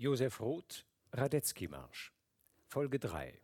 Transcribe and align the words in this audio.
Josef 0.00 0.40
Roth, 0.40 0.86
Radetzky-Marsch, 1.12 2.10
Folge 2.64 2.98
3. 2.98 3.38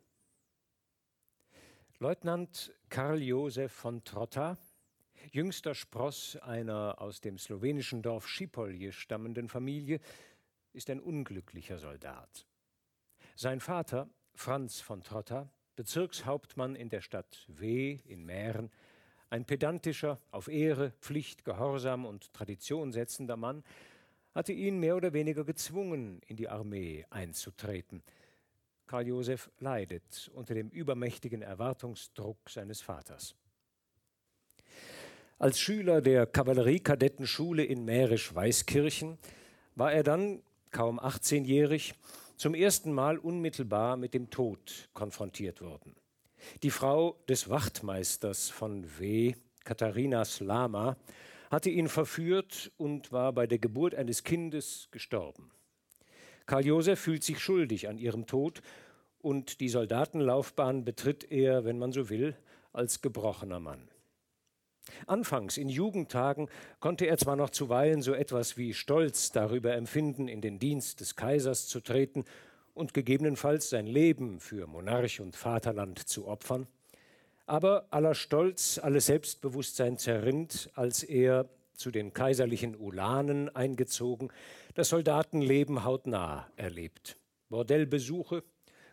Leutnant 1.99 2.73
Karl 2.89 3.21
Josef 3.21 3.71
von 3.71 4.03
Trotta, 4.03 4.57
jüngster 5.31 5.75
Spross 5.75 6.35
einer 6.37 6.99
aus 6.99 7.21
dem 7.21 7.37
slowenischen 7.37 8.01
Dorf 8.01 8.27
Schipolje 8.27 8.91
stammenden 8.91 9.49
Familie, 9.49 9.99
ist 10.73 10.89
ein 10.89 10.99
unglücklicher 10.99 11.77
Soldat. 11.77 12.47
Sein 13.35 13.59
Vater, 13.59 14.09
Franz 14.33 14.81
von 14.81 15.03
Trotta, 15.03 15.51
Bezirkshauptmann 15.75 16.75
in 16.75 16.89
der 16.89 17.01
Stadt 17.01 17.45
W 17.49 17.99
in 18.03 18.25
Mähren, 18.25 18.71
ein 19.29 19.45
pedantischer, 19.45 20.19
auf 20.31 20.47
Ehre, 20.47 20.89
Pflicht, 21.01 21.45
Gehorsam 21.45 22.07
und 22.07 22.33
Tradition 22.33 22.91
setzender 22.91 23.37
Mann, 23.37 23.63
hatte 24.37 24.53
ihn 24.53 24.79
mehr 24.79 24.95
oder 24.95 25.13
weniger 25.13 25.43
gezwungen, 25.43 26.21
in 26.27 26.35
die 26.35 26.47
Armee 26.47 27.07
einzutreten. 27.09 28.03
Karl 28.85 29.07
Josef 29.07 29.49
leidet 29.57 30.29
unter 30.31 30.53
dem 30.53 30.69
übermächtigen 30.69 31.41
Erwartungsdruck 31.41 32.37
seines 32.47 32.81
Vaters. 32.81 33.33
Als 35.39 35.59
Schüler 35.59 36.01
der 36.01 36.27
Kavalleriekadettenschule 36.27 37.63
in 37.63 37.83
Mährisch-Weißkirchen 37.83 39.17
war 39.73 39.91
er 39.91 40.03
dann, 40.03 40.43
kaum 40.69 40.99
18-jährig, 40.99 41.95
zum 42.35 42.53
ersten 42.53 42.93
Mal 42.93 43.17
unmittelbar 43.17 43.97
mit 43.97 44.13
dem 44.13 44.29
Tod 44.29 44.87
konfrontiert 44.93 45.61
worden. 45.61 45.95
Die 46.61 46.69
Frau 46.69 47.17
des 47.27 47.49
Wachtmeisters 47.49 48.51
von 48.51 48.85
W., 48.99 49.33
Katharina 49.63 50.23
Slama, 50.25 50.95
hatte 51.49 51.69
ihn 51.69 51.87
verführt 51.87 52.71
und 52.77 53.11
war 53.11 53.33
bei 53.33 53.47
der 53.47 53.59
Geburt 53.59 53.95
eines 53.95 54.23
Kindes 54.23 54.89
gestorben. 54.91 55.51
Karl 56.45 56.65
Josef 56.65 56.99
fühlt 56.99 57.23
sich 57.23 57.39
schuldig 57.39 57.89
an 57.89 57.97
ihrem 57.97 58.25
Tod 58.25 58.61
und 59.19 59.59
die 59.59 59.69
Soldatenlaufbahn 59.69 60.85
betritt 60.85 61.29
er, 61.31 61.65
wenn 61.65 61.77
man 61.77 61.91
so 61.91 62.09
will, 62.09 62.35
als 62.71 63.01
gebrochener 63.01 63.59
Mann. 63.59 63.89
Anfangs 65.05 65.57
in 65.57 65.67
Jugendtagen 65.67 66.49
konnte 66.79 67.07
er 67.07 67.17
zwar 67.17 67.35
noch 67.35 67.49
zuweilen 67.49 68.01
so 68.01 68.13
etwas 68.13 68.57
wie 68.57 68.73
Stolz 68.73 69.31
darüber 69.31 69.73
empfinden, 69.73 70.27
in 70.27 70.39
den 70.41 70.59
Dienst 70.59 71.01
des 71.01 71.15
Kaisers 71.15 71.67
zu 71.67 71.81
treten 71.81 72.23
und 72.73 72.93
gegebenenfalls 72.93 73.69
sein 73.69 73.87
Leben 73.87 74.39
für 74.39 74.67
Monarch 74.67 75.19
und 75.19 75.35
Vaterland 75.35 76.07
zu 76.07 76.27
opfern, 76.27 76.67
aber 77.47 77.87
aller 77.91 78.13
Stolz, 78.13 78.77
alles 78.77 79.07
Selbstbewusstsein 79.07 79.97
zerrinnt, 79.97 80.69
als 80.75 81.01
er 81.01 81.49
zu 81.73 81.91
den 81.91 82.13
kaiserlichen 82.13 82.75
Ulanen 82.75 83.55
eingezogen, 83.55 84.29
das 84.75 84.89
Soldatenleben 84.89 85.83
hautnah 85.83 86.47
erlebt. 86.55 87.17
Bordellbesuche, 87.49 88.43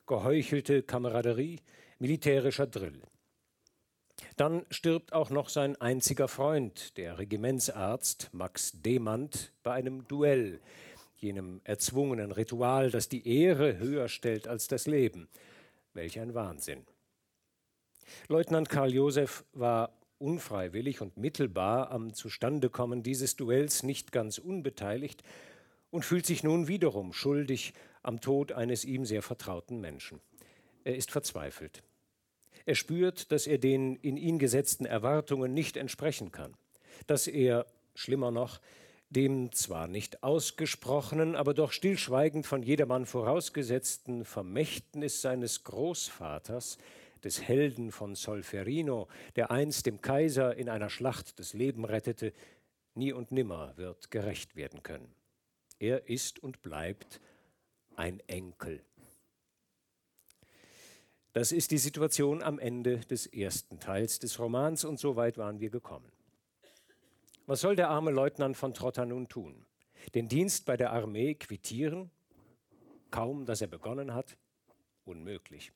geheuchelte 0.07 0.83
Kameraderie, 0.83 1.61
militärischer 1.99 2.67
Drill. 2.67 3.03
Dann 4.37 4.65
stirbt 4.71 5.13
auch 5.13 5.31
noch 5.31 5.49
sein 5.49 5.81
einziger 5.81 6.29
Freund, 6.29 6.97
der 6.97 7.19
Regimentsarzt 7.19 8.31
Max 8.33 8.73
Demand, 8.83 9.53
bei 9.63 9.73
einem 9.73 10.07
Duell, 10.07 10.61
jenem 11.17 11.61
erzwungenen 11.65 12.31
Ritual, 12.31 12.91
das 12.91 13.09
die 13.09 13.27
Ehre 13.27 13.79
höher 13.79 14.09
stellt 14.09 14.47
als 14.47 14.69
das 14.69 14.87
Leben. 14.87 15.29
Welch 15.95 16.21
ein 16.21 16.35
Wahnsinn. 16.35 16.85
Leutnant 18.29 18.69
Karl 18.69 18.93
Josef 18.93 19.45
war 19.53 19.93
unfreiwillig 20.19 21.01
und 21.01 21.17
mittelbar 21.17 21.91
am 21.91 22.15
Zustandekommen 22.15 23.03
dieses 23.03 23.37
Duells 23.37 23.83
nicht 23.83 24.13
ganz 24.13 24.39
unbeteiligt 24.39 25.23
und 25.91 26.05
fühlt 26.05 26.27
sich 26.27 26.43
nun 26.43 26.69
wiederum 26.69 27.13
schuldig 27.13 27.75
am 28.03 28.21
Tod 28.21 28.53
eines 28.53 28.85
ihm 28.85 29.05
sehr 29.05 29.23
vertrauten 29.23 29.81
Menschen. 29.81 30.21
Er 30.85 30.97
ist 30.97 31.11
verzweifelt. 31.11 31.83
Er 32.67 32.75
spürt, 32.75 33.31
dass 33.33 33.47
er 33.47 33.59
den 33.59 33.97
in 33.97 34.17
ihn 34.17 34.39
gesetzten 34.39 34.87
Erwartungen 34.87 35.53
nicht 35.53 35.77
entsprechen 35.77 36.33
kann, 36.33 36.55
dass 37.07 37.27
er, 37.27 37.67
schlimmer 37.95 38.31
noch, 38.31 38.61
dem 39.11 39.53
zwar 39.53 39.87
nicht 39.87 40.23
ausgesprochenen, 40.23 41.37
aber 41.37 41.55
doch 41.55 41.73
stillschweigend 41.73 42.47
von 42.47 42.63
jedermann 42.63 43.07
vorausgesetzten 43.07 44.25
Vermächtnis 44.25 45.21
seines 45.21 45.63
Großvaters 45.65 46.79
des 47.25 47.43
Helden 47.43 47.91
von 47.91 48.15
Solferino, 48.15 49.09
der 49.37 49.51
einst 49.51 49.87
dem 49.87 50.01
Kaiser 50.01 50.57
in 50.57 50.69
einer 50.69 50.91
Schlacht 50.91 51.39
das 51.39 51.53
Leben 51.55 51.85
rettete, 51.85 52.33
nie 52.95 53.13
und 53.13 53.33
nimmer 53.33 53.77
wird 53.77 54.11
gerecht 54.11 54.57
werden 54.57 54.83
können. 54.83 55.13
Er 55.79 56.09
ist 56.09 56.43
und 56.43 56.63
bleibt 56.63 57.21
ein 57.97 58.21
Enkel. 58.27 58.81
Das 61.33 61.51
ist 61.51 61.73
die 61.73 61.79
Situation 61.79 62.43
am 62.43 62.61
Ende 62.61 62.99
des 62.99 63.27
ersten 63.27 63.81
Teils 63.81 64.21
des 64.21 64.39
Romans 64.39 64.85
und 64.85 65.01
so 65.01 65.17
weit 65.17 65.37
waren 65.37 65.59
wir 65.59 65.71
gekommen. 65.71 66.11
Was 67.47 67.61
soll 67.61 67.75
der 67.75 67.91
arme 67.91 68.13
Leutnant 68.13 68.57
von 68.57 68.73
Trotta 68.73 69.05
nun 69.05 69.29
tun? 69.29 69.67
Den 70.15 70.29
Dienst 70.29 70.65
bei 70.65 70.77
der 70.77 70.93
Armee 70.93 71.35
quittieren? 71.35 72.11
Kaum, 73.11 73.47
dass 73.47 73.61
er 73.61 73.67
begonnen 73.67 74.15
hat? 74.15 74.37
Unmöglich. 75.05 75.73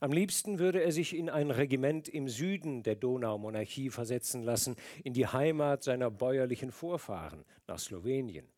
Am 0.00 0.12
liebsten 0.12 0.58
würde 0.58 0.82
er 0.82 0.92
sich 0.92 1.16
in 1.16 1.30
ein 1.30 1.50
Regiment 1.50 2.08
im 2.08 2.28
Süden 2.28 2.82
der 2.82 2.96
Donaumonarchie 2.96 3.90
versetzen 3.90 4.42
lassen, 4.42 4.76
in 5.04 5.12
die 5.12 5.26
Heimat 5.26 5.82
seiner 5.82 6.10
bäuerlichen 6.10 6.72
Vorfahren, 6.72 7.44
nach 7.66 7.78
Slowenien. 7.78 8.48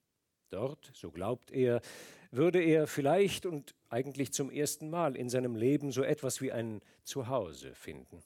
Dort, 0.50 0.91
so 0.94 1.11
glaubt 1.11 1.50
er, 1.50 1.81
würde 2.31 2.62
er 2.62 2.87
vielleicht 2.87 3.47
und 3.47 3.75
eigentlich 3.88 4.32
zum 4.32 4.50
ersten 4.50 4.91
Mal 4.91 5.16
in 5.16 5.28
seinem 5.28 5.56
Leben 5.56 5.93
so 5.93 6.03
etwas 6.03 6.41
wie 6.41 6.53
ein 6.53 6.81
Zuhause 7.05 7.75
finden. 7.75 8.22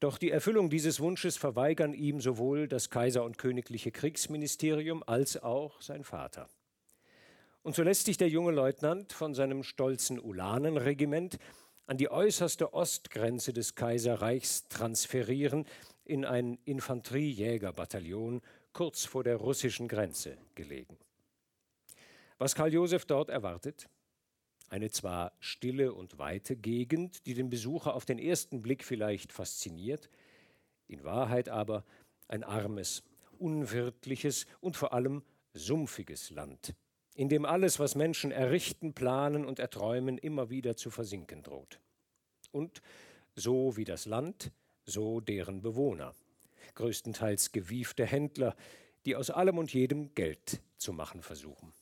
Doch 0.00 0.16
die 0.16 0.30
Erfüllung 0.30 0.70
dieses 0.70 1.00
Wunsches 1.00 1.36
verweigern 1.36 1.92
ihm 1.92 2.22
sowohl 2.22 2.68
das 2.68 2.88
Kaiser- 2.88 3.24
und 3.24 3.36
königliche 3.36 3.92
Kriegsministerium 3.92 5.02
als 5.02 5.42
auch 5.42 5.82
sein 5.82 6.04
Vater. 6.04 6.48
Und 7.62 7.74
so 7.74 7.82
lässt 7.82 8.06
sich 8.06 8.16
der 8.16 8.28
junge 8.28 8.52
Leutnant 8.52 9.12
von 9.12 9.34
seinem 9.34 9.62
stolzen 9.62 10.18
Ulanenregiment 10.18 11.38
an 11.86 11.98
die 11.98 12.10
äußerste 12.10 12.72
Ostgrenze 12.72 13.52
des 13.52 13.74
Kaiserreichs 13.74 14.68
transferieren 14.68 15.66
in 16.04 16.24
ein 16.24 16.58
Infanteriejägerbataillon 16.64 18.40
kurz 18.72 19.04
vor 19.04 19.24
der 19.24 19.36
russischen 19.36 19.88
Grenze 19.88 20.38
gelegen. 20.54 20.96
Was 22.38 22.54
Karl 22.54 22.72
Josef 22.72 23.04
dort 23.04 23.28
erwartet? 23.28 23.88
Eine 24.70 24.90
zwar 24.90 25.32
stille 25.40 25.92
und 25.92 26.18
weite 26.18 26.56
Gegend, 26.56 27.26
die 27.26 27.34
den 27.34 27.50
Besucher 27.50 27.94
auf 27.94 28.04
den 28.04 28.18
ersten 28.18 28.62
Blick 28.62 28.84
vielleicht 28.84 29.32
fasziniert, 29.32 30.08
in 30.86 31.04
Wahrheit 31.04 31.48
aber 31.48 31.84
ein 32.28 32.44
armes, 32.44 33.02
unwirtliches 33.38 34.46
und 34.60 34.76
vor 34.76 34.92
allem 34.92 35.22
sumpfiges 35.52 36.30
Land, 36.30 36.74
in 37.20 37.28
dem 37.28 37.44
alles, 37.44 37.78
was 37.78 37.96
Menschen 37.96 38.30
errichten, 38.32 38.94
planen 38.94 39.44
und 39.44 39.58
erträumen, 39.58 40.16
immer 40.16 40.48
wieder 40.48 40.74
zu 40.78 40.90
versinken 40.90 41.42
droht. 41.42 41.78
Und 42.50 42.80
so 43.34 43.76
wie 43.76 43.84
das 43.84 44.06
Land, 44.06 44.52
so 44.86 45.20
deren 45.20 45.60
Bewohner, 45.60 46.14
größtenteils 46.76 47.52
gewiefte 47.52 48.06
Händler, 48.06 48.56
die 49.04 49.16
aus 49.16 49.28
allem 49.28 49.58
und 49.58 49.70
jedem 49.70 50.14
Geld 50.14 50.62
zu 50.78 50.94
machen 50.94 51.20
versuchen. 51.20 51.74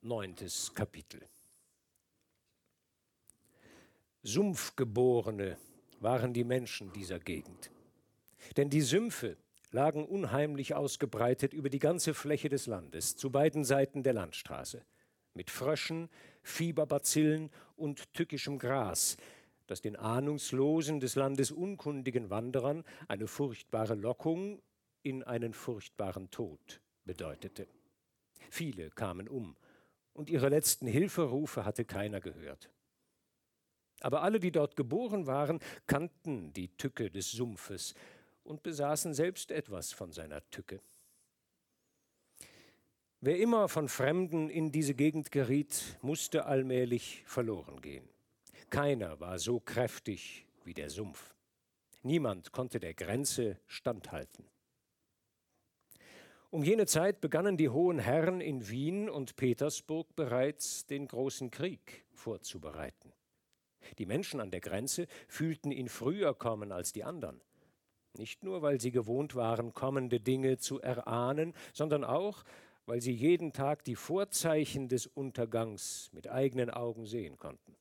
Neuntes 0.00 0.72
Kapitel. 0.72 1.20
Sumpfgeborene 4.22 5.58
waren 6.00 6.32
die 6.32 6.44
Menschen 6.44 6.94
dieser 6.94 7.18
Gegend. 7.18 7.70
Denn 8.56 8.70
die 8.70 8.80
Sümpfe, 8.80 9.36
lagen 9.74 10.06
unheimlich 10.06 10.74
ausgebreitet 10.74 11.52
über 11.52 11.68
die 11.68 11.80
ganze 11.80 12.14
Fläche 12.14 12.48
des 12.48 12.66
Landes, 12.66 13.16
zu 13.16 13.30
beiden 13.30 13.64
Seiten 13.64 14.04
der 14.04 14.12
Landstraße, 14.12 14.84
mit 15.34 15.50
Fröschen, 15.50 16.08
Fieberbazillen 16.42 17.50
und 17.74 18.14
tückischem 18.14 18.60
Gras, 18.60 19.16
das 19.66 19.80
den 19.82 19.96
ahnungslosen, 19.96 21.00
des 21.00 21.16
Landes 21.16 21.50
unkundigen 21.50 22.30
Wanderern 22.30 22.84
eine 23.08 23.26
furchtbare 23.26 23.96
Lockung 23.96 24.62
in 25.02 25.24
einen 25.24 25.52
furchtbaren 25.52 26.30
Tod 26.30 26.80
bedeutete. 27.04 27.66
Viele 28.50 28.90
kamen 28.90 29.28
um, 29.28 29.56
und 30.12 30.30
ihre 30.30 30.50
letzten 30.50 30.86
Hilferufe 30.86 31.64
hatte 31.64 31.84
keiner 31.84 32.20
gehört. 32.20 32.70
Aber 34.02 34.22
alle, 34.22 34.38
die 34.38 34.52
dort 34.52 34.76
geboren 34.76 35.26
waren, 35.26 35.58
kannten 35.88 36.52
die 36.52 36.68
Tücke 36.76 37.10
des 37.10 37.32
Sumpfes 37.32 37.94
und 38.44 38.62
besaßen 38.62 39.14
selbst 39.14 39.50
etwas 39.50 39.92
von 39.92 40.12
seiner 40.12 40.48
Tücke. 40.50 40.80
Wer 43.20 43.38
immer 43.38 43.68
von 43.68 43.88
Fremden 43.88 44.50
in 44.50 44.70
diese 44.70 44.94
Gegend 44.94 45.32
geriet, 45.32 45.98
musste 46.02 46.44
allmählich 46.44 47.22
verloren 47.26 47.80
gehen. 47.80 48.06
Keiner 48.68 49.18
war 49.18 49.38
so 49.38 49.60
kräftig 49.60 50.46
wie 50.64 50.74
der 50.74 50.90
Sumpf. 50.90 51.34
Niemand 52.02 52.52
konnte 52.52 52.80
der 52.80 52.92
Grenze 52.92 53.58
standhalten. 53.66 54.44
Um 56.50 56.62
jene 56.62 56.86
Zeit 56.86 57.20
begannen 57.20 57.56
die 57.56 57.70
hohen 57.70 57.98
Herren 57.98 58.40
in 58.40 58.68
Wien 58.68 59.08
und 59.08 59.36
Petersburg 59.36 60.14
bereits 60.14 60.86
den 60.86 61.08
großen 61.08 61.50
Krieg 61.50 62.04
vorzubereiten. 62.12 63.12
Die 63.98 64.06
Menschen 64.06 64.38
an 64.38 64.50
der 64.50 64.60
Grenze 64.60 65.06
fühlten 65.26 65.72
ihn 65.72 65.88
früher 65.88 66.34
kommen 66.34 66.72
als 66.72 66.92
die 66.92 67.04
anderen. 67.04 67.40
Nicht 68.16 68.44
nur, 68.44 68.62
weil 68.62 68.80
sie 68.80 68.92
gewohnt 68.92 69.34
waren, 69.34 69.74
kommende 69.74 70.20
Dinge 70.20 70.58
zu 70.58 70.80
erahnen, 70.80 71.52
sondern 71.72 72.04
auch, 72.04 72.44
weil 72.86 73.00
sie 73.00 73.12
jeden 73.12 73.52
Tag 73.52 73.84
die 73.84 73.96
Vorzeichen 73.96 74.88
des 74.88 75.06
Untergangs 75.06 76.10
mit 76.12 76.28
eigenen 76.28 76.70
Augen 76.70 77.06
sehen 77.06 77.38
konnten. 77.38 77.76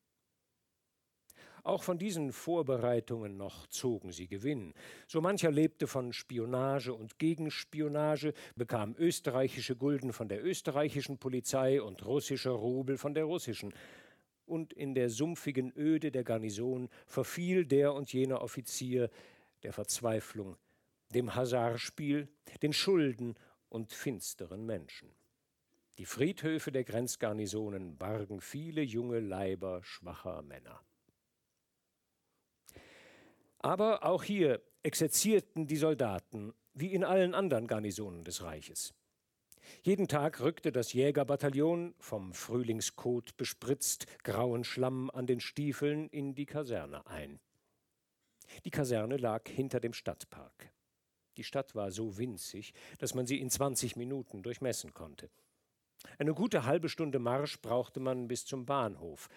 Auch 1.65 1.83
von 1.83 1.97
diesen 1.97 2.33
Vorbereitungen 2.33 3.37
noch 3.37 3.67
zogen 3.67 4.11
sie 4.11 4.27
Gewinn. 4.27 4.73
So 5.07 5.21
mancher 5.21 5.49
lebte 5.49 5.87
von 5.87 6.11
Spionage 6.11 6.93
und 6.93 7.19
Gegenspionage, 7.19 8.33
bekam 8.55 8.95
österreichische 8.97 9.77
Gulden 9.77 10.11
von 10.11 10.27
der 10.27 10.43
österreichischen 10.43 11.19
Polizei 11.19 11.81
und 11.81 12.05
russische 12.05 12.49
Rubel 12.49 12.97
von 12.97 13.13
der 13.13 13.23
russischen. 13.23 13.73
Und 14.45 14.73
in 14.73 14.93
der 14.93 15.09
sumpfigen 15.09 15.71
Öde 15.77 16.11
der 16.11 16.25
Garnison 16.25 16.89
verfiel 17.05 17.65
der 17.65 17.93
und 17.93 18.11
jener 18.11 18.41
Offizier 18.41 19.09
der 19.63 19.73
Verzweiflung, 19.73 20.57
dem 21.09 21.35
Hasardspiel, 21.35 22.27
den 22.61 22.73
Schulden 22.73 23.35
und 23.69 23.91
finsteren 23.91 24.65
Menschen. 24.65 25.09
Die 25.97 26.05
Friedhöfe 26.05 26.71
der 26.71 26.83
Grenzgarnisonen 26.83 27.97
bargen 27.97 28.41
viele 28.41 28.81
junge 28.81 29.19
Leiber 29.19 29.83
schwacher 29.83 30.41
Männer. 30.41 30.81
Aber 33.59 34.03
auch 34.03 34.23
hier 34.23 34.61
exerzierten 34.81 35.67
die 35.67 35.77
Soldaten, 35.77 36.53
wie 36.73 36.93
in 36.93 37.03
allen 37.03 37.35
anderen 37.35 37.67
Garnisonen 37.67 38.23
des 38.23 38.41
Reiches. 38.41 38.93
Jeden 39.83 40.07
Tag 40.07 40.41
rückte 40.41 40.71
das 40.71 40.93
Jägerbataillon, 40.93 41.93
vom 41.99 42.33
Frühlingskot 42.33 43.37
bespritzt, 43.37 44.07
grauen 44.23 44.63
Schlamm 44.63 45.09
an 45.09 45.27
den 45.27 45.39
Stiefeln, 45.39 46.09
in 46.09 46.35
die 46.35 46.45
Kaserne 46.45 47.05
ein. 47.07 47.39
Die 48.65 48.71
Kaserne 48.71 49.17
lag 49.17 49.47
hinter 49.47 49.79
dem 49.79 49.93
Stadtpark. 49.93 50.71
Die 51.37 51.43
Stadt 51.43 51.73
war 51.75 51.91
so 51.91 52.17
winzig, 52.17 52.73
dass 52.99 53.15
man 53.15 53.25
sie 53.25 53.39
in 53.39 53.49
20 53.49 53.95
Minuten 53.95 54.43
durchmessen 54.43 54.93
konnte. 54.93 55.29
Eine 56.19 56.33
gute 56.33 56.65
halbe 56.65 56.89
Stunde 56.89 57.19
Marsch 57.19 57.61
brauchte 57.61 57.99
man 57.99 58.27
bis 58.27 58.45
zum 58.45 58.65
Bahnhof. 58.65 59.29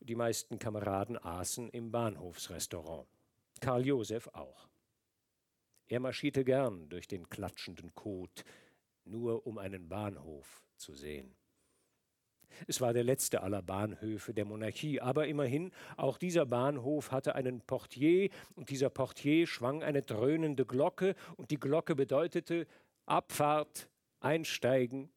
Die 0.00 0.16
meisten 0.16 0.58
Kameraden 0.58 1.16
aßen 1.16 1.70
im 1.70 1.90
Bahnhofsrestaurant. 1.90 3.06
Karl 3.60 3.86
Josef 3.86 4.28
auch. 4.32 4.68
Er 5.86 6.00
marschierte 6.00 6.44
gern 6.44 6.88
durch 6.88 7.06
den 7.06 7.28
klatschenden 7.28 7.94
Kot, 7.94 8.44
nur 9.04 9.46
um 9.46 9.58
einen 9.58 9.88
Bahnhof 9.88 10.64
zu 10.76 10.94
sehen. 10.94 11.36
Es 12.66 12.80
war 12.80 12.92
der 12.92 13.04
letzte 13.04 13.42
aller 13.42 13.62
Bahnhöfe 13.62 14.34
der 14.34 14.44
Monarchie, 14.44 15.00
aber 15.00 15.26
immerhin, 15.26 15.72
auch 15.96 16.18
dieser 16.18 16.46
Bahnhof 16.46 17.10
hatte 17.10 17.34
einen 17.34 17.60
Portier, 17.60 18.30
und 18.54 18.70
dieser 18.70 18.90
Portier 18.90 19.46
schwang 19.46 19.82
eine 19.82 20.02
dröhnende 20.02 20.66
Glocke, 20.66 21.14
und 21.36 21.50
die 21.50 21.58
Glocke 21.58 21.94
bedeutete 21.94 22.66
Abfahrt, 23.06 23.88
Einsteigen, 24.20 25.10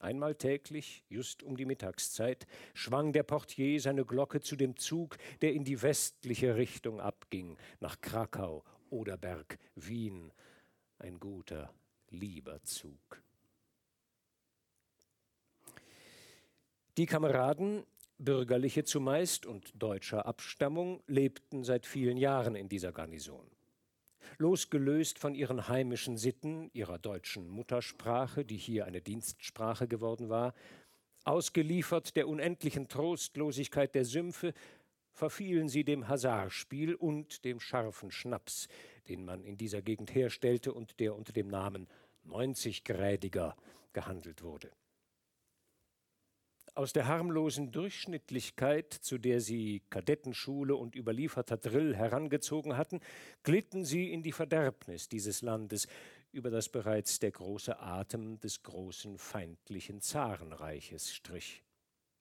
Einmal 0.00 0.36
täglich, 0.36 1.02
just 1.08 1.42
um 1.42 1.56
die 1.56 1.64
Mittagszeit, 1.64 2.46
schwang 2.72 3.12
der 3.12 3.24
Portier 3.24 3.80
seine 3.80 4.04
Glocke 4.04 4.40
zu 4.40 4.54
dem 4.54 4.76
Zug, 4.76 5.16
der 5.40 5.52
in 5.54 5.64
die 5.64 5.82
westliche 5.82 6.54
Richtung 6.54 7.00
abging, 7.00 7.56
nach 7.80 8.00
Krakau, 8.00 8.62
Oderberg, 8.90 9.58
Wien. 9.74 10.32
Ein 10.98 11.18
guter, 11.18 11.74
lieber 12.10 12.62
Zug. 12.62 13.22
Die 16.98 17.06
Kameraden, 17.06 17.84
bürgerliche 18.18 18.82
zumeist 18.82 19.46
und 19.46 19.70
deutscher 19.80 20.26
Abstammung, 20.26 21.00
lebten 21.06 21.62
seit 21.62 21.86
vielen 21.86 22.16
Jahren 22.16 22.56
in 22.56 22.68
dieser 22.68 22.90
Garnison. 22.90 23.46
Losgelöst 24.38 25.20
von 25.20 25.36
ihren 25.36 25.68
heimischen 25.68 26.16
Sitten, 26.16 26.70
ihrer 26.72 26.98
deutschen 26.98 27.46
Muttersprache, 27.46 28.44
die 28.44 28.56
hier 28.56 28.84
eine 28.84 29.00
Dienstsprache 29.00 29.86
geworden 29.86 30.28
war, 30.28 30.54
ausgeliefert 31.22 32.16
der 32.16 32.26
unendlichen 32.26 32.88
Trostlosigkeit 32.88 33.94
der 33.94 34.04
Sümpfe, 34.04 34.52
verfielen 35.12 35.68
sie 35.68 35.84
dem 35.84 36.08
Hasardspiel 36.08 36.96
und 36.96 37.44
dem 37.44 37.60
scharfen 37.60 38.10
Schnaps, 38.10 38.66
den 39.06 39.24
man 39.24 39.44
in 39.44 39.56
dieser 39.56 39.82
Gegend 39.82 40.16
herstellte 40.16 40.72
und 40.72 40.98
der 40.98 41.14
unter 41.14 41.32
dem 41.32 41.46
Namen 41.46 41.86
90-Grädiger 42.26 43.54
gehandelt 43.92 44.42
wurde. 44.42 44.72
Aus 46.78 46.92
der 46.92 47.08
harmlosen 47.08 47.72
Durchschnittlichkeit, 47.72 48.92
zu 48.92 49.18
der 49.18 49.40
sie 49.40 49.82
Kadettenschule 49.90 50.76
und 50.76 50.94
überlieferter 50.94 51.56
Drill 51.56 51.96
herangezogen 51.96 52.76
hatten, 52.76 53.00
glitten 53.42 53.84
sie 53.84 54.12
in 54.12 54.22
die 54.22 54.30
Verderbnis 54.30 55.08
dieses 55.08 55.42
Landes, 55.42 55.88
über 56.30 56.50
das 56.50 56.68
bereits 56.68 57.18
der 57.18 57.32
große 57.32 57.80
Atem 57.80 58.38
des 58.38 58.62
großen 58.62 59.18
feindlichen 59.18 60.00
Zarenreiches 60.00 61.12
strich. 61.12 61.64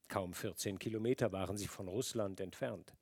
Kaum 0.07 0.33
14 0.33 0.80
Kilometer 0.80 1.31
waren 1.31 1.56
sie 1.56 1.68
von 1.68 1.88
Russland 1.88 2.39
entfernt. 2.39 2.95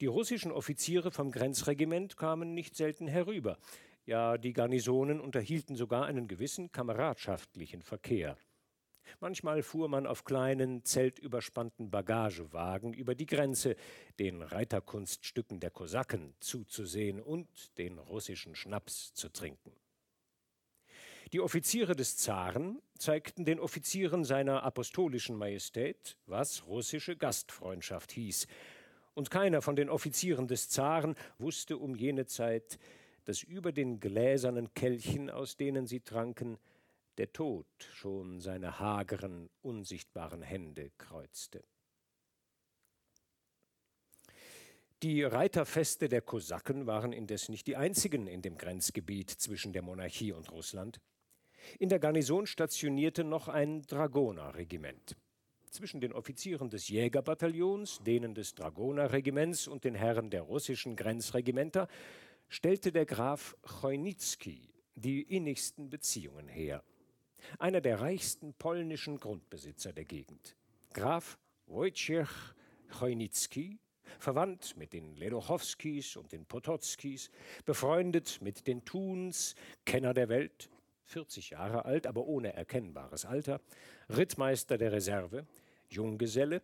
Die 0.00 0.06
russischen 0.06 0.52
Offiziere 0.52 1.10
vom 1.10 1.32
Grenzregiment 1.32 2.16
kamen 2.16 2.54
nicht 2.54 2.76
selten 2.76 3.08
herüber. 3.08 3.58
Ja, 4.04 4.38
die 4.38 4.52
Garnisonen 4.52 5.20
unterhielten 5.20 5.74
sogar 5.74 6.04
einen 6.06 6.28
gewissen 6.28 6.70
kameradschaftlichen 6.70 7.82
Verkehr. 7.82 8.36
Manchmal 9.20 9.62
fuhr 9.62 9.88
man 9.88 10.06
auf 10.06 10.24
kleinen, 10.24 10.84
zeltüberspannten 10.84 11.90
Bagagewagen 11.90 12.92
über 12.92 13.14
die 13.14 13.26
Grenze, 13.26 13.76
den 14.18 14.42
Reiterkunststücken 14.42 15.60
der 15.60 15.70
Kosaken 15.70 16.34
zuzusehen 16.40 17.20
und 17.20 17.76
den 17.78 17.98
russischen 17.98 18.54
Schnaps 18.54 19.14
zu 19.14 19.28
trinken. 19.28 19.72
Die 21.32 21.40
Offiziere 21.40 21.96
des 21.96 22.16
Zaren 22.16 22.80
zeigten 22.96 23.44
den 23.44 23.58
Offizieren 23.58 24.24
seiner 24.24 24.62
apostolischen 24.62 25.36
Majestät, 25.36 26.16
was 26.26 26.66
russische 26.66 27.16
Gastfreundschaft 27.16 28.12
hieß, 28.12 28.46
und 29.14 29.30
keiner 29.30 29.62
von 29.62 29.76
den 29.76 29.88
Offizieren 29.88 30.46
des 30.46 30.68
Zaren 30.68 31.16
wusste 31.38 31.78
um 31.78 31.94
jene 31.94 32.26
Zeit, 32.26 32.78
dass 33.24 33.42
über 33.42 33.72
den 33.72 33.98
gläsernen 33.98 34.72
Kelchen, 34.74 35.30
aus 35.30 35.56
denen 35.56 35.86
sie 35.86 36.00
tranken, 36.00 36.58
der 37.18 37.32
Tod 37.32 37.66
schon 37.92 38.40
seine 38.40 38.78
hageren, 38.78 39.48
unsichtbaren 39.62 40.42
Hände 40.42 40.90
kreuzte. 40.98 41.64
Die 45.02 45.22
Reiterfeste 45.22 46.08
der 46.08 46.22
Kosaken 46.22 46.86
waren 46.86 47.12
indes 47.12 47.48
nicht 47.48 47.66
die 47.66 47.76
einzigen 47.76 48.26
in 48.26 48.40
dem 48.40 48.56
Grenzgebiet 48.56 49.30
zwischen 49.30 49.72
der 49.72 49.82
Monarchie 49.82 50.32
und 50.32 50.50
Russland. 50.50 51.00
In 51.78 51.88
der 51.88 51.98
Garnison 51.98 52.46
stationierte 52.46 53.22
noch 53.22 53.48
ein 53.48 53.82
Dragonerregiment. 53.82 55.16
Zwischen 55.70 56.00
den 56.00 56.14
Offizieren 56.14 56.70
des 56.70 56.88
Jägerbataillons, 56.88 58.00
denen 58.04 58.34
des 58.34 58.54
Dragonerregiments 58.54 59.68
und 59.68 59.84
den 59.84 59.94
Herren 59.94 60.30
der 60.30 60.42
russischen 60.42 60.96
Grenzregimenter 60.96 61.88
stellte 62.48 62.92
der 62.92 63.04
Graf 63.04 63.54
Chojnicki 63.62 64.72
die 64.94 65.22
innigsten 65.22 65.90
Beziehungen 65.90 66.48
her 66.48 66.82
einer 67.58 67.80
der 67.80 68.00
reichsten 68.00 68.54
polnischen 68.54 69.18
Grundbesitzer 69.18 69.92
der 69.92 70.04
Gegend. 70.04 70.56
Graf 70.92 71.38
Wojciech 71.66 72.28
Chojnicki, 72.98 73.78
verwandt 74.18 74.76
mit 74.76 74.92
den 74.92 75.16
Ledochowskis 75.16 76.16
und 76.16 76.32
den 76.32 76.46
Potockis, 76.46 77.30
befreundet 77.64 78.40
mit 78.40 78.66
den 78.66 78.84
Thuns, 78.84 79.54
Kenner 79.84 80.14
der 80.14 80.28
Welt, 80.28 80.70
40 81.04 81.50
Jahre 81.50 81.84
alt, 81.84 82.06
aber 82.06 82.26
ohne 82.26 82.52
erkennbares 82.52 83.24
Alter, 83.24 83.60
Rittmeister 84.08 84.78
der 84.78 84.92
Reserve, 84.92 85.46
Junggeselle, 85.88 86.62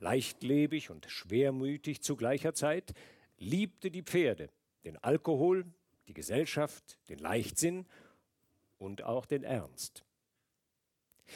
leichtlebig 0.00 0.90
und 0.90 1.06
schwermütig 1.10 2.00
zu 2.02 2.16
gleicher 2.16 2.54
Zeit, 2.54 2.92
liebte 3.38 3.90
die 3.90 4.02
Pferde, 4.02 4.48
den 4.84 4.96
Alkohol, 4.98 5.64
die 6.08 6.14
Gesellschaft, 6.14 6.98
den 7.08 7.18
Leichtsinn 7.18 7.86
und 8.78 9.02
auch 9.02 9.26
den 9.26 9.44
Ernst. 9.44 10.04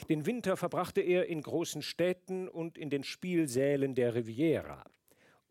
Den 0.09 0.27
Winter 0.27 0.57
verbrachte 0.57 1.01
er 1.01 1.27
in 1.27 1.43
großen 1.43 1.83
Städten 1.83 2.49
und 2.49 2.79
in 2.79 2.91
den 2.91 3.05
Spielsälen 3.05 3.95
der 3.95 4.15
Riviera. 4.15 4.85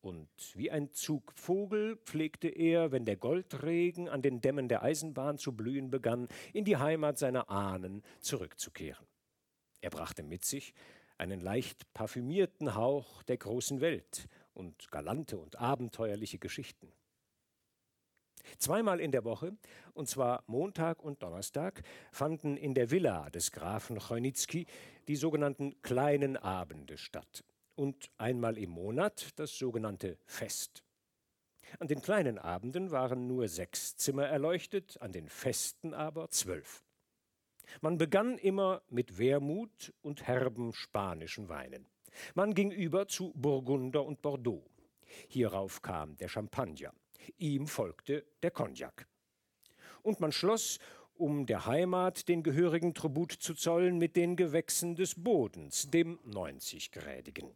Und 0.01 0.29
wie 0.55 0.69
ein 0.69 0.91
Zugvogel 0.91 1.95
pflegte 2.05 2.49
er, 2.49 2.91
wenn 2.91 3.05
der 3.05 3.15
Goldregen 3.15 4.09
an 4.09 4.21
den 4.21 4.41
Dämmen 4.41 4.67
der 4.67 4.83
Eisenbahn 4.83 5.37
zu 5.37 5.55
blühen 5.55 5.89
begann, 5.89 6.27
in 6.51 6.65
die 6.65 6.75
Heimat 6.75 7.17
seiner 7.17 7.49
Ahnen 7.49 8.03
zurückzukehren. 8.19 9.07
Er 9.79 9.89
brachte 9.89 10.23
mit 10.23 10.43
sich 10.43 10.73
einen 11.17 11.39
leicht 11.39 11.93
parfümierten 11.93 12.75
Hauch 12.75 13.23
der 13.23 13.37
großen 13.37 13.79
Welt 13.79 14.27
und 14.53 14.91
galante 14.91 15.37
und 15.37 15.57
abenteuerliche 15.57 16.37
Geschichten. 16.37 16.91
Zweimal 18.57 18.99
in 18.99 19.11
der 19.11 19.23
Woche, 19.23 19.55
und 19.93 20.07
zwar 20.07 20.43
Montag 20.47 21.03
und 21.03 21.21
Donnerstag, 21.23 21.83
fanden 22.11 22.57
in 22.57 22.73
der 22.73 22.91
Villa 22.91 23.29
des 23.29 23.51
Grafen 23.51 23.99
Chojnitzki 23.99 24.65
die 25.07 25.15
sogenannten 25.15 25.81
kleinen 25.81 26.37
Abende 26.37 26.97
statt 26.97 27.43
und 27.75 28.11
einmal 28.17 28.57
im 28.57 28.69
Monat 28.71 29.29
das 29.37 29.57
sogenannte 29.57 30.17
Fest. 30.25 30.83
An 31.79 31.87
den 31.87 32.01
kleinen 32.01 32.37
Abenden 32.37 32.91
waren 32.91 33.27
nur 33.27 33.47
sechs 33.47 33.95
Zimmer 33.95 34.27
erleuchtet, 34.27 35.01
an 35.01 35.11
den 35.11 35.27
Festen 35.27 35.93
aber 35.93 36.29
zwölf. 36.29 36.83
Man 37.81 37.97
begann 37.97 38.37
immer 38.37 38.83
mit 38.89 39.17
Wermut 39.17 39.93
und 40.01 40.27
herben 40.27 40.73
spanischen 40.73 41.49
Weinen. 41.49 41.87
Man 42.35 42.53
ging 42.53 42.71
über 42.71 43.07
zu 43.07 43.31
Burgunder 43.35 44.05
und 44.05 44.21
Bordeaux. 44.21 44.63
Hierauf 45.27 45.81
kam 45.81 46.15
der 46.17 46.27
Champagner. 46.27 46.93
Ihm 47.37 47.67
folgte 47.67 48.25
der 48.41 48.51
Cognac. 48.51 49.07
Und 50.01 50.19
man 50.19 50.31
schloss, 50.31 50.79
um 51.15 51.45
der 51.45 51.65
Heimat 51.65 52.27
den 52.27 52.43
gehörigen 52.43 52.93
Tribut 52.93 53.31
zu 53.31 53.53
zollen, 53.53 53.97
mit 53.97 54.15
den 54.15 54.35
Gewächsen 54.35 54.95
des 54.95 55.15
Bodens, 55.15 55.89
dem 55.89 56.19
90-Grädigen. 56.19 57.51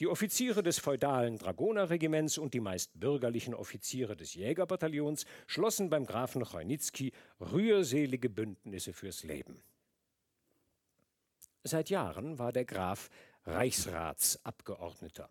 Die 0.00 0.06
Offiziere 0.06 0.62
des 0.62 0.78
feudalen 0.78 1.38
Dragonerregiments 1.38 2.38
und 2.38 2.54
die 2.54 2.60
meist 2.60 3.00
bürgerlichen 3.00 3.52
Offiziere 3.52 4.16
des 4.16 4.34
Jägerbataillons 4.34 5.26
schlossen 5.48 5.90
beim 5.90 6.06
Grafen 6.06 6.44
Chojnitzki 6.44 7.12
rührselige 7.40 8.30
Bündnisse 8.30 8.92
fürs 8.92 9.24
Leben. 9.24 9.60
Seit 11.64 11.90
Jahren 11.90 12.38
war 12.38 12.52
der 12.52 12.64
Graf 12.64 13.10
Reichsratsabgeordneter 13.44 15.28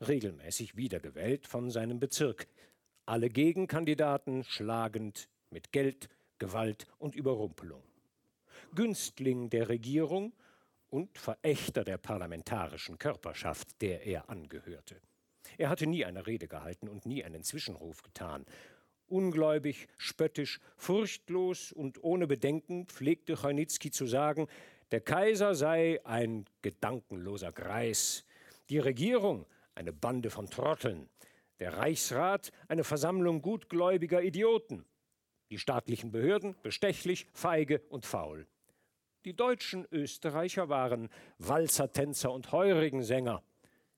regelmäßig 0.00 0.76
wiedergewählt 0.76 1.46
von 1.46 1.70
seinem 1.70 2.00
Bezirk. 2.00 2.46
Alle 3.06 3.28
Gegenkandidaten 3.28 4.44
schlagend 4.44 5.28
mit 5.50 5.72
Geld, 5.72 6.08
Gewalt 6.38 6.86
und 6.98 7.14
Überrumpelung. 7.14 7.82
Günstling 8.74 9.50
der 9.50 9.68
Regierung 9.68 10.32
und 10.90 11.18
Verächter 11.18 11.84
der 11.84 11.98
parlamentarischen 11.98 12.98
Körperschaft, 12.98 13.80
der 13.80 14.06
er 14.06 14.30
angehörte. 14.30 15.00
Er 15.58 15.68
hatte 15.68 15.86
nie 15.86 16.04
eine 16.04 16.26
Rede 16.26 16.48
gehalten 16.48 16.88
und 16.88 17.06
nie 17.06 17.24
einen 17.24 17.42
Zwischenruf 17.42 18.02
getan. 18.02 18.44
Ungläubig, 19.06 19.86
spöttisch, 19.96 20.60
furchtlos 20.76 21.72
und 21.72 22.02
ohne 22.02 22.26
Bedenken 22.26 22.86
pflegte 22.86 23.34
Chojnitzki 23.36 23.90
zu 23.90 24.06
sagen, 24.06 24.48
der 24.90 25.00
Kaiser 25.00 25.54
sei 25.54 26.00
ein 26.04 26.46
gedankenloser 26.62 27.52
Greis, 27.52 28.24
die 28.70 28.78
Regierung 28.78 29.46
eine 29.74 29.92
Bande 29.92 30.30
von 30.30 30.48
Trotteln, 30.48 31.08
der 31.58 31.76
Reichsrat 31.76 32.50
eine 32.68 32.84
Versammlung 32.84 33.42
gutgläubiger 33.42 34.22
Idioten, 34.22 34.84
die 35.50 35.58
staatlichen 35.58 36.10
Behörden 36.10 36.56
bestechlich, 36.62 37.26
feige 37.32 37.80
und 37.88 38.06
faul. 38.06 38.46
Die 39.24 39.34
deutschen 39.34 39.86
Österreicher 39.90 40.68
waren 40.68 41.08
Walzertänzer 41.38 42.32
und 42.32 42.52
Heurigensänger. 42.52 43.42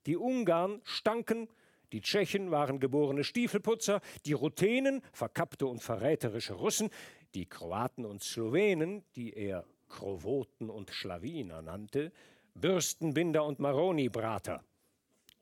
Die 0.07 0.17
Ungarn 0.17 0.81
stanken, 0.85 1.49
die 1.93 2.01
Tschechen 2.01 2.51
waren 2.51 2.79
geborene 2.79 3.25
Stiefelputzer, 3.25 4.01
die 4.25 4.35
Ruthenen 4.35 5.03
verkappte 5.13 5.67
und 5.67 5.83
verräterische 5.83 6.55
Russen, 6.55 6.91
die 7.35 7.47
Kroaten 7.47 8.05
und 8.05 8.23
Slowenen, 8.23 9.05
die 9.17 9.33
er 9.33 9.65
Krowoten 9.89 10.71
und 10.71 10.91
Schlawiner 10.91 11.63
nannte, 11.63 12.13
Bürstenbinder 12.55 13.45
und 13.45 13.59
Maroni-Brater 13.59 14.65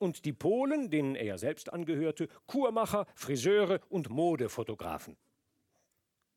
und 0.04 0.25
die 0.25 0.32
Polen, 0.32 0.90
denen 0.90 1.16
er 1.16 1.38
selbst 1.38 1.73
angehörte, 1.73 2.28
Kurmacher, 2.46 3.06
Friseure 3.14 3.80
und 3.88 4.11
Modefotografen. 4.11 5.16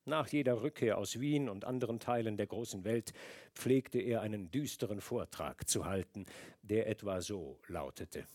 Nach 0.06 0.30
jeder 0.30 0.62
Rückkehr 0.62 0.98
aus 0.98 1.20
Wien 1.20 1.50
und 1.50 1.66
anderen 1.66 2.00
Teilen 2.00 2.38
der 2.38 2.48
großen 2.48 2.86
Welt 2.86 3.12
pflegte 3.54 4.00
er 4.00 4.22
einen 4.22 4.50
düsteren 4.50 5.02
Vortrag 5.02 5.68
zu 5.68 5.86
halten, 5.86 6.26
der 6.62 6.88
etwa 6.88 7.20
so 7.20 7.60
lautete. 7.68 8.26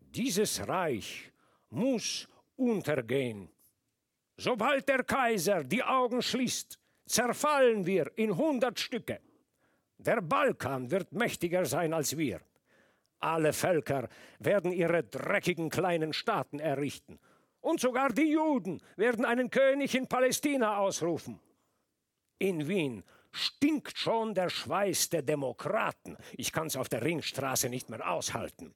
Dieses 0.00 0.66
Reich 0.68 1.32
muss 1.70 2.28
untergehen. 2.56 3.48
Sobald 4.36 4.88
der 4.88 5.02
Kaiser 5.02 5.64
die 5.64 5.82
Augen 5.82 6.22
schließt, 6.22 6.78
zerfallen 7.04 7.84
wir 7.84 8.12
in 8.16 8.36
hundert 8.36 8.78
Stücke. 8.78 9.20
Der 9.98 10.20
Balkan 10.20 10.88
wird 10.88 11.12
mächtiger 11.12 11.64
sein 11.64 11.92
als 11.92 12.16
wir. 12.16 12.40
Alle 13.20 13.52
Völker 13.52 14.08
werden 14.38 14.72
ihre 14.72 15.02
dreckigen 15.02 15.70
kleinen 15.70 16.12
Staaten 16.12 16.60
errichten. 16.60 17.18
Und 17.60 17.80
sogar 17.80 18.10
die 18.10 18.32
Juden 18.32 18.80
werden 18.96 19.24
einen 19.24 19.50
König 19.50 19.94
in 19.94 20.06
Palästina 20.06 20.78
ausrufen. 20.78 21.40
In 22.38 22.68
Wien 22.68 23.02
stinkt 23.32 23.98
schon 23.98 24.34
der 24.34 24.48
Schweiß 24.48 25.10
der 25.10 25.22
Demokraten. 25.22 26.16
Ich 26.36 26.52
kann's 26.52 26.76
auf 26.76 26.88
der 26.88 27.02
Ringstraße 27.02 27.68
nicht 27.68 27.90
mehr 27.90 28.08
aushalten. 28.10 28.74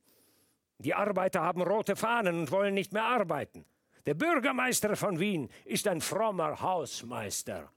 Die 0.78 0.94
Arbeiter 0.94 1.42
haben 1.42 1.62
rote 1.62 1.94
Fahnen 1.94 2.40
und 2.40 2.50
wollen 2.50 2.74
nicht 2.74 2.92
mehr 2.92 3.04
arbeiten. 3.04 3.64
Der 4.04 4.14
Bürgermeister 4.14 4.96
von 4.96 5.20
Wien 5.20 5.48
ist 5.64 5.86
ein 5.86 6.00
frommer 6.00 6.60
Hausmeister. 6.60 7.70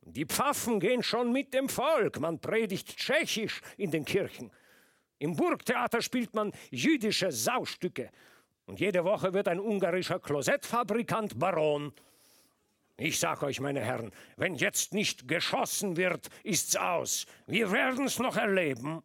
Die 0.00 0.26
Pfaffen 0.26 0.80
gehen 0.80 1.02
schon 1.02 1.32
mit 1.32 1.54
dem 1.54 1.68
Volk. 1.68 2.18
Man 2.18 2.40
predigt 2.40 2.96
Tschechisch 2.96 3.60
in 3.76 3.92
den 3.92 4.04
Kirchen. 4.04 4.50
Im 5.24 5.36
Burgtheater 5.36 6.02
spielt 6.02 6.34
man 6.34 6.52
jüdische 6.70 7.32
Saustücke. 7.32 8.10
Und 8.66 8.78
jede 8.78 9.04
Woche 9.04 9.32
wird 9.32 9.48
ein 9.48 9.58
ungarischer 9.58 10.20
Klosettfabrikant 10.20 11.38
Baron. 11.38 11.94
Ich 12.98 13.18
sag 13.18 13.42
euch, 13.42 13.58
meine 13.58 13.80
Herren, 13.80 14.12
wenn 14.36 14.54
jetzt 14.54 14.92
nicht 14.92 15.26
geschossen 15.26 15.96
wird, 15.96 16.28
ist's 16.42 16.76
aus. 16.76 17.24
Wir 17.46 17.72
werden's 17.72 18.18
noch 18.18 18.36
erleben. 18.36 19.02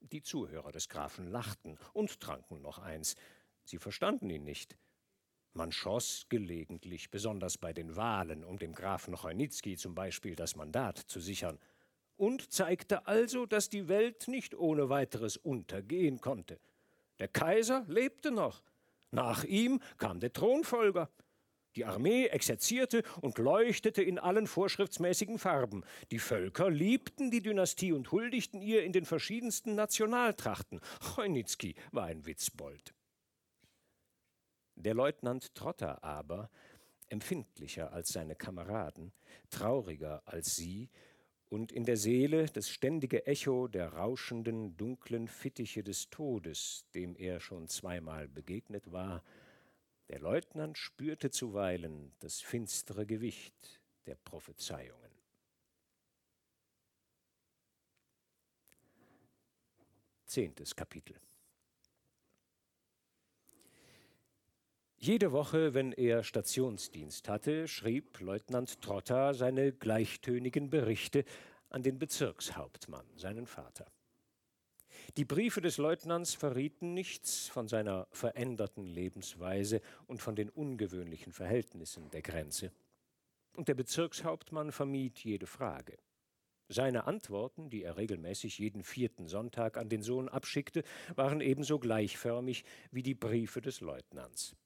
Die 0.00 0.22
Zuhörer 0.22 0.72
des 0.72 0.88
Grafen 0.88 1.28
lachten 1.28 1.78
und 1.92 2.18
tranken 2.18 2.60
noch 2.60 2.80
eins. 2.80 3.14
Sie 3.62 3.78
verstanden 3.78 4.30
ihn 4.30 4.42
nicht. 4.42 4.76
Man 5.52 5.70
schoss 5.70 6.26
gelegentlich, 6.28 7.12
besonders 7.12 7.56
bei 7.56 7.72
den 7.72 7.94
Wahlen, 7.94 8.42
um 8.42 8.58
dem 8.58 8.72
Grafen 8.72 9.14
Chojnitzki 9.14 9.76
zum 9.76 9.94
Beispiel 9.94 10.34
das 10.34 10.56
Mandat 10.56 10.98
zu 10.98 11.20
sichern 11.20 11.60
und 12.18 12.52
zeigte 12.52 13.06
also, 13.06 13.46
dass 13.46 13.70
die 13.70 13.88
Welt 13.88 14.28
nicht 14.28 14.54
ohne 14.54 14.90
weiteres 14.90 15.38
untergehen 15.38 16.20
konnte. 16.20 16.58
Der 17.18 17.28
Kaiser 17.28 17.84
lebte 17.88 18.30
noch. 18.30 18.62
Nach 19.10 19.44
ihm 19.44 19.80
kam 19.96 20.20
der 20.20 20.32
Thronfolger. 20.32 21.08
Die 21.76 21.84
Armee 21.84 22.26
exerzierte 22.26 23.04
und 23.20 23.38
leuchtete 23.38 24.02
in 24.02 24.18
allen 24.18 24.46
vorschriftsmäßigen 24.46 25.38
Farben. 25.38 25.84
Die 26.10 26.18
Völker 26.18 26.70
liebten 26.70 27.30
die 27.30 27.42
Dynastie 27.42 27.92
und 27.92 28.10
huldigten 28.10 28.60
ihr 28.60 28.82
in 28.82 28.92
den 28.92 29.04
verschiedensten 29.04 29.74
Nationaltrachten. 29.74 30.80
Chojnitzki 31.00 31.76
war 31.92 32.06
ein 32.06 32.26
Witzbold. 32.26 32.94
Der 34.74 34.94
Leutnant 34.94 35.54
Trotter 35.54 36.02
aber, 36.02 36.50
empfindlicher 37.08 37.92
als 37.92 38.08
seine 38.08 38.34
Kameraden, 38.34 39.12
trauriger 39.50 40.22
als 40.24 40.56
sie, 40.56 40.88
und 41.48 41.72
in 41.72 41.84
der 41.84 41.96
Seele 41.96 42.46
das 42.46 42.68
ständige 42.68 43.26
Echo 43.26 43.68
der 43.68 43.94
rauschenden, 43.94 44.76
dunklen 44.76 45.28
Fittiche 45.28 45.82
des 45.82 46.10
Todes, 46.10 46.84
dem 46.94 47.16
er 47.16 47.40
schon 47.40 47.68
zweimal 47.68 48.28
begegnet 48.28 48.92
war, 48.92 49.24
der 50.08 50.20
Leutnant 50.20 50.78
spürte 50.78 51.30
zuweilen 51.30 52.12
das 52.18 52.40
finstere 52.40 53.06
Gewicht 53.06 53.80
der 54.06 54.16
Prophezeiungen. 54.16 55.10
Zehntes 60.24 60.76
Kapitel 60.76 61.18
Jede 65.00 65.30
Woche, 65.30 65.74
wenn 65.74 65.92
er 65.92 66.24
Stationsdienst 66.24 67.28
hatte, 67.28 67.68
schrieb 67.68 68.18
Leutnant 68.18 68.82
Trotter 68.82 69.32
seine 69.32 69.70
gleichtönigen 69.70 70.70
Berichte 70.70 71.24
an 71.70 71.84
den 71.84 72.00
Bezirkshauptmann, 72.00 73.06
seinen 73.14 73.46
Vater. 73.46 73.86
Die 75.16 75.24
Briefe 75.24 75.60
des 75.60 75.76
Leutnants 75.76 76.34
verrieten 76.34 76.94
nichts 76.94 77.46
von 77.46 77.68
seiner 77.68 78.08
veränderten 78.10 78.86
Lebensweise 78.86 79.82
und 80.08 80.20
von 80.20 80.34
den 80.34 80.50
ungewöhnlichen 80.50 81.32
Verhältnissen 81.32 82.10
der 82.10 82.22
Grenze. 82.22 82.72
Und 83.54 83.68
der 83.68 83.74
Bezirkshauptmann 83.74 84.72
vermied 84.72 85.20
jede 85.20 85.46
Frage. 85.46 85.96
Seine 86.66 87.06
Antworten, 87.06 87.70
die 87.70 87.84
er 87.84 87.98
regelmäßig 87.98 88.58
jeden 88.58 88.82
vierten 88.82 89.28
Sonntag 89.28 89.76
an 89.76 89.88
den 89.88 90.02
Sohn 90.02 90.28
abschickte, 90.28 90.82
waren 91.14 91.40
ebenso 91.40 91.78
gleichförmig 91.78 92.64
wie 92.90 93.04
die 93.04 93.14
Briefe 93.14 93.60
des 93.60 93.80
Leutnants. 93.80 94.56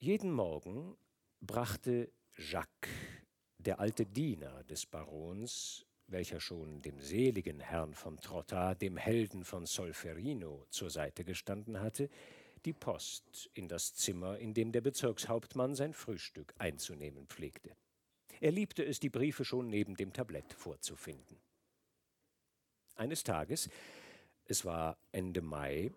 Jeden 0.00 0.30
Morgen 0.30 0.96
brachte 1.40 2.12
Jacques, 2.36 2.88
der 3.58 3.80
alte 3.80 4.06
Diener 4.06 4.62
des 4.62 4.86
Barons, 4.86 5.86
welcher 6.06 6.38
schon 6.38 6.80
dem 6.82 7.00
seligen 7.00 7.58
Herrn 7.58 7.94
von 7.94 8.16
Trotta, 8.16 8.76
dem 8.76 8.96
Helden 8.96 9.44
von 9.44 9.66
Solferino, 9.66 10.64
zur 10.70 10.90
Seite 10.90 11.24
gestanden 11.24 11.80
hatte, 11.80 12.10
die 12.64 12.74
Post 12.74 13.50
in 13.54 13.66
das 13.66 13.92
Zimmer, 13.92 14.38
in 14.38 14.54
dem 14.54 14.70
der 14.70 14.82
Bezirkshauptmann 14.82 15.74
sein 15.74 15.94
Frühstück 15.94 16.54
einzunehmen 16.58 17.26
pflegte. 17.26 17.74
Er 18.40 18.52
liebte 18.52 18.84
es, 18.84 19.00
die 19.00 19.10
Briefe 19.10 19.44
schon 19.44 19.68
neben 19.68 19.96
dem 19.96 20.12
Tablett 20.12 20.52
vorzufinden. 20.52 21.40
Eines 22.94 23.24
Tages, 23.24 23.68
es 24.44 24.64
war 24.64 24.96
Ende 25.10 25.42
Mai, 25.42 25.90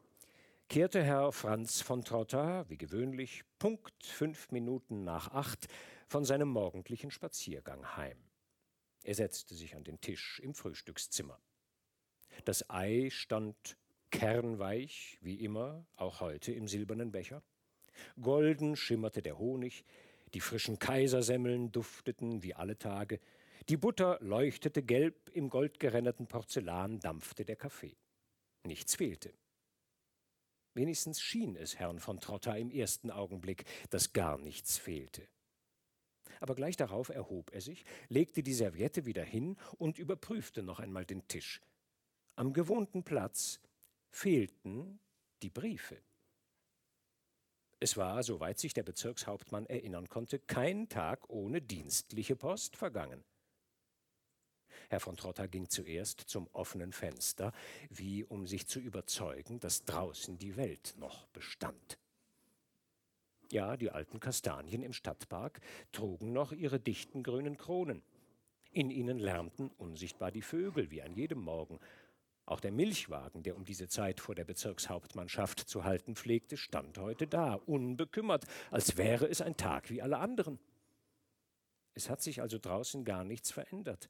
kehrte 0.72 1.04
Herr 1.04 1.34
Franz 1.34 1.82
von 1.82 2.06
Trotta, 2.06 2.63
wie 2.70 2.78
gewöhnlich, 2.78 3.44
Punkt 3.60 4.06
fünf 4.06 4.51
Minuten 4.51 5.04
nach 5.04 5.34
acht, 5.34 5.68
von 6.08 6.24
seinem 6.24 6.48
morgendlichen 6.48 7.12
Spaziergang 7.12 7.98
heim. 7.98 8.18
Er 9.04 9.16
setzte 9.16 9.54
sich 9.54 9.75
an 9.75 9.84
den 9.84 10.00
Tisch 10.00 10.40
im 10.40 10.54
Frühstückszimmer. 10.54 11.38
Das 12.46 12.70
Ei 12.70 13.10
stand 13.12 13.75
kernweich, 14.12 15.18
wie 15.20 15.44
immer, 15.44 15.86
auch 15.98 16.22
heute 16.22 16.54
im 16.54 16.70
silbernen 16.70 17.12
Becher. 17.12 17.44
Golden 18.22 18.78
schimmerte 18.78 19.22
der 19.22 19.38
Honig, 19.38 19.84
die 20.34 20.40
frischen 20.40 20.80
Kaisersemmeln 20.80 21.74
dufteten 21.74 22.44
wie 22.44 22.54
alle 22.54 22.78
Tage, 22.78 23.20
die 23.68 23.75
Butter 23.75 24.20
leuchtete 24.22 24.84
gelb, 24.84 25.32
im 25.34 25.50
goldgerenderten 25.50 26.28
Porzellan 26.28 27.01
dampfte 27.01 27.44
der 27.44 27.58
Kaffee. 27.58 27.98
Nichts 28.63 28.96
fehlte. 28.96 29.34
Wenigstens 30.74 31.22
schien 31.22 31.56
es 31.56 31.80
Herrn 31.80 32.00
von 32.00 32.20
Trotta 32.20 32.56
im 32.56 32.72
ersten 32.72 33.12
Augenblick, 33.12 33.66
dass 33.90 34.13
gar 34.13 34.38
nichts 34.38 34.78
fehlte. 34.78 35.28
Aber 36.40 36.56
gleich 36.56 36.78
darauf 36.78 37.10
erhob 37.10 37.54
er 37.54 37.62
sich, 37.62 37.86
legte 38.08 38.42
die 38.42 38.54
Serviette 38.54 39.06
wieder 39.06 39.24
hin 39.24 39.58
und 39.78 40.00
überprüfte 40.00 40.63
noch 40.63 40.80
einmal 40.80 41.06
den 41.06 41.28
Tisch. 41.28 41.62
Am 42.36 42.54
gewohnten 42.54 43.04
Platz 43.04 43.60
fehlten 44.10 45.00
die 45.42 45.50
Briefe. 45.50 46.01
Es 47.80 47.98
war, 47.98 48.24
soweit 48.24 48.60
sich 48.60 48.74
der 48.74 48.84
Bezirkshauptmann 48.84 49.66
erinnern 49.66 50.08
konnte, 50.08 50.40
kein 50.40 50.88
Tag 50.88 51.30
ohne 51.30 51.62
dienstliche 51.62 52.36
Post 52.36 52.78
vergangen. 52.78 53.24
Herr 54.92 55.00
von 55.00 55.16
Trotta 55.16 55.46
ging 55.48 55.70
zuerst 55.70 56.20
zum 56.20 56.50
offenen 56.52 56.92
Fenster, 56.92 57.54
wie 57.90 58.26
um 58.26 58.46
sich 58.46 58.68
zu 58.68 58.82
überzeugen, 58.82 59.58
dass 59.62 59.86
draußen 59.86 60.38
die 60.38 60.58
Welt 60.58 60.96
noch 60.98 61.28
bestand. 61.28 61.98
Ja, 63.54 63.78
die 63.78 63.90
alten 63.90 64.20
Kastanien 64.20 64.84
im 64.84 64.92
Stadtpark 64.92 65.62
trugen 65.94 66.34
noch 66.34 66.52
ihre 66.52 66.78
dichten 66.78 67.24
grünen 67.24 67.56
Kronen. 67.56 68.04
In 68.74 68.90
ihnen 68.90 69.18
lärmten 69.18 69.70
unsichtbar 69.78 70.30
die 70.30 70.42
Vögel 70.42 70.92
wie 70.92 71.02
an 71.02 71.14
jedem 71.14 71.40
Morgen. 71.40 71.80
Auch 72.46 72.60
der 72.60 72.74
Milchwagen, 72.74 73.44
der 73.44 73.56
um 73.56 73.64
diese 73.64 73.88
Zeit 73.88 74.20
vor 74.20 74.36
der 74.36 74.44
Bezirkshauptmannschaft 74.44 75.62
zu 75.62 75.86
halten 75.86 76.18
pflegte, 76.18 76.58
stand 76.58 76.98
heute 76.98 77.28
da, 77.28 77.54
unbekümmert, 77.54 78.46
als 78.72 78.98
wäre 78.98 79.26
es 79.30 79.40
ein 79.40 79.56
Tag 79.56 79.90
wie 79.90 80.02
alle 80.02 80.18
anderen. 80.18 80.60
Es 81.94 82.10
hat 82.10 82.22
sich 82.22 82.42
also 82.42 82.58
draußen 82.58 83.06
gar 83.06 83.24
nichts 83.24 83.52
verändert 83.52 84.10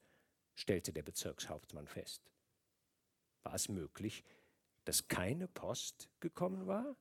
stellte 0.61 0.93
der 0.93 1.01
Bezirkshauptmann 1.01 1.87
fest. 1.87 2.31
War 3.43 3.55
es 3.55 3.67
möglich, 3.67 4.23
dass 4.85 5.07
keine 5.07 5.47
Post 5.47 6.09
gekommen 6.19 6.67
war? 6.67 6.95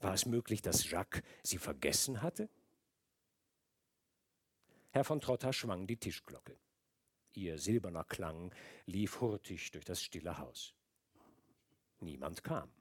War 0.00 0.14
es 0.14 0.24
möglich, 0.24 0.62
dass 0.62 0.88
Jacques 0.88 1.22
sie 1.42 1.58
vergessen 1.58 2.22
hatte? 2.22 2.48
Herr 4.90 5.04
von 5.04 5.20
Trotta 5.20 5.52
schwang 5.52 5.86
die 5.86 5.96
Tischglocke. 5.96 6.58
Ihr 7.32 7.58
silberner 7.58 8.04
Klang 8.04 8.54
lief 8.86 9.20
hurtig 9.20 9.72
durch 9.72 9.84
das 9.84 10.02
stille 10.02 10.38
Haus. 10.38 10.74
Niemand 12.00 12.44
kam. 12.44 12.72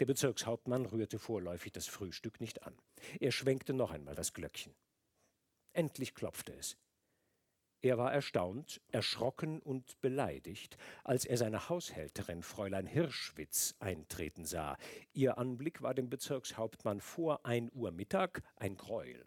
Der 0.00 0.06
Bezirkshauptmann 0.06 0.86
rührte 0.86 1.18
vorläufig 1.18 1.72
das 1.72 1.86
Frühstück 1.86 2.40
nicht 2.40 2.62
an. 2.62 2.76
Er 3.20 3.32
schwenkte 3.32 3.74
noch 3.74 3.90
einmal 3.90 4.14
das 4.14 4.32
Glöckchen. 4.32 4.74
Endlich 5.72 6.14
klopfte 6.14 6.54
es. 6.54 6.76
Er 7.80 7.96
war 7.96 8.12
erstaunt, 8.12 8.80
erschrocken 8.90 9.60
und 9.60 10.00
beleidigt, 10.00 10.76
als 11.04 11.24
er 11.24 11.36
seine 11.36 11.68
Haushälterin 11.68 12.42
Fräulein 12.42 12.86
Hirschwitz 12.86 13.76
eintreten 13.78 14.44
sah. 14.44 14.76
Ihr 15.12 15.38
Anblick 15.38 15.80
war 15.80 15.94
dem 15.94 16.10
Bezirkshauptmann 16.10 17.00
vor 17.00 17.46
ein 17.46 17.70
Uhr 17.72 17.92
Mittag 17.92 18.42
ein 18.56 18.76
Gräuel. 18.76 19.24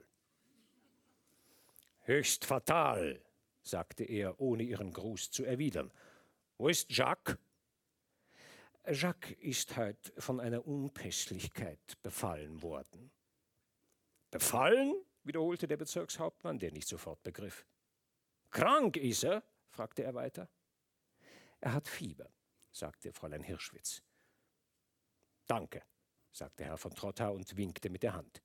Höchst 2.02 2.44
fatal, 2.44 3.22
sagte 3.62 4.04
er, 4.04 4.42
ohne 4.42 4.64
ihren 4.64 4.92
Gruß 4.92 5.32
zu 5.32 5.46
erwidern. 5.46 5.92
Wo 6.58 6.68
ist 6.68 6.92
Jacques? 6.92 7.38
Jacques 8.86 9.38
ist 9.40 9.78
heute 9.78 10.12
von 10.18 10.42
einer 10.42 10.68
Unpässlichkeit 10.68 12.02
befallen 12.02 12.62
worden. 12.62 13.12
Befallen? 14.30 14.96
wiederholte 15.24 15.68
der 15.68 15.78
Bezirkshauptmann, 15.78 16.58
der 16.58 16.72
nicht 16.72 16.88
sofort 16.88 17.22
begriff. 17.22 17.66
Krank 18.52 18.98
ist 18.98 19.24
er? 19.24 19.44
fragte 19.70 20.04
er 20.04 20.14
weiter. 20.14 20.50
Er 21.62 21.74
hat 21.74 21.88
Fieber, 21.88 22.30
sagte 22.72 23.14
Fräulein 23.14 23.44
Hirschwitz. 23.44 24.04
Danke, 25.48 25.84
sagte 26.32 26.66
Herr 26.66 26.78
von 26.78 26.94
Trotta 26.94 27.30
und 27.30 27.56
winkte 27.56 27.90
mit 27.90 28.04
der 28.04 28.14
Hand. 28.14 28.42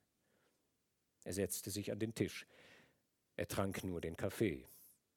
Er 1.25 1.33
setzte 1.33 1.71
sich 1.71 1.91
an 1.91 1.99
den 1.99 2.15
Tisch. 2.15 2.47
Er 3.35 3.49
trank 3.49 3.83
nur 3.83 4.01
den 4.01 4.17
Kaffee. 4.17 4.69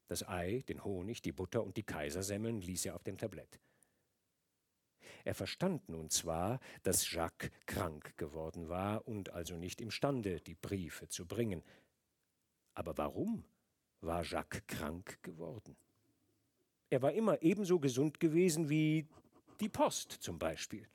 Das 0.08 0.28
Ei, 0.28 0.64
den 0.68 0.84
Honig, 0.84 1.22
die 1.22 1.32
Butter 1.32 1.64
und 1.64 1.78
die 1.78 1.84
Kaisersemmeln 1.84 2.62
ließ 2.62 2.86
er 2.86 2.96
auf 2.96 3.04
dem 3.04 3.18
Tablett. 3.18 3.60
Er 5.24 5.36
verstand 5.36 5.88
nun 5.88 6.10
zwar, 6.10 6.60
dass 6.82 7.12
Jacques 7.12 7.52
krank 7.68 8.18
geworden 8.18 8.70
war 8.70 9.08
und 9.08 9.30
also 9.30 9.56
nicht 9.56 9.82
imstande, 9.82 10.42
die 10.42 10.56
Briefe 10.56 11.08
zu 11.10 11.28
bringen. 11.28 11.64
Aber 12.74 12.98
warum 12.98 13.46
war 14.02 14.24
Jacques 14.24 14.66
krank 14.68 15.22
geworden. 15.22 15.76
Er 16.90 17.02
war 17.02 17.12
immer 17.14 17.42
ebenso 17.42 17.80
gesund 17.80 18.20
gewesen 18.20 18.70
wie 18.70 19.08
die 19.60 19.70
Post 19.70 20.12
zum 20.12 20.40
Beispiel. 20.40 20.88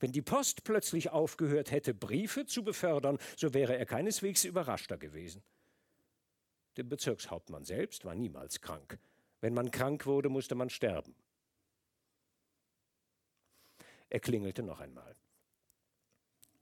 Wenn 0.00 0.12
die 0.12 0.22
Post 0.22 0.64
plötzlich 0.64 1.10
aufgehört 1.10 1.70
hätte, 1.70 1.94
Briefe 1.94 2.46
zu 2.46 2.64
befördern, 2.64 3.18
so 3.36 3.54
wäre 3.54 3.76
er 3.76 3.86
keineswegs 3.86 4.44
überraschter 4.44 4.96
gewesen. 4.96 5.42
Der 6.76 6.84
Bezirkshauptmann 6.84 7.64
selbst 7.64 8.04
war 8.04 8.14
niemals 8.14 8.60
krank. 8.60 8.98
Wenn 9.40 9.54
man 9.54 9.70
krank 9.70 10.06
wurde, 10.06 10.28
musste 10.28 10.54
man 10.54 10.70
sterben. 10.70 11.14
Er 14.08 14.20
klingelte 14.20 14.62
noch 14.62 14.80
einmal. 14.80 15.14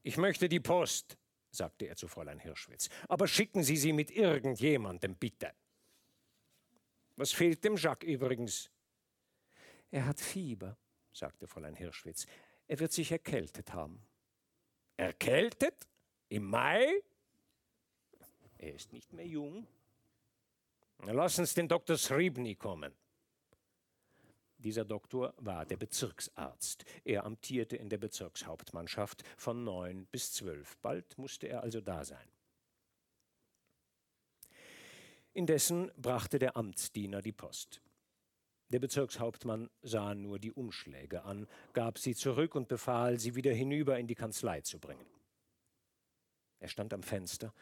Ich 0.02 0.16
möchte 0.16 0.48
die 0.48 0.60
Post, 0.60 1.16
sagte 1.50 1.86
er 1.86 1.96
zu 1.96 2.08
Fräulein 2.08 2.38
Hirschwitz. 2.38 2.88
Aber 3.08 3.26
schicken 3.26 3.62
Sie 3.62 3.76
sie 3.76 3.92
mit 3.92 4.10
irgendjemandem, 4.10 5.16
bitte. 5.16 5.52
Was 7.16 7.32
fehlt 7.32 7.64
dem 7.64 7.76
Jacques 7.76 8.08
übrigens? 8.08 8.70
Er 9.90 10.06
hat 10.06 10.20
Fieber, 10.20 10.76
sagte 11.12 11.46
Fräulein 11.46 11.74
Hirschwitz. 11.74 12.26
Er 12.66 12.78
wird 12.78 12.92
sich 12.92 13.10
erkältet 13.10 13.72
haben. 13.72 14.00
Erkältet? 14.96 15.88
Im 16.28 16.44
Mai? 16.44 17.02
Er 18.58 18.74
ist 18.74 18.92
nicht 18.92 19.12
mehr 19.12 19.26
jung. 19.26 19.66
Lass 21.02 21.38
uns 21.38 21.54
den 21.54 21.66
Dr. 21.66 21.96
Sribny 21.96 22.54
kommen. 22.54 22.94
Dieser 24.60 24.84
Doktor 24.84 25.32
war 25.38 25.64
der 25.64 25.78
Bezirksarzt. 25.78 26.84
Er 27.04 27.24
amtierte 27.24 27.76
in 27.76 27.88
der 27.88 27.96
Bezirkshauptmannschaft 27.96 29.24
von 29.38 29.64
neun 29.64 30.06
bis 30.06 30.32
zwölf. 30.32 30.76
Bald 30.78 31.16
musste 31.16 31.48
er 31.48 31.62
also 31.62 31.80
da 31.80 32.04
sein. 32.04 32.28
Indessen 35.32 35.90
brachte 35.96 36.38
der 36.38 36.56
Amtsdiener 36.58 37.22
die 37.22 37.32
Post. 37.32 37.80
Der 38.68 38.80
Bezirkshauptmann 38.80 39.70
sah 39.80 40.14
nur 40.14 40.38
die 40.38 40.52
Umschläge 40.52 41.24
an, 41.24 41.48
gab 41.72 41.98
sie 41.98 42.14
zurück 42.14 42.54
und 42.54 42.68
befahl, 42.68 43.18
sie 43.18 43.34
wieder 43.34 43.52
hinüber 43.52 43.98
in 43.98 44.06
die 44.06 44.14
Kanzlei 44.14 44.60
zu 44.60 44.78
bringen. 44.78 45.06
Er 46.58 46.68
stand 46.68 46.92
am 46.92 47.02
Fenster 47.02 47.54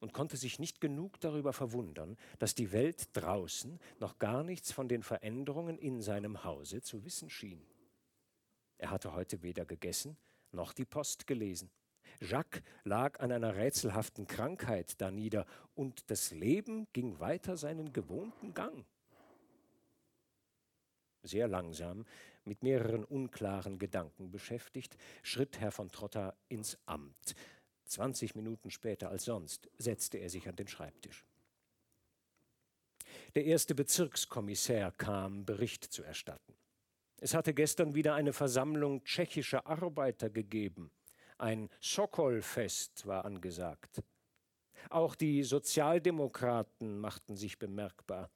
und 0.00 0.12
konnte 0.12 0.36
sich 0.36 0.58
nicht 0.58 0.80
genug 0.80 1.20
darüber 1.20 1.52
verwundern, 1.52 2.16
dass 2.38 2.54
die 2.54 2.72
Welt 2.72 3.08
draußen 3.14 3.78
noch 4.00 4.18
gar 4.18 4.42
nichts 4.42 4.72
von 4.72 4.88
den 4.88 5.02
Veränderungen 5.02 5.78
in 5.78 6.00
seinem 6.00 6.44
Hause 6.44 6.80
zu 6.80 7.04
wissen 7.04 7.30
schien. 7.30 7.66
Er 8.78 8.90
hatte 8.90 9.12
heute 9.12 9.42
weder 9.42 9.64
gegessen 9.64 10.16
noch 10.52 10.72
die 10.72 10.84
Post 10.84 11.26
gelesen. 11.26 11.70
Jacques 12.20 12.62
lag 12.84 13.20
an 13.20 13.32
einer 13.32 13.54
rätselhaften 13.54 14.26
Krankheit 14.26 15.00
danieder 15.00 15.46
und 15.74 16.10
das 16.10 16.30
Leben 16.30 16.86
ging 16.92 17.20
weiter 17.20 17.56
seinen 17.56 17.92
gewohnten 17.92 18.54
Gang. 18.54 18.84
Sehr 21.22 21.48
langsam, 21.48 22.06
mit 22.44 22.62
mehreren 22.62 23.04
unklaren 23.04 23.78
Gedanken 23.78 24.30
beschäftigt, 24.30 24.96
schritt 25.22 25.60
Herr 25.60 25.70
von 25.70 25.90
Trotta 25.90 26.34
ins 26.48 26.78
Amt, 26.86 27.34
Zwanzig 27.88 28.34
Minuten 28.34 28.70
später 28.70 29.08
als 29.08 29.24
sonst 29.24 29.68
setzte 29.78 30.18
er 30.18 30.28
sich 30.28 30.48
an 30.48 30.56
den 30.56 30.68
Schreibtisch. 30.68 31.24
Der 33.34 33.44
erste 33.44 33.74
Bezirkskommissär 33.74 34.92
kam, 34.92 35.44
Bericht 35.44 35.84
zu 35.84 36.02
erstatten. 36.02 36.54
Es 37.20 37.34
hatte 37.34 37.52
gestern 37.54 37.94
wieder 37.94 38.14
eine 38.14 38.32
Versammlung 38.32 39.02
tschechischer 39.04 39.66
Arbeiter 39.66 40.30
gegeben. 40.30 40.92
Ein 41.38 41.68
Sokolfest 41.80 43.06
war 43.06 43.24
angesagt. 43.24 44.02
Auch 44.90 45.14
die 45.14 45.42
Sozialdemokraten 45.42 46.98
machten 46.98 47.36
sich 47.36 47.58
bemerkbar. 47.58 48.30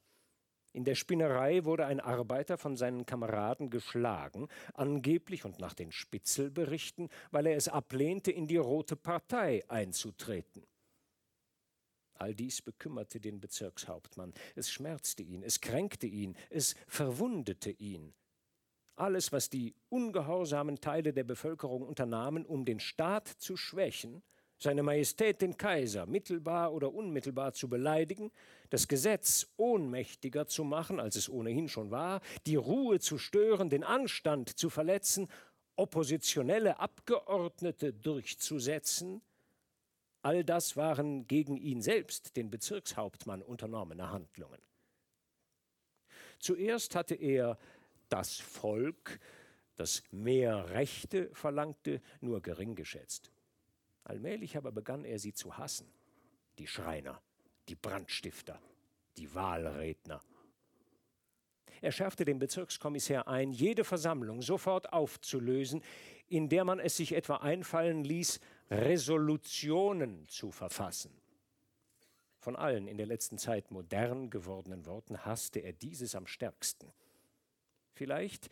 In 0.73 0.85
der 0.85 0.95
Spinnerei 0.95 1.65
wurde 1.65 1.87
ein 1.87 2.01
Arbeiter 2.01 2.57
von 2.57 2.77
seinen 2.77 3.05
Kameraden 3.05 3.69
geschlagen, 3.69 4.49
angeblich 4.73 5.45
und 5.45 5.59
nach 5.59 5.75
den 5.75 5.93
Spitzelberichten, 5.93 7.11
weil 7.31 7.47
er 7.47 7.57
es 7.57 7.69
ablehnte, 7.69 8.33
in 8.33 8.47
die 8.47 8.57
Rote 8.57 8.97
Partei 8.97 9.63
einzutreten. 9.69 10.65
All 12.15 12.35
dies 12.35 12.63
bekümmerte 12.63 13.21
den 13.21 13.41
Bezirkshauptmann. 13.41 14.33
Es 14.55 14.71
schmerzte 14.71 15.23
ihn, 15.23 15.43
es 15.43 15.61
kränkte 15.61 16.07
ihn, 16.07 16.37
es 16.51 16.75
verwundete 16.87 17.71
ihn. 17.71 18.15
Alles, 18.95 19.33
was 19.33 19.51
die 19.51 19.75
ungehorsamen 19.89 20.81
Teile 20.81 21.13
der 21.13 21.25
Bevölkerung 21.25 21.83
unternahmen, 21.83 22.47
um 22.47 22.65
den 22.65 22.79
Staat 22.79 23.29
zu 23.29 23.57
schwächen, 23.57 24.23
seine 24.63 24.83
Majestät 24.83 25.43
den 25.43 25.57
Kaiser 25.57 26.07
mittelbar 26.07 26.73
oder 26.73 26.95
unmittelbar 26.95 27.53
zu 27.53 27.69
beleidigen, 27.69 28.31
das 28.71 28.87
Gesetz 28.87 29.49
ohnmächtiger 29.57 30.47
zu 30.47 30.65
machen, 30.65 31.01
als 31.01 31.17
es 31.17 31.29
ohnehin 31.29 31.69
schon 31.69 31.91
war, 31.91 32.21
die 32.47 32.57
Ruhe 32.57 33.01
zu 33.01 33.19
stören, 33.19 33.71
den 33.71 33.85
Anstand 33.85 34.57
zu 34.57 34.71
verletzen, 34.71 35.29
oppositionelle 35.77 36.79
Abgeordnete 36.79 37.93
durchzusetzen, 37.93 39.21
all 40.23 40.45
das 40.45 40.77
waren 40.77 41.27
gegen 41.27 41.57
ihn 41.57 41.83
selbst, 41.83 42.37
den 42.37 42.51
Bezirkshauptmann, 42.51 43.43
unternommene 43.43 44.11
Handlungen. 44.11 44.61
Zuerst 46.39 46.95
hatte 46.95 47.17
er 47.17 47.59
das 48.09 48.37
Volk, 48.37 49.19
das 49.77 50.05
mehr 50.13 50.71
Rechte 50.71 51.31
verlangte, 51.33 52.01
nur 52.21 52.41
gering 52.43 52.77
geschätzt. 52.77 53.32
Allmählich 54.05 54.57
aber 54.57 54.73
begann 54.73 55.05
er 55.05 55.19
sie 55.19 55.33
zu 55.33 55.57
hassen. 55.59 55.87
Die 56.59 56.67
Schreiner, 56.67 57.21
die 57.69 57.75
Brandstifter, 57.75 58.61
die 59.17 59.35
Wahlredner. 59.35 60.21
Er 61.81 61.93
schärfte 61.93 62.25
dem 62.25 62.39
Bezirkskommissär 62.39 63.27
ein, 63.27 63.51
jede 63.51 63.85
Versammlung 63.85 64.41
sofort 64.43 64.93
aufzulösen, 64.93 65.83
in 66.29 66.49
der 66.49 66.65
man 66.65 66.79
es 66.79 66.97
sich 66.97 67.13
etwa 67.13 67.37
einfallen 67.37 68.05
ließ, 68.05 68.41
Resolutionen 68.71 70.29
zu 70.29 70.51
verfassen. 70.51 71.13
Von 72.39 72.57
allen 72.57 72.89
in 72.89 72.97
der 72.97 73.07
letzten 73.07 73.39
Zeit 73.39 73.71
modern 73.71 74.31
gewordenen 74.31 74.87
Worten 74.87 75.25
hasste 75.25 75.61
er 75.61 75.73
dieses 75.73 76.15
am 76.15 76.27
stärksten. 76.27 76.93
Vielleicht 77.93 78.49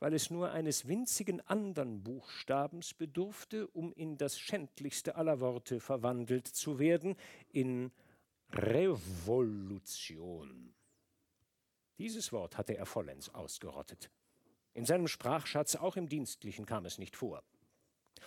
weil 0.00 0.14
es 0.14 0.30
nur 0.30 0.50
eines 0.50 0.88
winzigen 0.88 1.40
andern 1.46 2.02
Buchstabens 2.02 2.94
bedurfte, 2.94 3.68
um 3.68 3.92
in 3.92 4.16
das 4.16 4.38
schändlichste 4.38 5.14
aller 5.14 5.40
Worte 5.40 5.78
verwandelt 5.78 6.48
zu 6.48 6.78
werden, 6.78 7.16
in 7.52 7.92
Revolution. 8.52 9.94
Dieses 11.98 12.32
Wort 12.32 12.56
hatte 12.56 12.76
er 12.76 12.86
vollends 12.86 13.32
ausgerottet. 13.34 14.10
In 14.72 14.86
seinem 14.86 15.06
Sprachschatz, 15.06 15.76
auch 15.76 15.96
im 15.96 16.08
Dienstlichen, 16.08 16.64
kam 16.64 16.86
es 16.86 16.96
nicht 16.98 17.14
vor. 17.14 17.42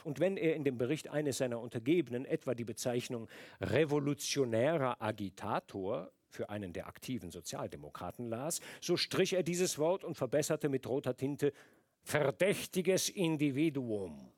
Und 0.03 0.19
wenn 0.19 0.37
er 0.37 0.55
in 0.55 0.63
dem 0.63 0.77
Bericht 0.77 1.07
eines 1.07 1.39
seiner 1.39 1.59
Untergebenen 1.59 2.25
etwa 2.25 2.53
die 2.53 2.65
Bezeichnung 2.65 3.27
revolutionärer 3.61 5.01
Agitator 5.01 6.11
für 6.33 6.49
einen 6.49 6.73
der 6.73 6.87
aktiven 6.87 7.31
Sozialdemokraten 7.31 8.27
las, 8.27 8.59
so 8.81 8.97
strich 8.97 9.33
er 9.33 9.43
dieses 9.43 9.77
Wort 9.77 10.03
und 10.03 10.15
verbesserte 10.15 10.67
mit 10.69 10.87
roter 10.87 11.15
Tinte 11.15 11.53
verdächtiges 12.01 13.09
Individuum. 13.09 14.31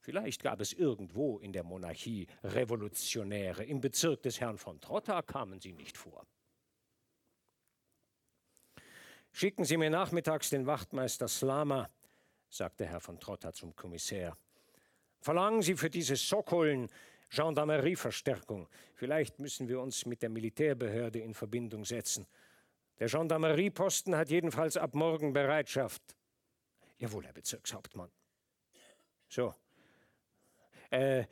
Vielleicht 0.00 0.42
gab 0.42 0.60
es 0.60 0.72
irgendwo 0.72 1.38
in 1.38 1.52
der 1.52 1.62
Monarchie 1.62 2.26
Revolutionäre. 2.42 3.64
Im 3.64 3.80
Bezirk 3.80 4.22
des 4.22 4.40
Herrn 4.40 4.58
von 4.58 4.80
Trotta 4.80 5.22
kamen 5.22 5.60
sie 5.60 5.72
nicht 5.72 5.96
vor. 5.96 6.26
Schicken 9.30 9.64
Sie 9.64 9.76
mir 9.76 9.90
nachmittags 9.90 10.50
den 10.50 10.66
Wachtmeister 10.66 11.26
Slama, 11.28 11.88
sagte 12.50 12.84
Herr 12.84 13.00
von 13.00 13.18
Trotta 13.18 13.52
zum 13.52 13.74
Kommissär. 13.74 14.36
Verlangen 15.20 15.62
Sie 15.62 15.76
für 15.76 15.88
diese 15.88 16.16
Sokoln 16.16 16.88
Gendarmerieverstärkung. 17.34 18.68
Vielleicht 18.94 19.38
müssen 19.38 19.66
wir 19.68 19.80
uns 19.80 20.04
mit 20.04 20.22
der 20.22 20.28
Militärbehörde 20.28 21.18
in 21.20 21.32
Verbindung 21.32 21.84
setzen. 21.84 22.26
Der 22.98 23.08
Gendarmerieposten 23.08 24.14
hat 24.14 24.30
jedenfalls 24.30 24.76
ab 24.76 24.94
morgen 24.94 25.32
Bereitschaft. 25.32 26.02
Jawohl, 26.98 27.24
Herr 27.24 27.32
Bezirkshauptmann. 27.32 28.10
So. 29.28 29.54
Äh, 30.90 31.24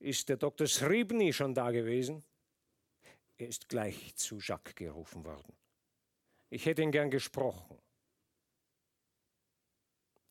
ist 0.00 0.28
der 0.28 0.36
Dr. 0.36 0.66
Sribny 0.66 1.32
schon 1.32 1.54
da 1.54 1.70
gewesen? 1.70 2.24
Er 3.36 3.48
ist 3.48 3.68
gleich 3.68 4.16
zu 4.16 4.38
Jacques 4.40 4.74
gerufen 4.74 5.24
worden. 5.24 5.56
Ich 6.50 6.66
hätte 6.66 6.82
ihn 6.82 6.90
gern 6.90 7.10
gesprochen. 7.10 7.78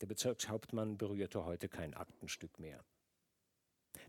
Der 0.01 0.07
Bezirkshauptmann 0.07 0.97
berührte 0.97 1.45
heute 1.45 1.69
kein 1.69 1.93
Aktenstück 1.93 2.59
mehr. 2.59 2.83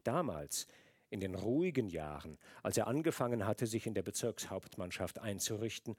Damals, 0.05 0.67
in 1.11 1.21
den 1.21 1.35
ruhigen 1.35 1.89
Jahren, 1.89 2.39
als 2.63 2.77
er 2.77 2.87
angefangen 2.87 3.47
hatte, 3.47 3.67
sich 3.67 3.87
in 3.87 3.95
der 3.95 4.03
Bezirkshauptmannschaft 4.03 5.19
einzurichten, 5.19 5.97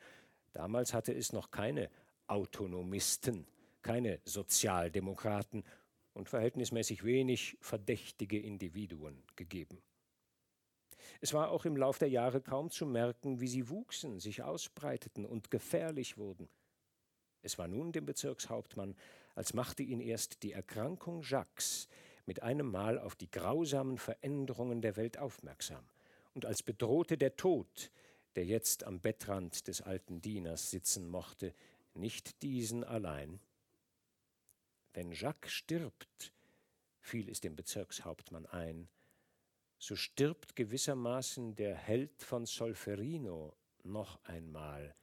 damals 0.53 0.93
hatte 0.93 1.13
es 1.13 1.33
noch 1.33 1.51
keine 1.51 1.89
Autonomisten, 2.27 3.47
keine 3.81 4.19
Sozialdemokraten 4.25 5.63
und 6.13 6.29
verhältnismäßig 6.29 7.03
wenig 7.03 7.57
verdächtige 7.61 8.39
Individuen 8.39 9.23
gegeben. 9.35 9.81
Es 11.21 11.33
war 11.33 11.49
auch 11.49 11.65
im 11.65 11.75
Lauf 11.75 11.97
der 11.97 12.09
Jahre 12.09 12.41
kaum 12.41 12.69
zu 12.69 12.85
merken, 12.85 13.39
wie 13.39 13.47
sie 13.47 13.69
wuchsen, 13.69 14.19
sich 14.19 14.43
ausbreiteten 14.43 15.25
und 15.25 15.51
gefährlich 15.51 16.17
wurden. 16.17 16.49
Es 17.41 17.57
war 17.57 17.67
nun 17.67 17.91
dem 17.91 18.05
Bezirkshauptmann, 18.05 18.95
als 19.35 19.53
machte 19.53 19.83
ihn 19.83 20.01
erst 20.01 20.43
die 20.43 20.51
Erkrankung 20.51 21.21
Jacques, 21.23 21.87
mit 22.29 22.43
einem 22.43 22.69
Mal 22.69 22.99
auf 22.99 23.15
die 23.15 23.31
grausamen 23.31 23.97
Veränderungen 23.97 24.83
der 24.83 24.97
Welt 24.97 25.17
aufmerksam, 25.17 25.83
und 26.35 26.45
als 26.45 26.61
bedrohte 26.61 27.17
der 27.17 27.35
Tod, 27.35 27.89
der 28.35 28.45
jetzt 28.45 28.83
am 28.83 29.01
Bettrand 29.01 29.67
des 29.67 29.81
alten 29.81 30.21
Dieners 30.21 30.69
sitzen 30.69 31.07
mochte, 31.07 31.55
nicht 31.95 32.43
diesen 32.43 32.83
allein. 32.83 33.39
Wenn 34.93 35.11
Jacques 35.11 35.51
stirbt, 35.51 36.31
fiel 37.01 37.31
es 37.31 37.39
dem 37.39 37.55
Bezirkshauptmann 37.55 38.45
ein, 38.45 38.89
so 39.79 39.95
stirbt 39.95 40.55
gewissermaßen 40.55 41.55
der 41.55 41.75
Held 41.75 42.21
von 42.21 42.45
Solferino 42.45 43.55
noch 43.81 44.23
einmal. 44.23 44.93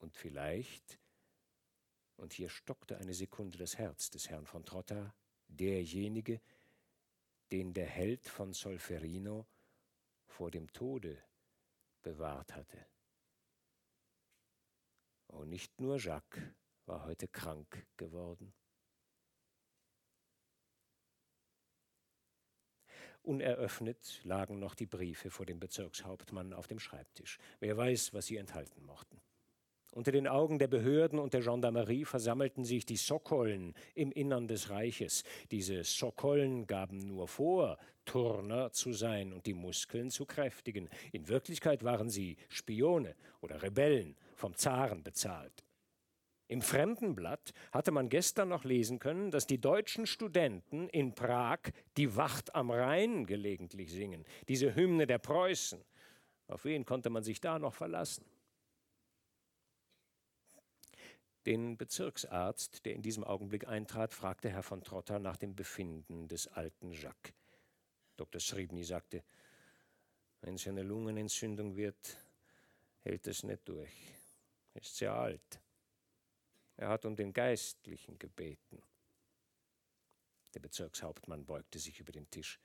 Und 0.00 0.14
vielleicht, 0.14 1.00
und 2.18 2.34
hier 2.34 2.50
stockte 2.50 2.98
eine 2.98 3.14
Sekunde 3.14 3.56
das 3.56 3.78
Herz 3.78 4.10
des 4.10 4.28
Herrn 4.28 4.44
von 4.44 4.66
Trotta, 4.66 5.14
derjenige, 5.48 6.40
den 7.50 7.72
der 7.72 7.86
Held 7.86 8.28
von 8.28 8.52
Solferino 8.52 9.46
vor 10.26 10.50
dem 10.50 10.72
Tode 10.72 11.22
bewahrt 12.02 12.54
hatte. 12.54 12.86
Und 15.28 15.48
nicht 15.48 15.80
nur 15.80 15.98
Jacques 15.98 16.42
war 16.86 17.04
heute 17.04 17.28
krank 17.28 17.86
geworden. 17.96 18.54
Uneröffnet 23.22 24.20
lagen 24.24 24.58
noch 24.58 24.74
die 24.74 24.86
Briefe 24.86 25.30
vor 25.30 25.44
dem 25.44 25.60
Bezirkshauptmann 25.60 26.54
auf 26.54 26.66
dem 26.66 26.78
Schreibtisch. 26.78 27.38
Wer 27.60 27.76
weiß, 27.76 28.14
was 28.14 28.26
sie 28.26 28.36
enthalten 28.38 28.82
mochten. 28.84 29.20
Unter 29.98 30.12
den 30.12 30.28
Augen 30.28 30.60
der 30.60 30.68
Behörden 30.68 31.18
und 31.18 31.34
der 31.34 31.40
Gendarmerie 31.40 32.04
versammelten 32.04 32.64
sich 32.64 32.86
die 32.86 32.96
Sokollen 32.96 33.74
im 33.96 34.12
Innern 34.12 34.46
des 34.46 34.70
Reiches. 34.70 35.24
Diese 35.50 35.82
Sokollen 35.82 36.68
gaben 36.68 36.98
nur 37.08 37.26
vor, 37.26 37.78
Turner 38.04 38.70
zu 38.70 38.92
sein 38.92 39.32
und 39.32 39.44
die 39.44 39.54
Muskeln 39.54 40.10
zu 40.10 40.24
kräftigen. 40.24 40.88
In 41.10 41.26
Wirklichkeit 41.26 41.82
waren 41.82 42.10
sie 42.10 42.36
Spione 42.48 43.16
oder 43.40 43.60
Rebellen, 43.60 44.16
vom 44.36 44.54
Zaren 44.54 45.02
bezahlt. 45.02 45.64
Im 46.46 46.62
Fremdenblatt 46.62 47.52
hatte 47.72 47.90
man 47.90 48.08
gestern 48.08 48.50
noch 48.50 48.62
lesen 48.62 49.00
können, 49.00 49.32
dass 49.32 49.48
die 49.48 49.60
deutschen 49.60 50.06
Studenten 50.06 50.88
in 50.90 51.16
Prag 51.16 51.58
die 51.96 52.14
Wacht 52.14 52.54
am 52.54 52.70
Rhein 52.70 53.26
gelegentlich 53.26 53.90
singen, 53.90 54.24
diese 54.46 54.76
Hymne 54.76 55.08
der 55.08 55.18
Preußen. 55.18 55.84
Auf 56.46 56.64
wen 56.64 56.84
konnte 56.84 57.10
man 57.10 57.24
sich 57.24 57.40
da 57.40 57.58
noch 57.58 57.74
verlassen? 57.74 58.24
Den 61.48 61.78
Bezirksarzt, 61.78 62.84
der 62.84 62.92
in 62.92 63.00
diesem 63.00 63.24
Augenblick 63.24 63.66
eintrat, 63.66 64.12
fragte 64.12 64.50
Herr 64.50 64.62
von 64.62 64.84
Trotter 64.84 65.18
nach 65.18 65.38
dem 65.38 65.56
Befinden 65.56 66.28
des 66.28 66.46
alten 66.46 66.92
Jacques. 66.92 67.32
Dr. 68.18 68.38
Sribny 68.38 68.84
sagte, 68.84 69.24
wenn 70.42 70.56
es 70.56 70.68
eine 70.68 70.82
Lungenentzündung 70.82 71.74
wird, 71.74 72.18
hält 72.98 73.26
es 73.26 73.44
nicht 73.44 73.66
durch. 73.66 73.90
Ist 74.74 74.94
sehr 74.94 75.14
alt. 75.14 75.62
Er 76.76 76.90
hat 76.90 77.06
um 77.06 77.16
den 77.16 77.32
Geistlichen 77.32 78.18
gebeten. 78.18 78.82
Der 80.52 80.60
Bezirkshauptmann 80.60 81.46
beugte 81.46 81.78
sich 81.78 81.98
über 81.98 82.12
den 82.12 82.28
Tisch. 82.28 82.60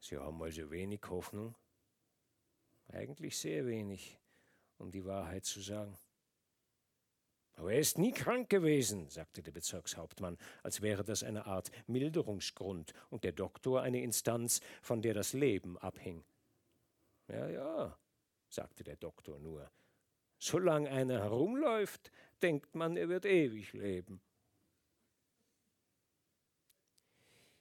Sie 0.00 0.16
haben 0.16 0.42
also 0.42 0.70
wenig 0.70 1.02
Hoffnung? 1.10 1.54
Eigentlich 2.88 3.36
sehr 3.36 3.66
wenig, 3.66 4.18
um 4.78 4.90
die 4.90 5.04
Wahrheit 5.04 5.44
zu 5.44 5.60
sagen. 5.60 5.98
Aber 7.54 7.72
er 7.72 7.80
ist 7.80 7.98
nie 7.98 8.12
krank 8.12 8.48
gewesen, 8.48 9.08
sagte 9.08 9.42
der 9.42 9.52
Bezirkshauptmann, 9.52 10.38
als 10.62 10.80
wäre 10.80 11.04
das 11.04 11.22
eine 11.22 11.46
Art 11.46 11.70
Milderungsgrund 11.86 12.92
und 13.10 13.24
der 13.24 13.32
Doktor 13.32 13.82
eine 13.82 14.02
Instanz, 14.02 14.60
von 14.80 15.02
der 15.02 15.14
das 15.14 15.32
Leben 15.32 15.76
abhing. 15.78 16.24
Ja, 17.28 17.48
ja, 17.48 17.98
sagte 18.48 18.84
der 18.84 18.96
Doktor 18.96 19.38
nur. 19.38 19.70
Solange 20.38 20.90
einer 20.90 21.20
herumläuft, 21.20 22.10
denkt 22.42 22.74
man, 22.74 22.96
er 22.96 23.08
wird 23.08 23.26
ewig 23.26 23.72
leben. 23.74 24.20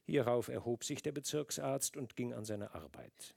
Hierauf 0.06 0.48
erhob 0.48 0.84
sich 0.84 1.02
der 1.02 1.12
Bezirksarzt 1.12 1.96
und 1.96 2.16
ging 2.16 2.34
an 2.34 2.44
seine 2.44 2.74
Arbeit. 2.74 3.36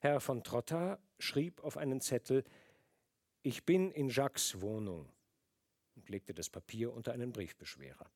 Herr 0.00 0.20
von 0.20 0.44
Trotta 0.44 0.98
schrieb 1.18 1.62
auf 1.64 1.76
einen 1.76 2.00
Zettel 2.00 2.44
Ich 3.46 3.64
bin 3.64 3.92
in 3.92 4.08
Jacques 4.08 4.60
Wohnung 4.60 5.08
und 5.94 6.08
legte 6.08 6.34
das 6.34 6.50
Papier 6.50 6.92
unter 6.92 7.12
einen 7.12 7.30
Briefbeschwerer. 7.30 8.10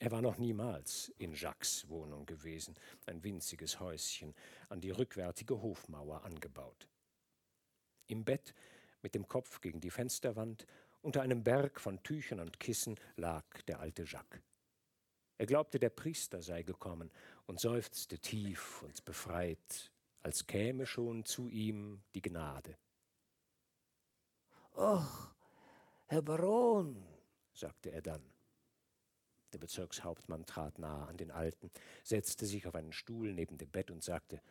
Er 0.00 0.10
war 0.10 0.20
noch 0.20 0.36
niemals 0.36 1.14
in 1.18 1.32
Jacques 1.32 1.88
Wohnung 1.88 2.26
gewesen, 2.26 2.74
ein 3.06 3.22
winziges 3.22 3.78
Häuschen, 3.78 4.34
an 4.68 4.80
die 4.80 4.90
rückwärtige 4.90 5.62
Hofmauer 5.62 6.24
angebaut. 6.24 6.88
Im 8.08 8.24
Bett, 8.24 8.52
mit 9.02 9.14
dem 9.14 9.28
Kopf 9.28 9.60
gegen 9.60 9.80
die 9.80 9.90
Fensterwand, 9.90 10.66
unter 11.00 11.22
einem 11.22 11.44
Berg 11.44 11.80
von 11.80 12.02
Tüchern 12.02 12.40
und 12.40 12.58
Kissen 12.58 12.98
lag 13.14 13.46
der 13.68 13.78
alte 13.78 14.02
Jacques. 14.02 14.42
Er 15.38 15.46
glaubte, 15.46 15.78
der 15.78 15.90
Priester 15.90 16.42
sei 16.42 16.64
gekommen 16.64 17.12
und 17.46 17.60
seufzte 17.60 18.18
tief 18.18 18.82
und 18.82 19.04
befreit, 19.04 19.92
als 20.18 20.48
käme 20.48 20.84
schon 20.84 21.24
zu 21.24 21.48
ihm 21.48 22.02
die 22.12 22.22
Gnade. 22.22 22.76
»Ach, 24.76 25.34
Herr 26.06 26.22
Baron«, 26.22 27.02
sagte 27.52 27.90
er 27.90 28.02
dann. 28.02 28.22
Der 29.52 29.58
Bezirkshauptmann 29.58 30.44
trat 30.44 30.78
nahe 30.78 31.08
an 31.08 31.16
den 31.16 31.30
Alten, 31.30 31.70
setzte 32.04 32.44
sich 32.44 32.66
auf 32.66 32.74
einen 32.74 32.92
Stuhl 32.92 33.32
neben 33.32 33.56
dem 33.56 33.70
Bett 33.70 33.90
und 33.90 34.04
sagte, 34.04 34.42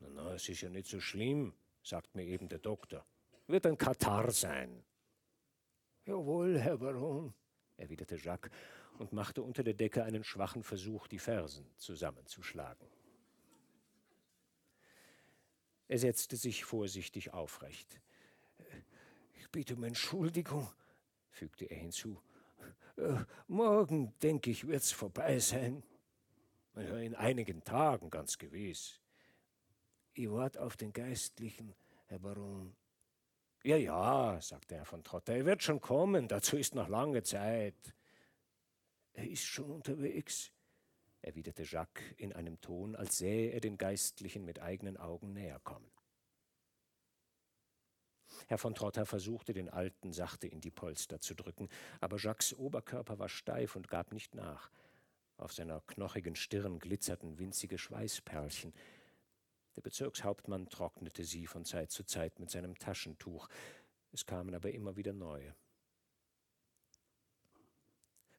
na, 0.00 0.08
na, 0.08 0.34
es 0.34 0.48
ist 0.48 0.62
ja 0.62 0.70
nicht 0.70 0.88
so 0.88 0.98
schlimm, 0.98 1.54
sagt 1.84 2.16
mir 2.16 2.24
eben 2.24 2.48
der 2.48 2.58
Doktor. 2.58 3.06
Wird 3.46 3.64
ein 3.66 3.78
Katar 3.78 4.30
sein. 4.32 4.82
Jawohl, 6.04 6.58
Herr 6.58 6.78
Baron, 6.78 7.32
erwiderte 7.76 8.16
Jacques 8.16 8.50
und 8.98 9.12
machte 9.12 9.42
unter 9.42 9.62
der 9.62 9.74
Decke 9.74 10.02
einen 10.02 10.24
schwachen 10.24 10.64
Versuch, 10.64 11.06
die 11.06 11.18
Fersen 11.18 11.70
zusammenzuschlagen. 11.76 12.88
Er 15.86 15.98
setzte 15.98 16.36
sich 16.36 16.64
vorsichtig 16.64 17.32
aufrecht. 17.32 18.00
Ich 19.40 19.50
bitte 19.50 19.74
um 19.74 19.84
Entschuldigung, 19.84 20.68
fügte 21.30 21.64
er 21.64 21.78
hinzu. 21.78 22.20
Äh, 22.96 23.24
morgen, 23.48 24.12
denke 24.20 24.50
ich, 24.50 24.66
wird's 24.66 24.92
vorbei 24.92 25.38
sein. 25.38 25.82
In 26.74 27.14
einigen 27.14 27.64
Tagen, 27.64 28.10
ganz 28.10 28.36
gewiss. 28.36 29.00
Ihr 30.12 30.30
wart 30.32 30.58
auf 30.58 30.76
den 30.76 30.92
Geistlichen, 30.92 31.74
Herr 32.06 32.18
Baron. 32.18 32.76
Ja, 33.62 33.76
ja, 33.76 34.38
sagte 34.42 34.76
Herr 34.76 34.84
von 34.84 35.02
Trotter, 35.02 35.34
er 35.34 35.46
wird 35.46 35.62
schon 35.62 35.80
kommen, 35.80 36.28
dazu 36.28 36.58
ist 36.58 36.74
noch 36.74 36.88
lange 36.88 37.22
Zeit. 37.22 37.94
Er 39.14 39.26
ist 39.26 39.44
schon 39.44 39.70
unterwegs, 39.70 40.52
erwiderte 41.22 41.62
Jacques 41.62 42.04
in 42.18 42.34
einem 42.34 42.60
Ton, 42.60 42.94
als 42.94 43.16
sähe 43.16 43.52
er 43.52 43.60
den 43.60 43.78
Geistlichen 43.78 44.44
mit 44.44 44.60
eigenen 44.60 44.98
Augen 44.98 45.32
näher 45.32 45.60
kommen. 45.60 45.90
Herr 48.48 48.58
von 48.58 48.74
Trotter 48.74 49.06
versuchte, 49.06 49.52
den 49.52 49.68
Alten 49.68 50.12
sachte 50.12 50.46
in 50.46 50.60
die 50.60 50.70
Polster 50.70 51.20
zu 51.20 51.34
drücken, 51.34 51.68
aber 52.00 52.16
Jacques 52.18 52.54
Oberkörper 52.54 53.18
war 53.18 53.28
steif 53.28 53.76
und 53.76 53.88
gab 53.88 54.12
nicht 54.12 54.34
nach. 54.34 54.70
Auf 55.36 55.52
seiner 55.52 55.80
knochigen 55.86 56.36
Stirn 56.36 56.78
glitzerten 56.78 57.38
winzige 57.38 57.78
Schweißperlchen. 57.78 58.74
Der 59.76 59.82
Bezirkshauptmann 59.82 60.68
trocknete 60.68 61.24
sie 61.24 61.46
von 61.46 61.64
Zeit 61.64 61.90
zu 61.90 62.04
Zeit 62.04 62.38
mit 62.38 62.50
seinem 62.50 62.76
Taschentuch. 62.76 63.48
Es 64.12 64.26
kamen 64.26 64.54
aber 64.54 64.72
immer 64.72 64.96
wieder 64.96 65.12
neue. 65.12 65.54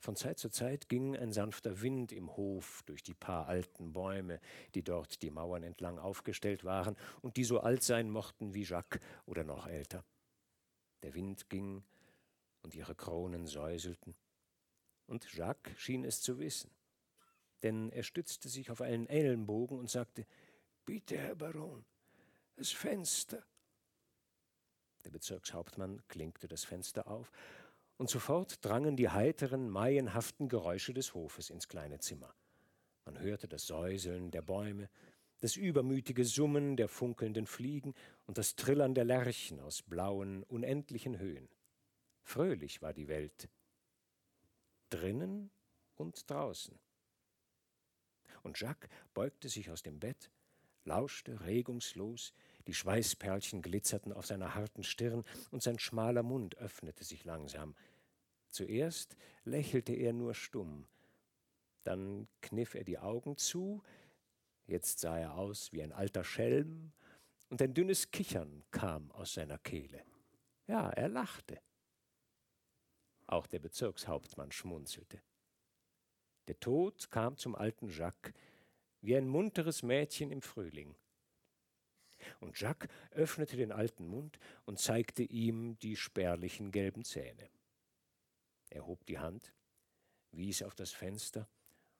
Von 0.02 0.16
Zeit 0.16 0.40
zu 0.40 0.50
Zeit 0.50 0.90
ging 0.90 1.16
ein 1.16 1.32
sanfter 1.32 1.82
Wind 1.82 2.12
im 2.12 2.36
Hof 2.36 2.82
durch 2.88 3.04
die 3.04 3.14
paar 3.14 3.48
alten 3.48 3.94
Bäume, 3.94 4.42
die 4.74 4.82
dort 4.82 5.22
die 5.22 5.30
Mauern 5.30 5.62
entlang 5.62 6.00
aufgestellt 6.00 6.64
waren 6.64 6.98
und 7.22 7.38
die 7.38 7.44
so 7.44 7.60
alt 7.60 7.84
sein 7.84 8.10
mochten 8.10 8.56
wie 8.56 8.64
Jacques 8.64 9.00
oder 9.28 9.44
noch 9.44 9.68
älter. 9.68 10.04
Der 11.04 11.14
Wind 11.14 11.52
ging 11.52 11.84
und 12.64 12.74
ihre 12.74 12.96
Kronen 12.96 13.46
säuselten. 13.46 14.16
Und 15.06 15.32
Jacques 15.36 15.80
schien 15.80 16.04
es 16.04 16.20
zu 16.20 16.40
wissen, 16.40 16.72
denn 17.62 17.92
er 17.92 18.02
stützte 18.02 18.50
sich 18.50 18.72
auf 18.72 18.82
einen 18.82 19.06
Ellenbogen 19.06 19.78
und 19.78 19.92
sagte, 19.92 20.26
Bitte, 20.84 21.16
Herr 21.16 21.36
Baron, 21.36 21.86
das 22.56 22.72
Fenster. 22.72 23.46
Der 25.06 25.12
Bezirkshauptmann 25.12 26.02
klinkte 26.08 26.48
das 26.48 26.64
Fenster 26.64 27.08
auf 27.08 27.32
und 28.02 28.10
sofort 28.10 28.66
drangen 28.66 28.98
die 28.98 29.10
heiteren, 29.10 29.70
maienhaften 29.70 30.50
Geräusche 30.50 30.92
des 30.92 31.14
Hofes 31.14 31.52
ins 31.52 31.68
kleine 31.68 32.00
Zimmer. 32.00 32.34
Man 33.06 33.20
hörte 33.20 33.48
das 33.48 33.68
Säuseln 33.68 34.32
der 34.32 34.42
Bäume, 34.42 34.90
das 35.42 35.56
übermütige 35.56 36.26
Summen 36.26 36.78
der 36.78 36.88
funkelnden 36.88 37.46
Fliegen 37.46 37.94
und 38.26 38.40
das 38.40 38.56
Trillern 38.56 38.96
der 38.96 39.06
Lerchen 39.06 39.60
aus 39.60 39.84
blauen, 39.84 40.42
unendlichen 40.46 41.20
Höhen. 41.20 41.48
Fröhlich 42.24 42.82
war 42.82 42.92
die 42.92 43.08
Welt, 43.08 43.48
drinnen 44.90 45.52
und 45.94 46.28
draußen. 46.28 46.80
Und 48.42 48.60
Jacques 48.60 48.90
beugte 49.14 49.48
sich 49.48 49.70
aus 49.70 49.84
dem 49.84 50.00
Bett, 50.00 50.32
lauschte 50.86 51.46
regungslos, 51.46 52.34
die 52.66 52.74
Schweißperlchen 52.74 53.62
glitzerten 53.62 54.12
auf 54.12 54.26
seiner 54.26 54.56
harten 54.56 54.84
Stirn 54.84 55.24
und 55.52 55.62
sein 55.62 55.78
schmaler 55.78 56.24
Mund 56.24 56.58
öffnete 56.58 57.04
sich 57.04 57.26
langsam. 57.26 57.76
Zuerst 58.52 59.16
lächelte 59.46 59.94
er 59.94 60.14
nur 60.14 60.36
stumm, 60.36 60.86
dann 61.84 62.28
kniff 62.42 62.76
er 62.76 62.84
die 62.84 63.00
Augen 63.00 63.38
zu, 63.38 63.82
jetzt 64.68 65.00
sah 65.00 65.18
er 65.18 65.36
aus 65.36 65.72
wie 65.72 65.82
ein 65.82 65.94
alter 65.94 66.24
Schelm, 66.24 66.92
und 67.50 67.62
ein 67.62 67.74
dünnes 67.74 68.12
Kichern 68.12 68.64
kam 68.72 69.12
aus 69.12 69.34
seiner 69.34 69.58
Kehle. 69.58 70.06
Ja, 70.68 70.90
er 70.90 71.10
lachte. 71.10 71.60
Auch 73.28 73.48
der 73.48 73.60
Bezirkshauptmann 73.60 74.52
schmunzelte. 74.52 75.22
Der 76.48 76.60
Tod 76.60 77.12
kam 77.12 77.38
zum 77.38 77.56
alten 77.56 77.90
Jacques 77.90 78.34
wie 79.02 79.16
ein 79.16 79.28
munteres 79.28 79.84
Mädchen 79.84 80.32
im 80.32 80.42
Frühling. 80.42 80.96
Und 82.40 82.60
Jacques 82.60 82.90
öffnete 83.12 83.58
den 83.58 83.72
alten 83.72 84.08
Mund 84.08 84.40
und 84.66 84.80
zeigte 84.80 85.24
ihm 85.24 85.78
die 85.80 85.96
spärlichen 85.96 86.72
gelben 86.72 87.04
Zähne. 87.04 87.50
Er 88.72 88.88
hob 88.88 89.06
die 89.06 89.20
Hand, 89.20 89.54
wies 90.32 90.64
auf 90.64 90.76
das 90.76 90.92
Fenster 90.92 91.48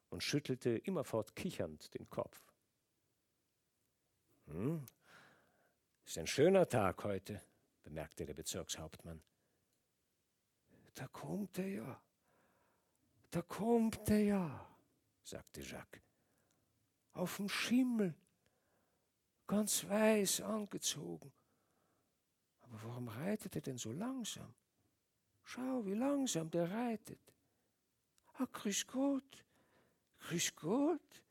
und 0.08 0.22
schüttelte 0.22 0.70
immerfort 0.70 1.36
kichernd 1.36 1.92
den 1.94 2.08
Kopf. 2.08 2.50
Hm, 4.46 4.86
ist 6.04 6.16
ein 6.16 6.26
schöner 6.26 6.66
Tag 6.66 7.04
heute, 7.04 7.42
bemerkte 7.82 8.24
der 8.24 8.32
Bezirkshauptmann. 8.32 9.22
Da 10.94 11.06
kommt 11.08 11.58
er 11.58 11.68
ja, 11.68 12.02
da 13.30 13.42
kommt 13.42 14.08
er 14.08 14.22
ja, 14.22 14.76
sagte 15.22 15.60
Jacques. 15.60 16.02
Auf 17.12 17.36
dem 17.36 17.50
Schimmel, 17.50 18.14
ganz 19.46 19.86
weiß 19.86 20.40
angezogen. 20.40 21.30
Aber 22.60 22.82
warum 22.82 23.08
reitet 23.08 23.56
er 23.56 23.62
denn 23.62 23.76
so 23.76 23.92
langsam? 23.92 24.54
Schau, 25.44 25.84
wie 25.84 25.94
langsam 25.94 26.50
der 26.50 26.70
reitet. 26.70 27.20
Ah, 28.34 28.46
grüß 28.50 28.86
Gott, 28.86 29.44
grüß 30.20 30.56
Gott. 30.56 31.22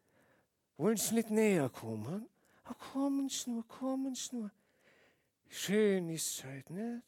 Wollen 0.78 0.98
Sie 0.98 1.16
nicht 1.16 1.30
näher 1.30 1.70
kommen? 1.70 2.28
Ah, 2.64 2.74
kommen 2.74 3.30
Sie 3.30 3.50
nur, 3.50 3.68
kommen 3.68 4.16
Sie 4.16 4.36
nur. 4.36 4.52
Schön 5.50 6.10
ist's 6.10 6.44
heute, 6.44 6.74
nicht? 6.74 7.04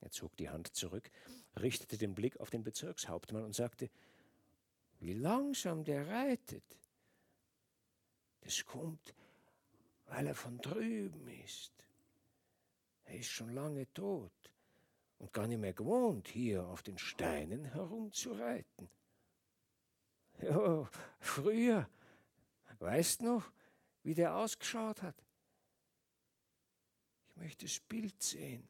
Er 0.00 0.10
zog 0.10 0.36
die 0.36 0.48
Hand 0.48 0.74
zurück, 0.74 1.10
richtete 1.56 1.98
den 1.98 2.14
Blick 2.14 2.40
auf 2.40 2.50
den 2.50 2.62
Bezirkshauptmann 2.62 3.44
und 3.44 3.54
sagte, 3.54 3.90
wie 4.98 5.14
langsam 5.14 5.84
der 5.84 6.06
reitet. 6.08 6.64
Das 8.40 8.64
kommt, 8.64 9.14
weil 10.06 10.26
er 10.26 10.34
von 10.34 10.58
drüben 10.58 11.28
ist. 11.44 11.72
Er 13.04 13.18
ist 13.18 13.28
schon 13.28 13.50
lange 13.50 13.92
tot 13.92 14.32
und 15.20 15.32
gar 15.34 15.46
nicht 15.46 15.60
mehr 15.60 15.74
gewohnt, 15.74 16.28
hier 16.28 16.66
auf 16.66 16.82
den 16.82 16.98
Steinen 16.98 17.66
herumzureiten. 17.66 18.88
Ja, 20.40 20.90
früher, 21.20 21.88
weißt 22.78 23.20
noch, 23.22 23.52
wie 24.02 24.14
der 24.14 24.34
ausgeschaut 24.34 25.02
hat? 25.02 25.22
Ich 27.28 27.36
möchte 27.36 27.66
das 27.66 27.80
Bild 27.80 28.20
sehen, 28.22 28.66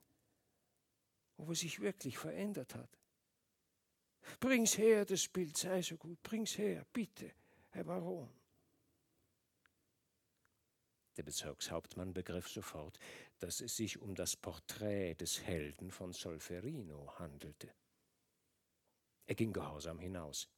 er 1.38 1.54
sich 1.54 1.80
wirklich 1.80 2.18
verändert 2.18 2.74
hat. 2.74 2.98
Bring's 4.40 4.76
her, 4.76 5.04
das 5.04 5.28
Bild, 5.28 5.56
sei 5.56 5.82
so 5.82 5.96
gut, 5.96 6.20
bring's 6.22 6.58
her, 6.58 6.84
bitte, 6.92 7.32
Herr 7.70 7.84
Baron. 7.84 8.28
Der 11.16 11.22
Bezirkshauptmann 11.22 12.12
begriff 12.12 12.48
sofort, 12.48 12.98
dass 13.40 13.60
es 13.60 13.76
sich 13.76 14.00
um 14.00 14.14
das 14.14 14.36
Porträt 14.36 15.14
des 15.14 15.42
Helden 15.42 15.90
von 15.90 16.12
Solferino 16.12 17.18
handelte. 17.18 17.68
Er 19.26 19.34
ging 19.34 19.52
gehorsam 19.52 19.98
hinaus. 19.98 20.48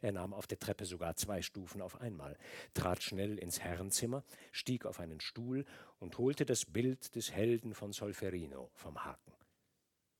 Er 0.00 0.12
nahm 0.12 0.34
auf 0.34 0.46
der 0.46 0.58
Treppe 0.58 0.84
sogar 0.84 1.14
zwei 1.16 1.42
Stufen 1.42 1.80
auf 1.80 2.00
einmal, 2.00 2.36
trat 2.74 3.02
schnell 3.02 3.38
ins 3.38 3.60
Herrenzimmer, 3.60 4.24
stieg 4.50 4.84
auf 4.84 4.98
einen 4.98 5.20
Stuhl 5.20 5.64
und 5.98 6.18
holte 6.18 6.44
das 6.44 6.64
Bild 6.64 7.14
des 7.14 7.30
Helden 7.30 7.74
von 7.74 7.92
Solferino 7.92 8.70
vom 8.74 9.04
Haken. 9.04 9.32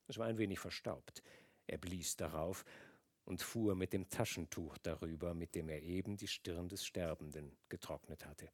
Es 0.07 0.19
war 0.19 0.27
ein 0.27 0.39
wenig 0.39 0.61
verstaubt. 0.61 1.23
Er 1.67 1.79
blies 1.79 2.17
darauf 2.17 2.65
und 3.25 3.43
fuhr 3.43 3.75
mit 3.75 3.93
dem 3.93 4.09
Taschentuch 4.09 4.79
darüber, 4.79 5.35
mit 5.35 5.55
dem 5.57 5.69
er 5.69 5.83
eben 5.83 6.17
die 6.17 6.29
Stirn 6.29 6.69
des 6.69 6.85
Sterbenden 6.85 7.57
getrocknet 7.69 8.25
hatte. 8.25 8.49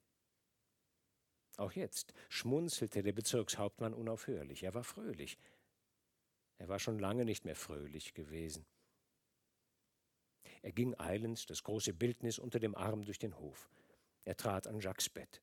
Auch 1.56 1.72
jetzt 1.72 2.14
schmunzelte 2.28 3.02
der 3.02 3.12
Bezirkshauptmann 3.12 3.94
unaufhörlich. 3.94 4.62
Er 4.62 4.74
war 4.74 4.84
fröhlich. 4.84 5.38
Er 6.58 6.68
war 6.68 6.78
schon 6.78 6.98
lange 6.98 7.24
nicht 7.24 7.44
mehr 7.44 7.56
fröhlich 7.56 8.14
gewesen. 8.14 8.64
Er 10.62 10.72
ging 10.72 10.94
eilends, 10.98 11.44
das 11.46 11.62
große 11.64 11.92
Bildnis 11.92 12.38
unter 12.38 12.60
dem 12.60 12.74
Arm, 12.74 13.04
durch 13.04 13.18
den 13.18 13.36
Hof. 13.38 13.68
Er 14.24 14.36
trat 14.36 14.66
an 14.66 14.80
Jacques 14.80 15.08
Bett. 15.08 15.42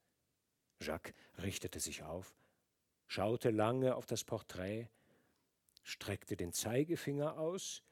Jacques 0.81 1.13
richtete 1.37 1.81
sich 1.81 2.03
auf, 2.03 2.33
schaute 3.07 3.51
lange 3.51 3.95
auf 3.95 4.05
das 4.05 4.23
Porträt, 4.23 4.87
streckte 5.83 6.37
den 6.37 6.53
Zeigefinger 6.53 7.37
aus, 7.37 7.83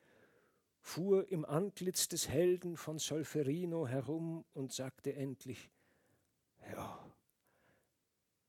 fuhr 0.80 1.30
im 1.30 1.44
Antlitz 1.44 2.08
des 2.08 2.30
Helden 2.30 2.78
von 2.78 2.98
Solferino 2.98 3.88
herum 3.88 4.46
und 4.54 4.72
sagte 4.72 5.14
endlich 5.14 5.70
Ja, 6.72 7.07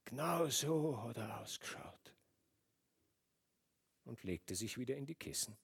genau 0.08 0.48
so 0.48 1.02
hat 1.02 1.18
er 1.18 1.40
ausgeschaut 1.40 2.14
und 4.04 4.22
legte 4.22 4.54
sich 4.54 4.78
wieder 4.78 4.96
in 4.96 5.04
die 5.04 5.14
Kissen. 5.14 5.56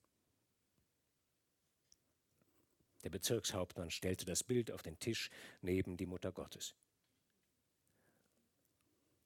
Der 3.03 3.09
Bezirkshauptmann 3.09 3.89
stellte 3.89 4.25
das 4.25 4.43
Bild 4.43 4.71
auf 4.71 4.83
den 4.83 4.99
Tisch 4.99 5.31
neben 5.61 5.97
die 5.97 6.05
Mutter 6.05 6.31
Gottes. 6.31 6.75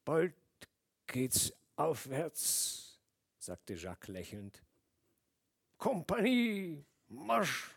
Bald 0.04 0.34
geht's 1.06 1.52
aufwärts, 1.76 2.98
sagte 3.38 3.74
Jacques 3.74 4.08
lächelnd. 4.08 4.62
Kompanie, 5.76 6.84
Marsch! 7.08 7.74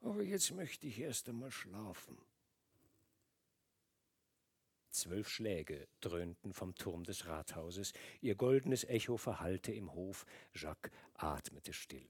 Aber 0.00 0.22
jetzt 0.22 0.50
möchte 0.52 0.86
ich 0.86 0.98
erst 0.98 1.28
einmal 1.28 1.50
schlafen. 1.50 2.18
Zwölf 4.90 5.28
Schläge 5.28 5.86
dröhnten 6.00 6.52
vom 6.52 6.74
Turm 6.74 7.04
des 7.04 7.26
Rathauses, 7.26 7.92
ihr 8.20 8.34
goldenes 8.34 8.84
Echo 8.84 9.16
verhallte 9.16 9.72
im 9.72 9.92
Hof, 9.92 10.26
Jacques 10.54 10.90
atmete 11.14 11.72
still. 11.72 12.08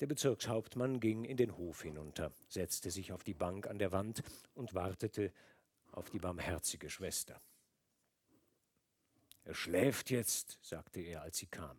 Der 0.00 0.06
Bezirkshauptmann 0.06 1.00
ging 1.00 1.24
in 1.24 1.38
den 1.38 1.56
Hof 1.56 1.82
hinunter, 1.82 2.32
setzte 2.48 2.90
sich 2.90 3.12
auf 3.12 3.24
die 3.24 3.34
Bank 3.34 3.66
an 3.66 3.78
der 3.78 3.92
Wand 3.92 4.22
und 4.54 4.74
wartete 4.74 5.32
auf 5.92 6.10
die 6.10 6.18
barmherzige 6.18 6.90
Schwester. 6.90 7.40
Er 9.44 9.54
schläft 9.54 10.10
jetzt, 10.10 10.58
sagte 10.60 11.00
er, 11.00 11.22
als 11.22 11.38
sie 11.38 11.46
kam. 11.46 11.78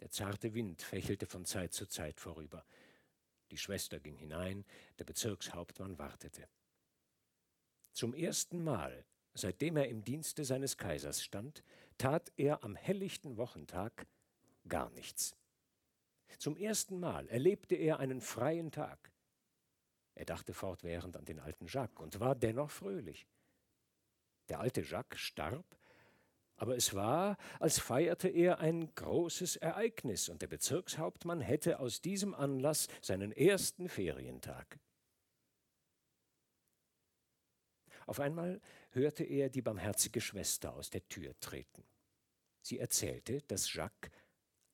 Der 0.00 0.10
zarte 0.10 0.54
Wind 0.54 0.82
fächelte 0.82 1.26
von 1.26 1.44
Zeit 1.44 1.72
zu 1.72 1.86
Zeit 1.86 2.18
vorüber. 2.18 2.64
Die 3.52 3.58
Schwester 3.58 4.00
ging 4.00 4.16
hinein, 4.16 4.64
der 4.98 5.04
Bezirkshauptmann 5.04 5.98
wartete. 5.98 6.48
Zum 7.92 8.14
ersten 8.14 8.64
Mal, 8.64 9.04
seitdem 9.34 9.76
er 9.76 9.90
im 9.90 10.02
Dienste 10.04 10.46
seines 10.46 10.78
Kaisers 10.78 11.22
stand, 11.22 11.62
tat 11.98 12.32
er 12.38 12.64
am 12.64 12.74
helllichten 12.74 13.36
Wochentag 13.36 14.06
gar 14.66 14.88
nichts. 14.92 15.36
Zum 16.38 16.56
ersten 16.56 16.98
Mal 16.98 17.28
erlebte 17.28 17.74
er 17.74 17.98
einen 17.98 18.22
freien 18.22 18.70
Tag. 18.70 19.12
Er 20.14 20.24
dachte 20.24 20.54
fortwährend 20.54 21.18
an 21.18 21.26
den 21.26 21.38
alten 21.38 21.66
Jacques 21.66 22.02
und 22.02 22.20
war 22.20 22.34
dennoch 22.34 22.70
fröhlich. 22.70 23.26
Der 24.48 24.60
alte 24.60 24.80
Jacques 24.80 25.20
starb, 25.20 25.76
aber 26.62 26.76
es 26.76 26.94
war, 26.94 27.38
als 27.58 27.80
feierte 27.80 28.28
er 28.28 28.60
ein 28.60 28.94
großes 28.94 29.56
Ereignis 29.56 30.28
und 30.28 30.42
der 30.42 30.46
Bezirkshauptmann 30.46 31.40
hätte 31.40 31.80
aus 31.80 32.00
diesem 32.00 32.36
Anlass 32.36 32.86
seinen 33.00 33.32
ersten 33.32 33.88
Ferientag. 33.88 34.78
Auf 38.06 38.20
einmal 38.20 38.60
hörte 38.90 39.24
er 39.24 39.50
die 39.50 39.60
barmherzige 39.60 40.20
Schwester 40.20 40.72
aus 40.74 40.88
der 40.88 41.04
Tür 41.08 41.34
treten. 41.40 41.82
Sie 42.60 42.78
erzählte, 42.78 43.42
dass 43.48 43.74
Jacques 43.74 44.12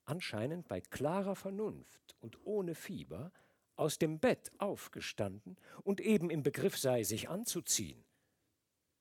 anscheinend 0.05 0.69
bei 0.69 0.83
klarer 0.83 1.37
Vernunft 1.37 2.15
und 2.21 2.45
ohne 2.45 2.75
Fieber, 2.75 3.33
aus 3.77 3.97
dem 3.97 4.19
Bett 4.19 4.53
aufgestanden 4.59 5.57
und 5.85 6.03
eben 6.03 6.29
im 6.29 6.43
Begriff 6.43 6.77
sei, 6.77 7.03
sich 7.03 7.31
anzuziehen. 7.31 8.05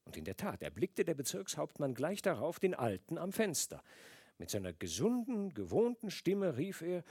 Und 0.08 0.16
in 0.16 0.24
der 0.24 0.38
Tat 0.38 0.64
erblickte 0.64 1.04
der 1.04 1.16
Bezirkshauptmann 1.16 1.94
gleich 1.94 2.22
darauf 2.22 2.62
den 2.62 2.74
Alten 2.74 3.18
am 3.18 3.34
Fenster. 3.34 3.84
Mit 4.38 4.50
seiner 4.50 4.72
gesunden, 4.72 5.54
gewohnten 5.54 6.12
Stimme 6.12 6.56
rief 6.56 6.82
er 6.82 7.04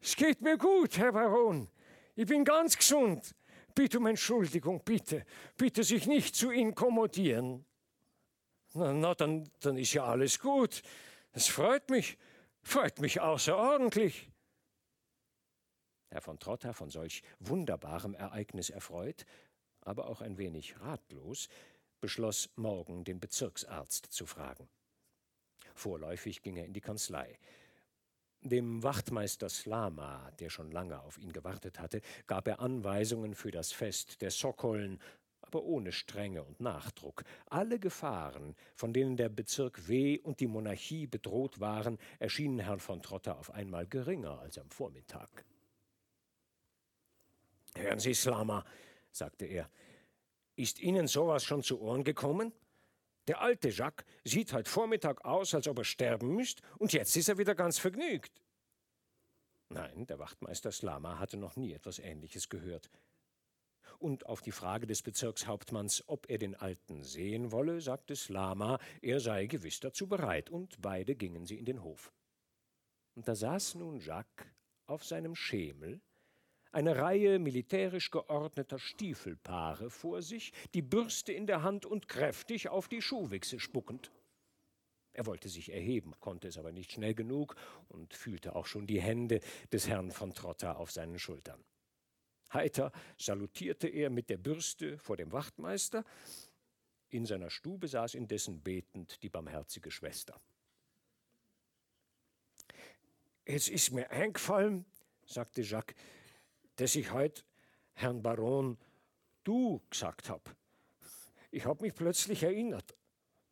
Es 0.00 0.16
geht 0.16 0.40
mir 0.42 0.58
gut, 0.58 0.98
Herr 0.98 1.12
Baron. 1.12 1.68
Ich 2.16 2.26
bin 2.26 2.44
ganz 2.44 2.76
gesund. 2.76 3.36
Bitte 3.76 3.98
um 3.98 4.06
Entschuldigung, 4.06 4.82
bitte. 4.84 5.24
Bitte 5.56 5.84
sich 5.84 6.08
nicht 6.08 6.34
zu 6.34 6.50
inkommodieren. 6.50 7.64
Na, 8.74 8.92
na 8.92 9.14
dann, 9.14 9.48
dann 9.60 9.76
ist 9.76 9.92
ja 9.92 10.04
alles 10.04 10.40
gut. 10.40 10.82
Es 11.30 11.46
freut 11.46 11.90
mich. 11.90 12.18
Freut 12.60 12.98
mich 12.98 13.20
außerordentlich. 13.20 14.32
Herr 16.08 16.20
von 16.20 16.40
Trotta, 16.40 16.72
von 16.72 16.90
solch 16.90 17.22
wunderbarem 17.38 18.14
Ereignis 18.14 18.68
erfreut, 18.68 19.26
aber 19.82 20.08
auch 20.08 20.20
ein 20.20 20.38
wenig 20.38 20.80
ratlos, 20.80 21.48
beschloss, 22.02 22.50
morgen 22.56 23.04
den 23.04 23.18
Bezirksarzt 23.18 24.04
zu 24.12 24.26
fragen. 24.26 24.68
Vorläufig 25.74 26.42
ging 26.42 26.58
er 26.58 26.66
in 26.66 26.74
die 26.74 26.82
Kanzlei. 26.82 27.38
Dem 28.42 28.82
Wachtmeister 28.82 29.48
Slama, 29.48 30.30
der 30.32 30.50
schon 30.50 30.70
lange 30.70 31.00
auf 31.00 31.16
ihn 31.16 31.32
gewartet 31.32 31.78
hatte, 31.78 32.02
gab 32.26 32.46
er 32.46 32.60
Anweisungen 32.60 33.34
für 33.34 33.52
das 33.52 33.72
Fest 33.72 34.20
der 34.20 34.30
Sokollen 34.30 35.00
aber 35.52 35.64
ohne 35.64 35.92
Strenge 35.92 36.42
und 36.42 36.60
Nachdruck. 36.60 37.24
Alle 37.50 37.78
Gefahren, 37.78 38.56
von 38.74 38.94
denen 38.94 39.18
der 39.18 39.28
Bezirk 39.28 39.86
W 39.86 40.18
und 40.18 40.40
die 40.40 40.46
Monarchie 40.46 41.06
bedroht 41.06 41.60
waren, 41.60 41.98
erschienen 42.18 42.58
Herrn 42.58 42.80
von 42.80 43.02
Trotter 43.02 43.38
auf 43.38 43.50
einmal 43.50 43.86
geringer 43.86 44.40
als 44.40 44.56
am 44.56 44.70
Vormittag. 44.70 45.44
Hören 47.74 47.98
Sie, 47.98 48.14
Slama, 48.14 48.64
sagte 49.10 49.44
er, 49.44 49.68
ist 50.56 50.80
Ihnen 50.80 51.06
sowas 51.06 51.44
schon 51.44 51.62
zu 51.62 51.80
Ohren 51.80 52.04
gekommen? 52.04 52.52
Der 53.28 53.40
alte 53.40 53.68
Jacques 53.68 54.04
sieht 54.24 54.52
heute 54.52 54.68
Vormittag 54.68 55.24
aus, 55.24 55.54
als 55.54 55.68
ob 55.68 55.78
er 55.78 55.84
sterben 55.84 56.34
müsste, 56.34 56.62
und 56.78 56.92
jetzt 56.92 57.16
ist 57.16 57.28
er 57.28 57.38
wieder 57.38 57.54
ganz 57.54 57.78
vergnügt. 57.78 58.42
Nein, 59.68 60.06
der 60.06 60.18
Wachtmeister 60.18 60.72
Slama 60.72 61.18
hatte 61.18 61.36
noch 61.36 61.56
nie 61.56 61.72
etwas 61.72 61.98
Ähnliches 61.98 62.48
gehört 62.48 62.90
und 64.02 64.26
auf 64.26 64.42
die 64.42 64.52
Frage 64.52 64.86
des 64.86 65.02
Bezirkshauptmanns, 65.02 66.04
ob 66.08 66.28
er 66.28 66.38
den 66.38 66.54
Alten 66.56 67.04
sehen 67.04 67.52
wolle, 67.52 67.80
sagte 67.80 68.16
Slama, 68.16 68.78
er 69.00 69.20
sei 69.20 69.46
gewiss 69.46 69.80
dazu 69.80 70.08
bereit, 70.08 70.50
und 70.50 70.82
beide 70.82 71.14
gingen 71.14 71.46
sie 71.46 71.58
in 71.58 71.64
den 71.64 71.82
Hof. 71.82 72.12
Und 73.14 73.28
da 73.28 73.34
saß 73.34 73.76
nun 73.76 74.00
Jacques 74.00 74.46
auf 74.86 75.04
seinem 75.04 75.34
Schemel, 75.34 76.00
eine 76.72 76.96
Reihe 76.96 77.38
militärisch 77.38 78.10
geordneter 78.10 78.78
Stiefelpaare 78.78 79.90
vor 79.90 80.22
sich, 80.22 80.52
die 80.74 80.82
Bürste 80.82 81.32
in 81.32 81.46
der 81.46 81.62
Hand 81.62 81.86
und 81.86 82.08
kräftig 82.08 82.68
auf 82.70 82.88
die 82.88 83.02
Schuhwichse 83.02 83.60
spuckend. 83.60 84.10
Er 85.12 85.26
wollte 85.26 85.50
sich 85.50 85.70
erheben, 85.70 86.14
konnte 86.20 86.48
es 86.48 86.56
aber 86.56 86.72
nicht 86.72 86.92
schnell 86.92 87.14
genug 87.14 87.54
und 87.88 88.14
fühlte 88.14 88.56
auch 88.56 88.64
schon 88.64 88.86
die 88.86 89.00
Hände 89.00 89.40
des 89.70 89.86
Herrn 89.86 90.10
von 90.10 90.32
Trotter 90.32 90.78
auf 90.78 90.90
seinen 90.90 91.18
Schultern. 91.18 91.62
Heiter 92.52 92.92
salutierte 93.18 93.88
er 93.88 94.10
mit 94.10 94.30
der 94.30 94.38
Bürste 94.38 94.98
vor 94.98 95.16
dem 95.16 95.32
Wachtmeister. 95.32 96.04
In 97.10 97.26
seiner 97.26 97.50
Stube 97.50 97.88
saß 97.88 98.14
indessen 98.14 98.62
betend 98.62 99.22
die 99.22 99.28
barmherzige 99.28 99.90
Schwester. 99.90 100.40
Jetzt 103.46 103.68
ist 103.68 103.90
mir 103.90 104.10
eingefallen, 104.10 104.86
sagte 105.26 105.62
Jacques, 105.62 105.96
dass 106.82 106.96
ich 106.96 107.12
heute 107.12 107.44
Herrn 107.92 108.20
Baron 108.24 108.76
du 109.44 109.80
gesagt 109.88 110.28
habe. 110.28 110.50
Ich 111.52 111.64
habe 111.64 111.84
mich 111.84 111.94
plötzlich 111.94 112.42
erinnert. 112.42 112.96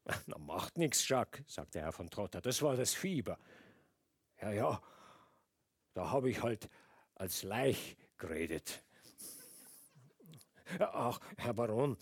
Na, 0.26 0.36
macht 0.36 0.76
nichts, 0.76 1.08
Jacques, 1.08 1.44
sagte 1.46 1.80
Herr 1.80 1.92
von 1.92 2.10
Trotter, 2.10 2.40
das 2.40 2.60
war 2.60 2.74
das 2.74 2.92
Fieber. 2.92 3.38
Ja, 4.42 4.50
ja, 4.50 4.82
da 5.94 6.10
habe 6.10 6.28
ich 6.28 6.42
halt 6.42 6.68
als 7.14 7.44
Leich 7.44 7.96
geredet. 8.18 8.82
Ach, 10.80 11.20
Herr 11.36 11.54
Baron, 11.54 11.96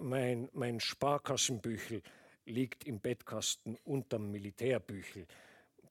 mein, 0.00 0.48
mein 0.52 0.80
Sparkassenbüchel 0.80 2.02
liegt 2.44 2.88
im 2.88 2.98
Bettkasten 2.98 3.76
unterm 3.84 4.32
Militärbüchel. 4.32 5.28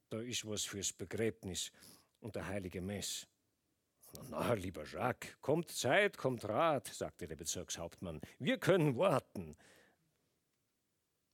Da 0.09 0.19
ist 0.19 0.45
was 0.45 0.65
fürs 0.65 0.91
Begräbnis 0.91 1.71
und 2.19 2.35
der 2.35 2.45
heilige 2.45 2.81
Mess. 2.81 3.25
Na, 4.29 4.53
lieber 4.53 4.85
Jacques, 4.85 5.37
kommt 5.41 5.69
Zeit, 5.71 6.17
kommt 6.17 6.45
Rat, 6.45 6.87
sagte 6.87 7.27
der 7.27 7.35
Bezirkshauptmann. 7.35 8.21
Wir 8.39 8.57
können 8.57 8.97
warten. 8.97 9.57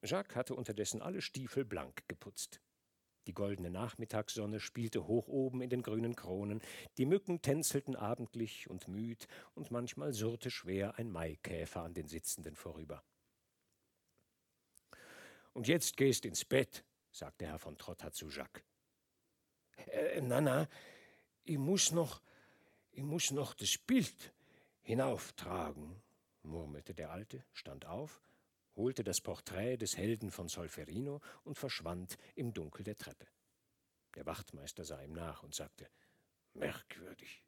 Jacques 0.03 0.35
hatte 0.35 0.55
unterdessen 0.55 1.01
alle 1.01 1.21
Stiefel 1.21 1.65
blank 1.65 2.07
geputzt. 2.07 2.61
Die 3.27 3.33
goldene 3.33 3.69
Nachmittagssonne 3.69 4.61
spielte 4.61 5.05
hoch 5.05 5.27
oben 5.27 5.61
in 5.61 5.69
den 5.69 5.81
grünen 5.81 6.15
Kronen, 6.15 6.61
die 6.97 7.05
Mücken 7.05 7.41
tänzelten 7.41 7.95
abendlich 7.95 8.69
und 8.69 8.87
müd, 8.87 9.27
und 9.53 9.69
manchmal 9.69 10.13
surrte 10.13 10.49
schwer 10.49 10.97
ein 10.97 11.11
Maikäfer 11.11 11.81
an 11.81 11.93
den 11.93 12.07
Sitzenden 12.07 12.55
vorüber. 12.55 13.03
Und 15.51 15.67
jetzt 15.67 15.97
gehst 15.97 16.23
ins 16.23 16.45
Bett, 16.45 16.85
sagte 17.11 17.47
Herr 17.47 17.59
von 17.59 17.77
Trotta 17.77 18.11
zu 18.11 18.29
Jacques. 18.29 18.63
Äh, 19.87 20.21
na, 20.21 20.39
na, 20.39 20.69
ich 21.43 21.57
muss 21.57 21.91
noch, 21.91 22.21
ich 22.97 23.03
muss 23.03 23.29
noch 23.29 23.53
das 23.53 23.77
Bild 23.77 24.33
hinauftragen, 24.81 26.01
murmelte 26.41 26.95
der 26.95 27.11
Alte, 27.11 27.45
stand 27.53 27.85
auf, 27.85 28.19
holte 28.75 29.03
das 29.03 29.21
Porträt 29.21 29.77
des 29.77 29.95
Helden 29.95 30.31
von 30.31 30.47
Solferino 30.47 31.21
und 31.43 31.59
verschwand 31.59 32.17
im 32.33 32.53
Dunkel 32.53 32.83
der 32.83 32.97
Treppe. 32.97 33.27
Der 34.15 34.25
Wachtmeister 34.25 34.83
sah 34.83 34.99
ihm 35.03 35.13
nach 35.13 35.43
und 35.43 35.53
sagte, 35.53 35.87
Merkwürdig. 36.55 37.43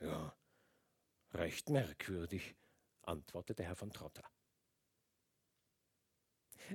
Ja, 0.00 0.36
recht 1.32 1.68
merkwürdig, 1.68 2.54
antwortete 3.02 3.64
Herr 3.64 3.74
von 3.74 3.90
Trotta. 3.90 4.22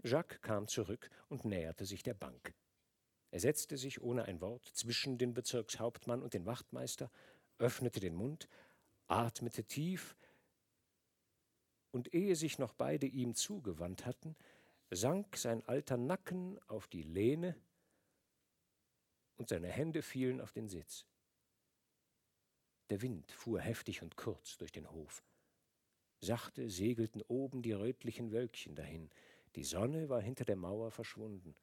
Jacques 0.04 0.42
kam 0.42 0.68
zurück 0.68 1.10
und 1.30 1.46
näherte 1.46 1.86
sich 1.86 2.04
der 2.04 2.14
Bank. 2.14 2.54
Er 3.34 3.40
setzte 3.40 3.78
sich 3.78 4.00
ohne 4.00 4.26
ein 4.26 4.42
Wort 4.42 4.64
zwischen 4.76 5.18
den 5.18 5.34
Bezirkshauptmann 5.34 6.22
und 6.22 6.36
den 6.36 6.46
Wachtmeister, 6.46 7.10
öffnete 7.64 8.00
den 8.00 8.14
Mund, 8.14 8.50
atmete 9.08 9.64
tief, 9.64 10.16
und 11.92 12.14
ehe 12.14 12.36
sich 12.36 12.60
noch 12.60 12.74
beide 12.74 13.06
ihm 13.06 13.36
zugewandt 13.36 14.06
hatten, 14.06 14.36
sank 14.90 15.38
sein 15.38 15.64
alter 15.66 15.96
Nacken 15.96 16.60
auf 16.68 16.88
die 16.88 17.04
Lehne 17.04 17.56
und 19.38 19.50
seine 19.50 19.68
Hände 19.68 20.02
fielen 20.02 20.42
auf 20.42 20.52
den 20.52 20.68
Sitz. 20.68 21.06
Der 22.90 23.02
Wind 23.02 23.32
fuhr 23.32 23.62
heftig 23.62 24.02
und 24.02 24.18
kurz 24.18 24.58
durch 24.58 24.72
den 24.72 24.90
Hof. 24.92 25.24
Sachte 26.20 26.70
segelten 26.70 27.22
oben 27.22 27.62
die 27.62 27.74
rötlichen 27.74 28.32
Wölkchen 28.32 28.76
dahin, 28.76 29.10
die 29.56 29.64
Sonne 29.64 30.10
war 30.10 30.22
hinter 30.22 30.46
der 30.46 30.56
Mauer 30.56 30.92
verschwunden. 30.92 31.56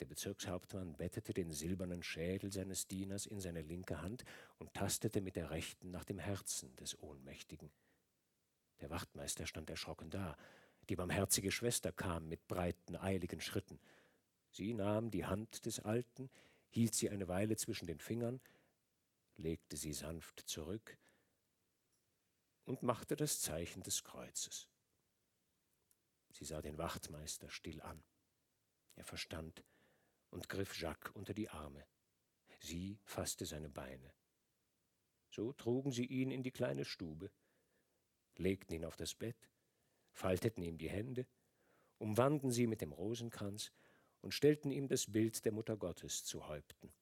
Der 0.00 0.06
Bezirkshauptmann 0.06 0.96
bettete 0.96 1.34
den 1.34 1.52
silbernen 1.52 2.02
Schädel 2.02 2.50
seines 2.50 2.88
Dieners 2.88 3.26
in 3.26 3.38
seine 3.38 3.60
linke 3.60 4.00
Hand 4.00 4.24
und 4.58 4.72
tastete 4.72 5.20
mit 5.20 5.36
der 5.36 5.50
rechten 5.50 5.90
nach 5.90 6.04
dem 6.04 6.18
Herzen 6.18 6.74
des 6.76 6.98
Ohnmächtigen. 7.02 7.70
Der 8.80 8.88
Wachtmeister 8.88 9.46
stand 9.46 9.68
erschrocken 9.68 10.08
da. 10.08 10.38
Die 10.88 10.96
barmherzige 10.96 11.52
Schwester 11.52 11.92
kam 11.92 12.28
mit 12.28 12.48
breiten, 12.48 12.96
eiligen 12.96 13.42
Schritten. 13.42 13.78
Sie 14.50 14.72
nahm 14.72 15.10
die 15.10 15.26
Hand 15.26 15.66
des 15.66 15.80
Alten, 15.80 16.30
hielt 16.70 16.94
sie 16.94 17.10
eine 17.10 17.28
Weile 17.28 17.56
zwischen 17.56 17.86
den 17.86 18.00
Fingern, 18.00 18.40
legte 19.36 19.76
sie 19.76 19.92
sanft 19.92 20.40
zurück 20.40 20.96
und 22.64 22.82
machte 22.82 23.16
das 23.16 23.40
Zeichen 23.40 23.82
des 23.82 24.02
Kreuzes. 24.02 24.66
Sie 26.32 26.46
sah 26.46 26.62
den 26.62 26.78
Wachtmeister 26.78 27.50
still 27.50 27.82
an. 27.82 28.02
Er 28.96 29.04
verstand, 29.04 29.62
und 30.30 30.48
griff 30.48 30.78
Jacques 30.78 31.12
unter 31.14 31.34
die 31.34 31.48
Arme. 31.48 31.86
Sie 32.60 32.98
fasste 33.04 33.46
seine 33.46 33.68
Beine. 33.68 34.12
So 35.30 35.52
trugen 35.52 35.92
sie 35.92 36.06
ihn 36.06 36.30
in 36.30 36.42
die 36.42 36.50
kleine 36.50 36.84
Stube, 36.84 37.30
legten 38.36 38.74
ihn 38.74 38.84
auf 38.84 38.96
das 38.96 39.14
Bett, 39.14 39.48
falteten 40.12 40.62
ihm 40.62 40.78
die 40.78 40.90
Hände, 40.90 41.26
umwanden 41.98 42.50
sie 42.50 42.66
mit 42.66 42.80
dem 42.80 42.92
Rosenkranz 42.92 43.72
und 44.20 44.34
stellten 44.34 44.70
ihm 44.70 44.88
das 44.88 45.10
Bild 45.10 45.44
der 45.44 45.52
Mutter 45.52 45.76
Gottes 45.76 46.24
zu 46.24 46.48
Häupten. 46.48 46.92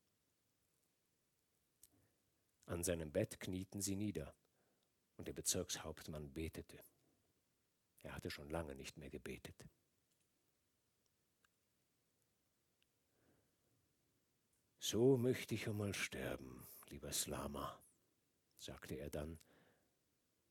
An 2.66 2.84
seinem 2.84 3.10
Bett 3.10 3.40
knieten 3.40 3.80
sie 3.80 3.96
nieder, 3.96 4.34
und 5.16 5.26
der 5.26 5.32
Bezirkshauptmann 5.32 6.32
betete. 6.32 6.78
Er 8.02 8.14
hatte 8.14 8.30
schon 8.30 8.50
lange 8.50 8.74
nicht 8.74 8.96
mehr 8.98 9.10
gebetet. 9.10 9.66
So 14.90 15.18
möchte 15.18 15.54
ich 15.54 15.68
einmal 15.68 15.92
sterben, 15.92 16.66
lieber 16.88 17.12
Slama, 17.12 17.78
sagte 18.56 18.94
er 18.94 19.10
dann 19.10 19.38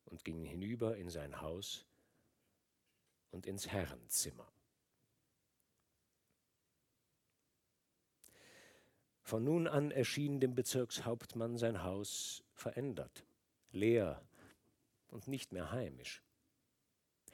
und 0.05 0.23
ging 0.23 0.45
hinüber 0.45 0.95
in 0.95 1.09
sein 1.09 1.41
Haus 1.41 1.87
und 3.31 3.47
ins 3.47 3.67
Herrenzimmer. 3.67 4.47
Von 9.23 9.43
nun 9.43 9.65
an 9.67 9.89
erschien 9.89 10.39
dem 10.39 10.53
Bezirkshauptmann 10.53 11.57
sein 11.57 11.81
Haus 11.81 12.43
verändert, 12.53 13.25
leer 13.71 14.21
und 15.07 15.27
nicht 15.27 15.51
mehr 15.51 15.71
heimisch. 15.71 16.21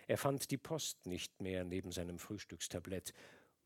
Er 0.07 0.17
fand 0.17 0.51
die 0.51 0.57
Post 0.57 1.05
nicht 1.05 1.41
mehr 1.41 1.65
neben 1.65 1.91
seinem 1.91 2.17
Frühstückstablett 2.17 3.13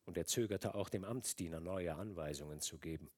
und 0.05 0.17
er 0.17 0.25
zögerte 0.25 0.73
auch 0.73 0.89
dem 0.89 1.03
Amtsdiener 1.03 1.59
neue 1.59 1.93
Anweisungen 1.97 2.61
zu 2.61 2.79
geben. 2.79 3.11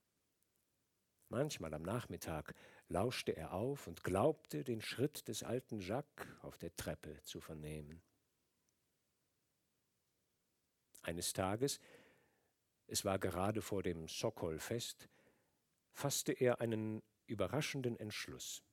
Manchmal 1.29 1.75
am 1.75 1.83
Nachmittag 1.83 2.55
lauschte 2.87 3.35
er 3.35 3.53
auf 3.53 3.85
und 3.85 4.03
glaubte, 4.03 4.63
den 4.63 4.81
Schritt 4.81 5.27
des 5.27 5.43
alten 5.43 5.79
Jacques 5.79 6.27
auf 6.41 6.57
der 6.57 6.75
Treppe 6.75 7.21
zu 7.21 7.39
vernehmen. 7.39 8.01
Eines 11.03 11.31
Tages, 11.33 11.79
es 12.87 13.05
war 13.05 13.19
gerade 13.19 13.61
vor 13.61 13.83
dem 13.83 14.07
Sokolfest, 14.07 15.07
fasste 15.91 16.33
er 16.33 16.61
einen 16.61 17.03
überraschenden 17.27 17.95
Entschluss. 17.97 18.63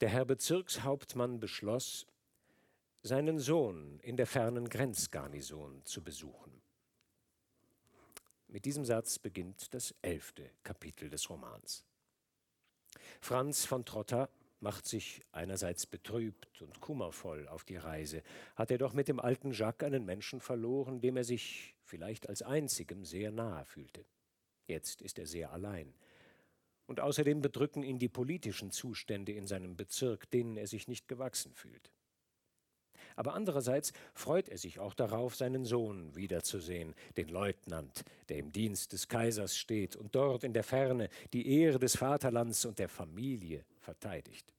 Der 0.00 0.08
Herr 0.08 0.24
Bezirkshauptmann 0.24 1.38
beschloss, 1.38 2.04
seinen 3.06 3.38
Sohn 3.38 4.00
in 4.00 4.16
der 4.16 4.26
fernen 4.26 4.66
Grenzgarnison 4.66 5.84
zu 5.84 6.02
besuchen. 6.02 6.62
Mit 8.48 8.64
diesem 8.64 8.86
Satz 8.86 9.18
beginnt 9.18 9.74
das 9.74 9.94
elfte 10.00 10.50
Kapitel 10.62 11.10
des 11.10 11.28
Romans. 11.28 11.84
Franz 13.20 13.66
von 13.66 13.84
Trotta 13.84 14.30
macht 14.60 14.86
sich 14.86 15.20
einerseits 15.32 15.86
betrübt 15.86 16.62
und 16.62 16.80
kummervoll 16.80 17.46
auf 17.48 17.64
die 17.64 17.76
Reise, 17.76 18.22
hat 18.56 18.70
er 18.70 18.78
doch 18.78 18.94
mit 18.94 19.08
dem 19.08 19.20
alten 19.20 19.52
Jacques 19.52 19.86
einen 19.86 20.06
Menschen 20.06 20.40
verloren, 20.40 21.02
dem 21.02 21.18
er 21.18 21.24
sich 21.24 21.74
vielleicht 21.82 22.30
als 22.30 22.40
einzigem 22.40 23.04
sehr 23.04 23.30
nahe 23.30 23.66
fühlte. 23.66 24.06
Jetzt 24.66 25.02
ist 25.02 25.18
er 25.18 25.26
sehr 25.26 25.52
allein. 25.52 25.92
Und 26.86 27.00
außerdem 27.00 27.42
bedrücken 27.42 27.82
ihn 27.82 27.98
die 27.98 28.08
politischen 28.08 28.70
Zustände 28.70 29.32
in 29.32 29.46
seinem 29.46 29.76
Bezirk, 29.76 30.30
denen 30.30 30.56
er 30.56 30.66
sich 30.66 30.88
nicht 30.88 31.06
gewachsen 31.06 31.52
fühlt. 31.52 31.92
Aber 33.16 33.34
andererseits 33.34 33.92
freut 34.12 34.48
er 34.48 34.58
sich 34.58 34.78
auch 34.78 34.94
darauf, 34.94 35.36
seinen 35.36 35.64
Sohn 35.64 36.14
wiederzusehen, 36.16 36.94
den 37.16 37.28
Leutnant, 37.28 38.04
der 38.28 38.38
im 38.38 38.52
Dienst 38.52 38.92
des 38.92 39.08
Kaisers 39.08 39.56
steht 39.56 39.96
und 39.96 40.14
dort 40.14 40.44
in 40.44 40.52
der 40.52 40.64
Ferne 40.64 41.08
die 41.32 41.60
Ehre 41.60 41.78
des 41.78 41.96
Vaterlands 41.96 42.64
und 42.64 42.78
der 42.78 42.88
Familie 42.88 43.64
verteidigt. 43.78 44.52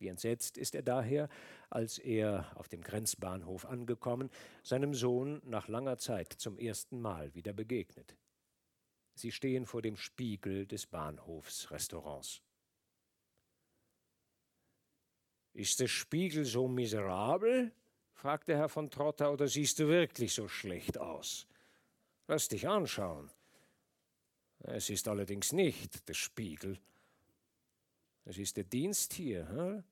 Wie 0.00 0.08
entsetzt 0.08 0.56
ist 0.56 0.74
er 0.74 0.82
daher, 0.82 1.28
als 1.68 1.98
er, 1.98 2.50
auf 2.56 2.68
dem 2.68 2.80
Grenzbahnhof 2.80 3.66
angekommen, 3.66 4.30
seinem 4.62 4.94
Sohn 4.94 5.42
nach 5.44 5.68
langer 5.68 5.98
Zeit 5.98 6.32
zum 6.32 6.58
ersten 6.58 7.00
Mal 7.00 7.34
wieder 7.34 7.52
begegnet. 7.52 8.16
Sie 9.14 9.30
stehen 9.30 9.66
vor 9.66 9.82
dem 9.82 9.96
Spiegel 9.96 10.66
des 10.66 10.86
Bahnhofsrestaurants. 10.86 12.42
Ist 15.60 15.78
der 15.78 15.88
Spiegel 15.88 16.46
so 16.46 16.68
miserabel? 16.68 17.70
fragte 18.14 18.56
Herr 18.56 18.70
von 18.70 18.90
Trotter, 18.90 19.30
oder 19.30 19.46
siehst 19.46 19.78
du 19.78 19.88
wirklich 19.88 20.32
so 20.32 20.48
schlecht 20.48 20.96
aus? 20.96 21.46
Lass 22.28 22.48
dich 22.48 22.66
anschauen. 22.66 23.30
Es 24.60 24.88
ist 24.88 25.06
allerdings 25.06 25.52
nicht 25.52 26.08
der 26.08 26.14
Spiegel. 26.14 26.80
Es 28.24 28.38
ist 28.38 28.56
der 28.56 28.64
Dienst 28.64 29.12
hier. 29.12 29.50
Hm? 29.50 29.84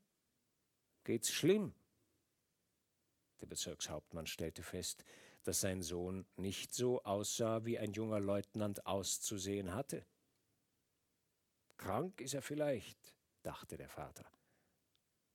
Geht's 1.04 1.30
schlimm? 1.30 1.74
Der 3.42 3.46
Bezirkshauptmann 3.46 4.26
stellte 4.26 4.62
fest, 4.62 5.04
dass 5.42 5.60
sein 5.60 5.82
Sohn 5.82 6.24
nicht 6.36 6.72
so 6.72 7.02
aussah, 7.02 7.66
wie 7.66 7.78
ein 7.78 7.92
junger 7.92 8.20
Leutnant 8.20 8.86
auszusehen 8.86 9.74
hatte. 9.74 10.06
Krank 11.76 12.22
ist 12.22 12.32
er 12.32 12.40
vielleicht, 12.40 13.12
dachte 13.42 13.76
der 13.76 13.90
Vater. 13.90 14.24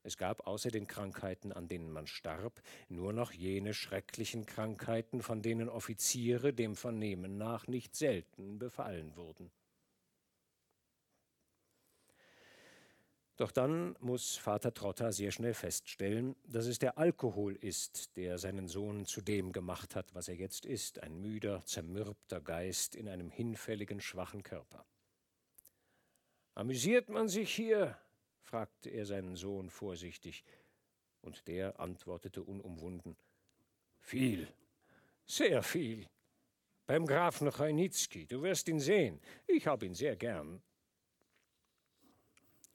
Es 0.04 0.18
gab 0.18 0.46
außer 0.48 0.70
den 0.70 0.86
Krankheiten, 0.86 1.54
an 1.54 1.70
denen 1.70 1.92
man 1.92 2.08
starb, 2.08 2.62
nur 2.90 3.14
noch 3.14 3.32
jene 3.32 3.74
schrecklichen 3.74 4.46
Krankheiten, 4.46 5.22
von 5.22 5.42
denen 5.42 5.70
Offiziere 5.70 6.54
dem 6.54 6.76
Vernehmen 6.76 7.38
nach 7.38 7.68
nicht 7.68 7.96
selten 7.96 8.60
befallen 8.60 9.16
wurden. 9.16 9.50
Doch 13.38 13.52
dann 13.52 13.96
muss 14.00 14.36
Vater 14.36 14.74
Trotter 14.74 15.12
sehr 15.12 15.32
schnell 15.32 15.56
feststellen, 15.56 16.36
dass 16.46 16.68
es 16.68 16.78
der 16.78 17.00
Alkohol 17.00 17.56
ist, 17.56 18.16
der 18.16 18.38
seinen 18.38 18.68
Sohn 18.68 19.06
zu 19.06 19.22
dem 19.22 19.52
gemacht 19.52 19.96
hat, 19.96 20.14
was 20.14 20.28
er 20.28 20.36
jetzt 20.36 20.66
ist, 20.66 21.02
ein 21.02 21.20
müder, 21.20 21.64
zermürbter 21.66 22.42
Geist 22.42 22.94
in 22.94 23.08
einem 23.08 23.32
hinfälligen, 23.32 24.02
schwachen 24.02 24.44
Körper. 24.44 24.86
Amüsiert 26.54 27.10
man 27.10 27.28
sich 27.28 27.52
hier? 27.52 27.98
Fragte 28.44 28.90
er 28.90 29.06
seinen 29.06 29.36
Sohn 29.36 29.70
vorsichtig, 29.70 30.44
und 31.22 31.48
der 31.48 31.80
antwortete 31.80 32.44
unumwunden 32.44 33.16
Viel, 34.00 34.48
sehr 35.26 35.64
viel. 35.64 36.08
Beim 36.86 37.06
Grafen 37.06 37.50
Chojnitzki, 37.50 38.26
du 38.26 38.44
wirst 38.44 38.68
ihn 38.68 38.80
sehen. 38.80 39.22
Ich 39.48 39.68
habe 39.68 39.86
ihn 39.86 39.96
sehr 39.96 40.18
gern. 40.18 40.62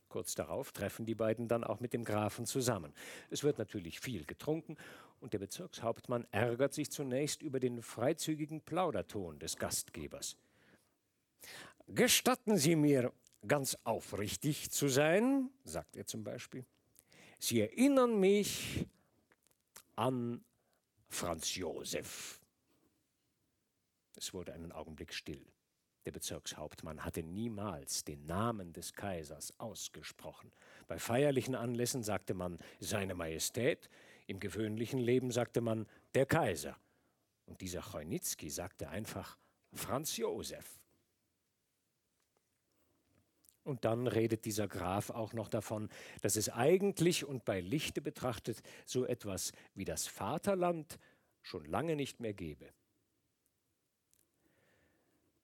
Kurz 0.09 0.35
darauf 0.35 0.73
treffen 0.73 1.05
die 1.05 1.15
beiden 1.15 1.49
dann 1.49 1.63
auch 1.63 1.81
mit 1.81 1.93
dem 1.93 2.05
Grafen 2.05 2.47
zusammen. 2.47 2.95
Es 3.29 3.45
wird 3.45 3.59
natürlich 3.59 4.01
viel 4.01 4.25
getrunken 4.25 4.79
und 5.21 5.35
der 5.35 5.39
Bezirkshauptmann 5.39 6.27
ärgert 6.31 6.73
sich 6.73 6.91
zunächst 6.91 7.43
über 7.43 7.61
den 7.61 7.83
freizügigen 7.83 8.63
Plauderton 8.63 9.39
des 9.39 9.57
Gastgebers. 9.57 10.39
Gestatten 11.89 12.57
Sie 12.57 12.77
mir, 12.77 13.13
ganz 13.47 13.77
aufrichtig 13.85 14.71
zu 14.71 14.89
sein, 14.89 15.51
sagt 15.65 15.97
er 15.97 16.07
zum 16.07 16.25
Beispiel. 16.25 16.65
Sie 17.39 17.61
erinnern 17.61 18.19
mich 18.19 18.87
an 19.95 20.45
Franz 21.09 21.55
Josef. 21.55 22.41
Es 24.17 24.35
wurde 24.35 24.53
einen 24.53 24.73
Augenblick 24.73 25.15
still. 25.15 25.45
Der 26.05 26.13
Bezirkshauptmann 26.13 27.05
hatte 27.05 27.23
niemals 27.23 28.03
den 28.03 28.27
Namen 28.27 28.73
des 28.73 28.95
Kaisers 28.95 29.53
ausgesprochen. 29.59 30.51
Bei 30.87 30.99
feierlichen 30.99 31.55
Anlässen 31.55 32.03
sagte 32.03 32.35
man 32.35 32.59
Seine 32.81 33.15
Majestät, 33.15 33.89
im 34.27 34.41
gewöhnlichen 34.41 34.99
Leben 34.99 35.31
sagte 35.31 35.61
man 35.61 35.87
der 36.15 36.27
Kaiser. 36.27 36.77
Und 37.47 37.61
dieser 37.61 37.83
Chojnitzki 37.83 38.51
sagte 38.51 38.89
einfach 38.89 39.39
Franz 39.73 40.17
Josef. 40.17 40.81
Und 43.69 43.85
dann 43.85 44.07
redet 44.07 44.47
dieser 44.47 44.67
Graf 44.67 45.11
auch 45.11 45.35
noch 45.35 45.49
davon, 45.49 45.91
dass 46.23 46.37
es 46.37 46.49
eigentlich 46.49 47.27
und 47.27 47.45
bei 47.45 47.61
Lichte 47.61 48.01
betrachtet 48.01 48.63
so 48.87 49.05
etwas 49.05 49.53
wie 49.75 49.85
das 49.85 50.07
Vaterland 50.07 50.99
schon 51.43 51.67
lange 51.67 51.95
nicht 51.95 52.19
mehr 52.19 52.33
gebe. 52.33 52.73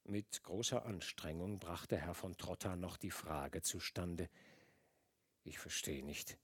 Mit 0.05 0.43
großer 0.43 0.87
Anstrengung 0.87 1.59
brachte 1.59 1.99
Herr 1.99 2.15
von 2.15 2.35
Trotta 2.39 2.77
noch 2.77 2.97
die 2.97 3.11
Frage 3.11 3.61
zustande. 3.61 4.31
Ich 5.43 5.59
verstehe 5.59 6.03
nicht. 6.03 6.39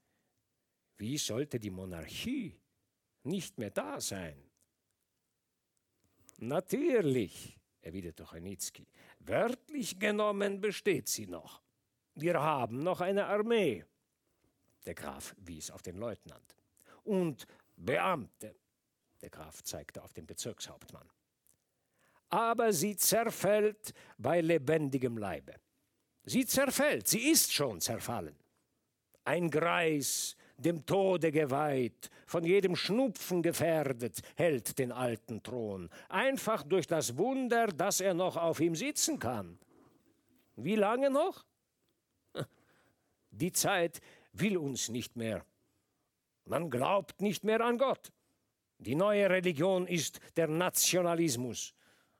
Wie 0.97 1.17
sollte 1.17 1.59
die 1.59 1.71
Monarchie 1.71 2.59
nicht 3.23 3.57
mehr 3.57 3.71
da 3.71 3.99
sein? 3.99 4.39
Natürlich, 6.37 7.57
erwiderte 7.81 8.23
Chojnitzki. 8.25 8.85
Wörtlich 9.21 9.97
genommen 9.97 10.61
besteht 10.61 11.07
sie 11.07 11.25
noch. 11.25 11.63
Wir 12.15 12.41
haben 12.41 12.79
noch 12.79 13.01
eine 13.01 13.25
Armee. 13.25 13.85
Der 14.85 14.95
Graf 14.95 15.35
wies 15.37 15.71
auf 15.71 15.81
den 15.81 15.97
Leutnant. 15.97 16.55
Und 17.03 17.47
Beamte. 17.75 18.55
Der 19.21 19.29
Graf 19.29 19.63
zeigte 19.63 20.03
auf 20.03 20.13
den 20.13 20.25
Bezirkshauptmann. 20.25 21.07
Aber 22.29 22.73
sie 22.73 22.95
zerfällt 22.95 23.93
bei 24.17 24.41
lebendigem 24.41 25.17
Leibe. 25.17 25.55
Sie 26.23 26.45
zerfällt, 26.45 27.07
sie 27.07 27.29
ist 27.29 27.53
schon 27.53 27.81
zerfallen. 27.81 28.35
Ein 29.23 29.49
Greis, 29.49 30.35
dem 30.57 30.85
Tode 30.85 31.31
geweiht, 31.31 32.09
von 32.25 32.43
jedem 32.43 32.75
Schnupfen 32.75 33.41
gefährdet, 33.41 34.21
hält 34.35 34.77
den 34.79 34.91
alten 34.91 35.43
Thron, 35.43 35.89
einfach 36.09 36.63
durch 36.63 36.87
das 36.87 37.17
Wunder, 37.17 37.67
dass 37.67 38.01
er 38.01 38.13
noch 38.13 38.37
auf 38.37 38.59
ihm 38.59 38.75
sitzen 38.75 39.19
kann. 39.19 39.59
Wie 40.55 40.75
lange 40.75 41.09
noch? 41.09 41.45
Die 43.31 43.51
Zeit 43.51 44.01
will 44.33 44.57
uns 44.57 44.89
nicht 44.89 45.15
mehr. 45.15 45.45
Man 46.45 46.69
glaubt 46.69 47.21
nicht 47.21 47.43
mehr 47.43 47.61
an 47.61 47.77
Gott. 47.77 48.11
Die 48.77 48.95
neue 48.95 49.29
Religion 49.29 49.87
ist 49.87 50.19
der 50.35 50.47
Nationalismus. 50.47 51.73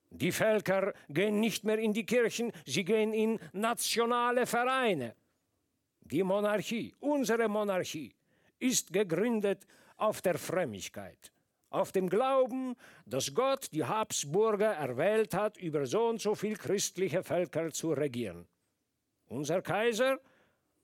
Die 0.10 0.32
Völker 0.32 0.94
gehen 1.10 1.40
nicht 1.40 1.64
mehr 1.64 1.80
in 1.80 1.94
die 1.94 2.06
Kirchen, 2.06 2.52
sie 2.66 2.84
gehen 2.84 3.14
in 3.14 3.40
nationale 3.54 4.46
Vereine. 4.46 5.16
Die 6.02 6.24
Monarchie, 6.24 6.94
unsere 7.00 7.48
Monarchie, 7.48 8.14
ist 8.60 8.92
gegründet 8.92 9.66
auf 9.96 10.22
der 10.22 10.38
Frömmigkeit, 10.38 11.32
auf 11.70 11.92
dem 11.94 12.10
Glauben, 12.10 12.76
dass 13.06 13.34
Gott 13.34 13.70
die 13.72 13.86
Habsburger 13.86 14.74
erwählt 14.74 15.34
hat, 15.34 15.58
über 15.58 15.86
so 15.86 16.08
und 16.08 16.22
so 16.22 16.36
viel 16.36 16.58
christliche 16.58 17.24
Völker 17.24 17.72
zu 17.72 17.94
regieren. 17.94 18.46
Unser 19.28 19.62
Kaiser 19.62 20.20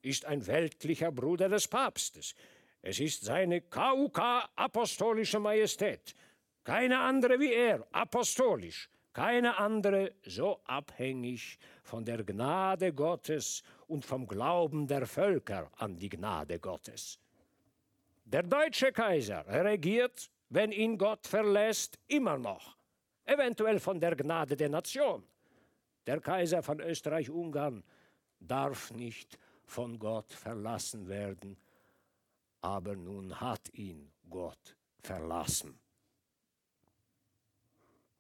ist 0.02 0.26
ein 0.26 0.46
weltlicher 0.48 1.12
Bruder 1.12 1.50
des 1.50 1.68
Papstes. 1.68 2.36
Es 2.82 3.00
ist 3.00 3.24
seine 3.24 3.62
KUK 3.62 4.20
apostolische 4.56 5.40
Majestät. 5.40 6.16
Keine 6.64 7.00
andere 7.00 7.40
wie 7.40 7.54
er, 7.54 7.86
apostolisch. 7.92 8.90
Keine 9.14 9.58
andere 9.58 10.14
so 10.24 10.62
abhängig 10.66 11.58
von 11.82 12.06
der 12.06 12.24
Gnade 12.24 12.94
Gottes 12.94 13.64
und 13.88 14.06
vom 14.06 14.28
Glauben 14.28 14.86
der 14.86 15.08
Völker 15.08 15.72
an 15.78 15.98
die 15.98 16.10
Gnade 16.10 16.60
Gottes. 16.60 17.20
Der 18.26 18.44
deutsche 18.44 18.92
Kaiser 18.92 19.44
regiert, 19.48 20.30
wenn 20.50 20.72
ihn 20.72 20.98
Gott 20.98 21.26
verlässt, 21.26 21.98
immer 22.08 22.38
noch, 22.38 22.78
eventuell 23.26 23.80
von 23.80 24.00
der 24.00 24.16
Gnade 24.16 24.56
der 24.56 24.70
Nation. 24.70 25.24
Der 26.06 26.20
Kaiser 26.22 26.62
von 26.62 26.80
Österreich-Ungarn 26.80 27.84
darf 28.40 28.92
nicht 28.92 29.40
von 29.68 30.00
Gott 30.00 30.32
verlassen 30.32 31.08
werden, 31.08 31.58
aber 32.62 32.96
nun 32.96 33.40
hat 33.40 33.70
ihn 33.74 34.12
Gott 34.30 34.76
verlassen. 35.00 35.80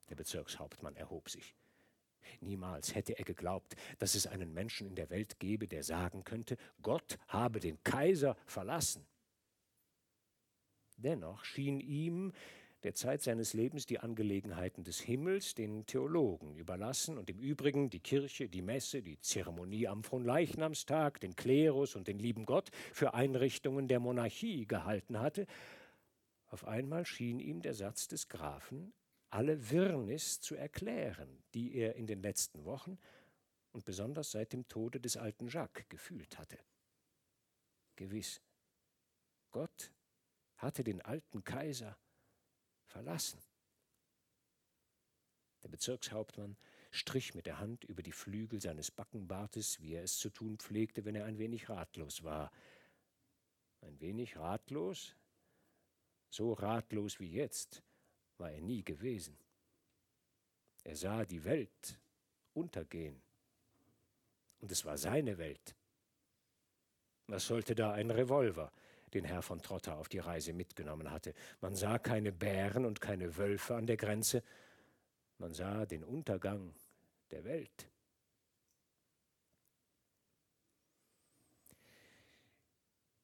Der 0.09 0.15
Bezirkshauptmann 0.15 0.95
erhob 0.95 1.29
sich. 1.29 1.55
Niemals 2.41 2.93
hätte 2.93 3.17
er 3.17 3.25
geglaubt, 3.25 3.75
dass 3.99 4.13
es 4.13 4.27
einen 4.27 4.53
Menschen 4.53 4.85
in 4.85 4.95
der 4.95 5.09
Welt 5.09 5.39
gebe, 5.39 5.67
der 5.67 5.83
sagen 5.83 6.23
könnte, 6.23 6.57
Gott 6.81 7.17
habe 7.27 7.59
den 7.59 7.81
Kaiser 7.83 8.35
verlassen. 8.45 9.07
Dennoch 10.97 11.43
schien 11.45 11.79
ihm 11.79 12.33
der 12.88 12.95
Zeit 12.95 13.21
seines 13.21 13.51
Lebens 13.51 13.85
die 13.85 13.99
Angelegenheiten 13.99 14.85
des 14.85 15.01
Himmels 15.01 15.53
den 15.53 15.85
Theologen 15.88 16.55
überlassen 16.55 17.17
und 17.17 17.29
im 17.29 17.38
Übrigen 17.38 17.89
die 17.89 17.99
Kirche, 17.99 18.47
die 18.47 18.61
Messe, 18.61 19.01
die 19.01 19.19
Zeremonie 19.19 19.89
am 19.89 20.05
Fronleichnamstag, 20.05 21.19
den 21.19 21.35
Klerus 21.35 21.97
und 21.97 22.07
den 22.07 22.17
lieben 22.17 22.45
Gott 22.45 22.69
für 22.93 23.13
Einrichtungen 23.13 23.89
der 23.89 23.99
Monarchie 23.99 24.65
gehalten 24.65 25.19
hatte, 25.19 25.47
auf 26.45 26.65
einmal 26.65 27.05
schien 27.05 27.41
ihm 27.41 27.61
der 27.61 27.73
Satz 27.73 28.07
des 28.07 28.29
Grafen 28.29 28.93
alle 29.31 29.69
Wirrnis 29.69 30.39
zu 30.39 30.55
erklären, 30.55 31.43
die 31.55 31.75
er 31.75 31.95
in 31.97 32.07
den 32.07 32.21
letzten 32.21 32.63
Wochen 32.63 32.97
und 33.73 33.83
besonders 33.83 34.31
seit 34.31 34.53
dem 34.53 34.65
Tode 34.69 35.01
des 35.01 35.17
alten 35.17 35.49
Jacques 35.49 35.89
gefühlt 35.89 36.38
hatte. 36.39 36.57
Gewiss, 37.97 38.41
Gott 39.51 39.91
hatte 40.55 40.85
den 40.85 41.01
alten 41.01 41.43
Kaiser 41.43 41.97
verlassen. 42.88 43.39
Der 45.63 45.69
Bezirkshauptmann 45.69 46.57
strich 46.91 47.35
mit 47.35 47.45
der 47.45 47.59
Hand 47.59 47.83
über 47.83 48.01
die 48.01 48.11
Flügel 48.11 48.61
seines 48.61 48.91
Backenbartes, 48.91 49.81
wie 49.81 49.93
er 49.93 50.03
es 50.03 50.17
zu 50.17 50.29
tun 50.29 50.57
pflegte, 50.57 51.05
wenn 51.05 51.15
er 51.15 51.25
ein 51.25 51.38
wenig 51.38 51.69
ratlos 51.69 52.23
war. 52.23 52.51
Ein 53.81 53.99
wenig 53.99 54.38
ratlos? 54.38 55.15
So 56.29 56.53
ratlos 56.53 57.19
wie 57.19 57.31
jetzt 57.31 57.83
war 58.38 58.51
er 58.51 58.61
nie 58.61 58.83
gewesen. 58.83 59.38
Er 60.83 60.95
sah 60.95 61.25
die 61.25 61.43
Welt 61.43 61.99
untergehen. 62.53 63.21
Und 64.59 64.71
es 64.71 64.85
war 64.85 64.97
seine 64.97 65.38
Welt. 65.38 65.75
Was 67.27 67.45
sollte 67.45 67.75
da 67.75 67.91
ein 67.91 68.09
Revolver, 68.09 68.71
den 69.14 69.26
Herr 69.26 69.41
von 69.41 69.62
Trotter 69.62 69.97
auf 69.97 70.10
die 70.10 70.20
Reise 70.20 70.53
mitgenommen 70.53 71.12
hatte? 71.12 71.34
Man 71.62 71.76
sah 71.76 71.99
keine 71.99 72.32
Bären 72.32 72.86
und 72.86 73.01
keine 73.01 73.38
Wölfe 73.38 73.76
an 73.76 73.88
der 73.88 73.97
Grenze, 73.97 74.43
man 75.38 75.53
sah 75.53 75.86
den 75.86 76.03
Untergang 76.03 76.74
der 77.32 77.43
Welt. 77.43 77.88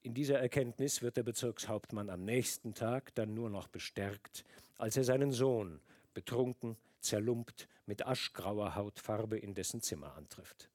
In 0.04 0.14
dieser 0.14 0.38
Erkenntnis 0.38 1.02
wird 1.02 1.16
der 1.16 1.24
Bezirkshauptmann 1.24 2.10
am 2.10 2.26
nächsten 2.26 2.74
Tag 2.74 3.16
dann 3.16 3.34
nur 3.34 3.50
noch 3.50 3.70
bestärkt, 3.70 4.44
als 4.78 4.98
er 4.98 5.06
seinen 5.06 5.32
Sohn, 5.32 5.80
betrunken, 6.14 6.78
zerlumpt, 7.00 7.70
mit 7.86 8.06
aschgrauer 8.06 8.76
Hautfarbe 8.76 9.38
in 9.38 9.54
dessen 9.54 9.82
Zimmer 9.82 10.16
antrifft. 10.16 10.70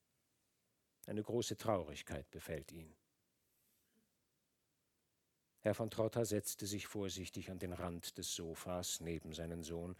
Eine 1.06 1.22
große 1.22 1.56
Traurigkeit 1.56 2.30
befällt 2.30 2.72
ihn. 2.72 2.97
Herr 5.60 5.74
von 5.74 5.90
Trotter 5.90 6.24
setzte 6.24 6.66
sich 6.66 6.86
vorsichtig 6.86 7.50
an 7.50 7.58
den 7.58 7.72
Rand 7.72 8.16
des 8.16 8.34
Sofas 8.34 9.00
neben 9.00 9.32
seinen 9.34 9.62
Sohn 9.62 9.96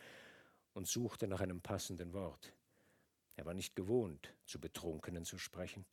und 0.75 0.87
suchte 0.87 1.27
nach 1.27 1.41
einem 1.41 1.61
passenden 1.61 2.13
Wort. 2.13 2.53
Er 3.37 3.45
war 3.45 3.55
nicht 3.55 3.75
gewohnt, 3.75 4.35
zu 4.47 4.61
Betrunkenen 4.61 5.25
zu 5.25 5.39
sprechen. 5.39 5.85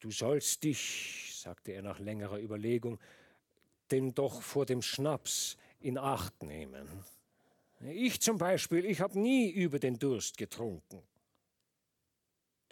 Du 0.00 0.10
sollst 0.10 0.64
dich, 0.64 1.32
sagte 1.36 1.72
er 1.72 1.82
nach 1.82 1.98
längerer 1.98 2.40
Überlegung, 2.40 2.98
denn 3.90 4.14
doch 4.14 4.42
vor 4.42 4.66
dem 4.66 4.82
Schnaps 4.82 5.56
in 5.80 5.98
Acht 5.98 6.42
nehmen. 6.42 6.88
Ich 7.80 8.20
zum 8.20 8.38
Beispiel, 8.38 8.84
ich 8.84 9.00
habe 9.00 9.18
nie 9.18 9.50
über 9.50 9.78
den 9.78 9.98
Durst 9.98 10.36
getrunken. 10.36 11.02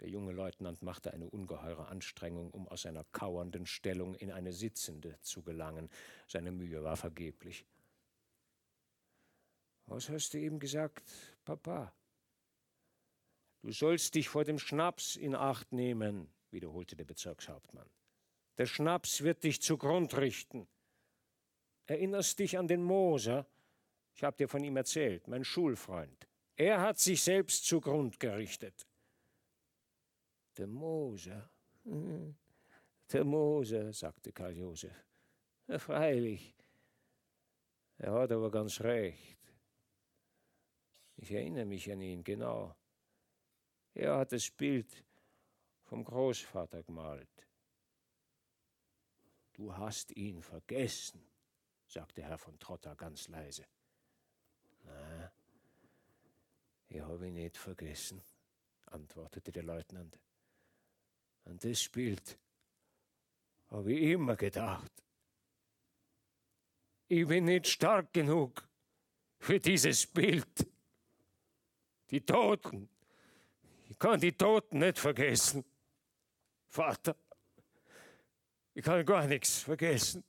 Der 0.01 0.09
junge 0.09 0.31
Leutnant 0.31 0.81
machte 0.81 1.13
eine 1.13 1.29
ungeheure 1.29 1.87
Anstrengung, 1.87 2.49
um 2.51 2.67
aus 2.67 2.81
seiner 2.81 3.03
kauernden 3.11 3.67
Stellung 3.67 4.15
in 4.15 4.31
eine 4.31 4.51
sitzende 4.51 5.19
zu 5.21 5.43
gelangen. 5.43 5.89
Seine 6.27 6.51
Mühe 6.51 6.83
war 6.83 6.97
vergeblich. 6.97 7.65
Was 9.85 10.09
hast 10.09 10.33
du 10.33 10.39
eben 10.39 10.59
gesagt, 10.59 11.03
Papa? 11.45 11.93
Du 13.61 13.71
sollst 13.71 14.15
dich 14.15 14.27
vor 14.27 14.43
dem 14.43 14.57
Schnaps 14.57 15.15
in 15.15 15.35
Acht 15.35 15.71
nehmen, 15.71 16.33
wiederholte 16.49 16.95
der 16.95 17.05
Bezirkshauptmann. 17.05 17.87
Der 18.57 18.65
Schnaps 18.65 19.21
wird 19.21 19.43
dich 19.43 19.61
zugrund 19.61 20.17
richten. 20.17 20.67
Erinnerst 21.85 22.39
dich 22.39 22.57
an 22.57 22.67
den 22.67 22.81
Moser? 22.81 23.45
Ich 24.15 24.23
habe 24.23 24.35
dir 24.35 24.47
von 24.47 24.63
ihm 24.63 24.77
erzählt, 24.77 25.27
mein 25.27 25.43
Schulfreund. 25.43 26.27
Er 26.55 26.81
hat 26.81 26.97
sich 26.97 27.21
selbst 27.21 27.65
zugrund 27.65 28.19
gerichtet. 28.19 28.87
Der 30.57 30.67
Moser, 30.67 31.49
der 31.83 33.23
Moser, 33.23 33.93
sagte 33.93 34.31
Karl 34.31 34.57
Josef. 34.57 35.05
Ja, 35.67 35.79
freilich. 35.79 36.55
Er 37.97 38.13
hat 38.13 38.31
aber 38.31 38.51
ganz 38.51 38.81
recht. 38.81 39.37
Ich 41.17 41.31
erinnere 41.31 41.65
mich 41.65 41.91
an 41.91 42.01
ihn, 42.01 42.23
genau. 42.23 42.75
Er 43.93 44.17
hat 44.17 44.31
das 44.31 44.49
Bild 44.49 45.05
vom 45.83 46.03
Großvater 46.03 46.83
gemalt. 46.83 47.47
Du 49.53 49.75
hast 49.75 50.11
ihn 50.17 50.41
vergessen, 50.41 51.21
sagte 51.85 52.23
Herr 52.23 52.37
von 52.37 52.57
Trotter 52.57 52.95
ganz 52.95 53.27
leise. 53.27 53.65
Na, 54.83 55.31
ich 56.87 57.01
habe 57.01 57.27
ihn 57.27 57.35
nicht 57.35 57.57
vergessen, 57.57 58.21
antwortete 58.87 59.51
der 59.51 59.63
Leutnant. 59.63 60.19
An 61.45 61.57
das 61.59 61.89
Bild 61.89 62.37
habe 63.69 63.93
ich 63.93 64.11
immer 64.11 64.35
gedacht. 64.35 64.91
Ich 67.07 67.27
bin 67.27 67.45
nicht 67.45 67.67
stark 67.67 68.13
genug 68.13 68.67
für 69.39 69.59
dieses 69.59 70.07
Bild. 70.07 70.67
Die 72.09 72.21
Toten. 72.21 72.89
Ich 73.89 73.97
kann 73.97 74.19
die 74.19 74.31
Toten 74.31 74.79
nicht 74.79 74.99
vergessen. 74.99 75.65
Vater, 76.67 77.15
ich 78.73 78.83
kann 78.83 79.05
gar 79.05 79.27
nichts 79.27 79.59
vergessen. 79.59 80.23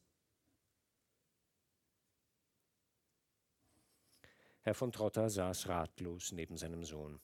Herr 4.63 4.75
von 4.75 4.93
Trotter 4.93 5.29
saß 5.29 5.69
ratlos 5.69 6.33
neben 6.33 6.57
seinem 6.57 6.85
Sohn. 6.85 7.21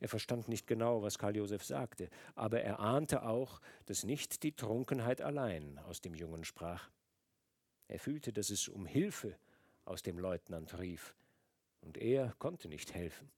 Er 0.00 0.08
verstand 0.08 0.48
nicht 0.48 0.66
genau, 0.66 1.02
was 1.02 1.18
Karl 1.18 1.36
Josef 1.36 1.64
sagte, 1.64 2.08
aber 2.34 2.60
er 2.60 2.80
ahnte 2.80 3.22
auch, 3.22 3.60
dass 3.86 4.04
nicht 4.04 4.42
die 4.42 4.52
Trunkenheit 4.52 5.20
allein 5.20 5.78
aus 5.78 6.00
dem 6.00 6.14
Jungen 6.14 6.44
sprach. 6.44 6.90
Er 7.88 7.98
fühlte, 7.98 8.32
dass 8.32 8.50
es 8.50 8.68
um 8.68 8.86
Hilfe 8.86 9.36
aus 9.84 10.02
dem 10.02 10.18
Leutnant 10.18 10.78
rief, 10.78 11.14
und 11.80 11.96
er 11.96 12.34
konnte 12.38 12.68
nicht 12.68 12.94
helfen. 12.94 13.30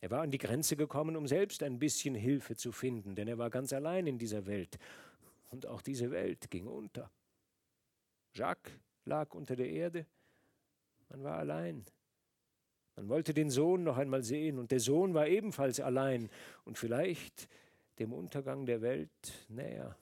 Er 0.00 0.10
war 0.10 0.22
an 0.22 0.30
die 0.30 0.38
Grenze 0.38 0.76
gekommen, 0.76 1.16
um 1.16 1.26
selbst 1.26 1.62
ein 1.62 1.78
bisschen 1.78 2.14
Hilfe 2.14 2.56
zu 2.56 2.72
finden, 2.72 3.14
denn 3.14 3.26
er 3.26 3.38
war 3.38 3.50
ganz 3.50 3.72
allein 3.72 4.06
in 4.06 4.18
dieser 4.18 4.46
Welt, 4.46 4.78
und 5.50 5.66
auch 5.66 5.82
diese 5.82 6.10
Welt 6.10 6.50
ging 6.50 6.66
unter. 6.66 7.10
Jacques 8.34 8.72
lag 9.04 9.32
unter 9.34 9.56
der 9.56 9.70
Erde, 9.70 10.06
man 11.08 11.22
war 11.22 11.38
allein. 11.38 11.84
Man 12.96 13.08
wollte 13.08 13.34
den 13.34 13.50
Sohn 13.50 13.82
noch 13.82 13.96
einmal 13.96 14.22
sehen, 14.22 14.58
und 14.58 14.70
der 14.70 14.80
Sohn 14.80 15.14
war 15.14 15.26
ebenfalls 15.26 15.80
allein 15.80 16.30
und 16.64 16.78
vielleicht 16.78 17.48
dem 17.98 18.12
Untergang 18.12 18.66
der 18.66 18.82
Welt 18.82 19.46
näher. 19.48 19.96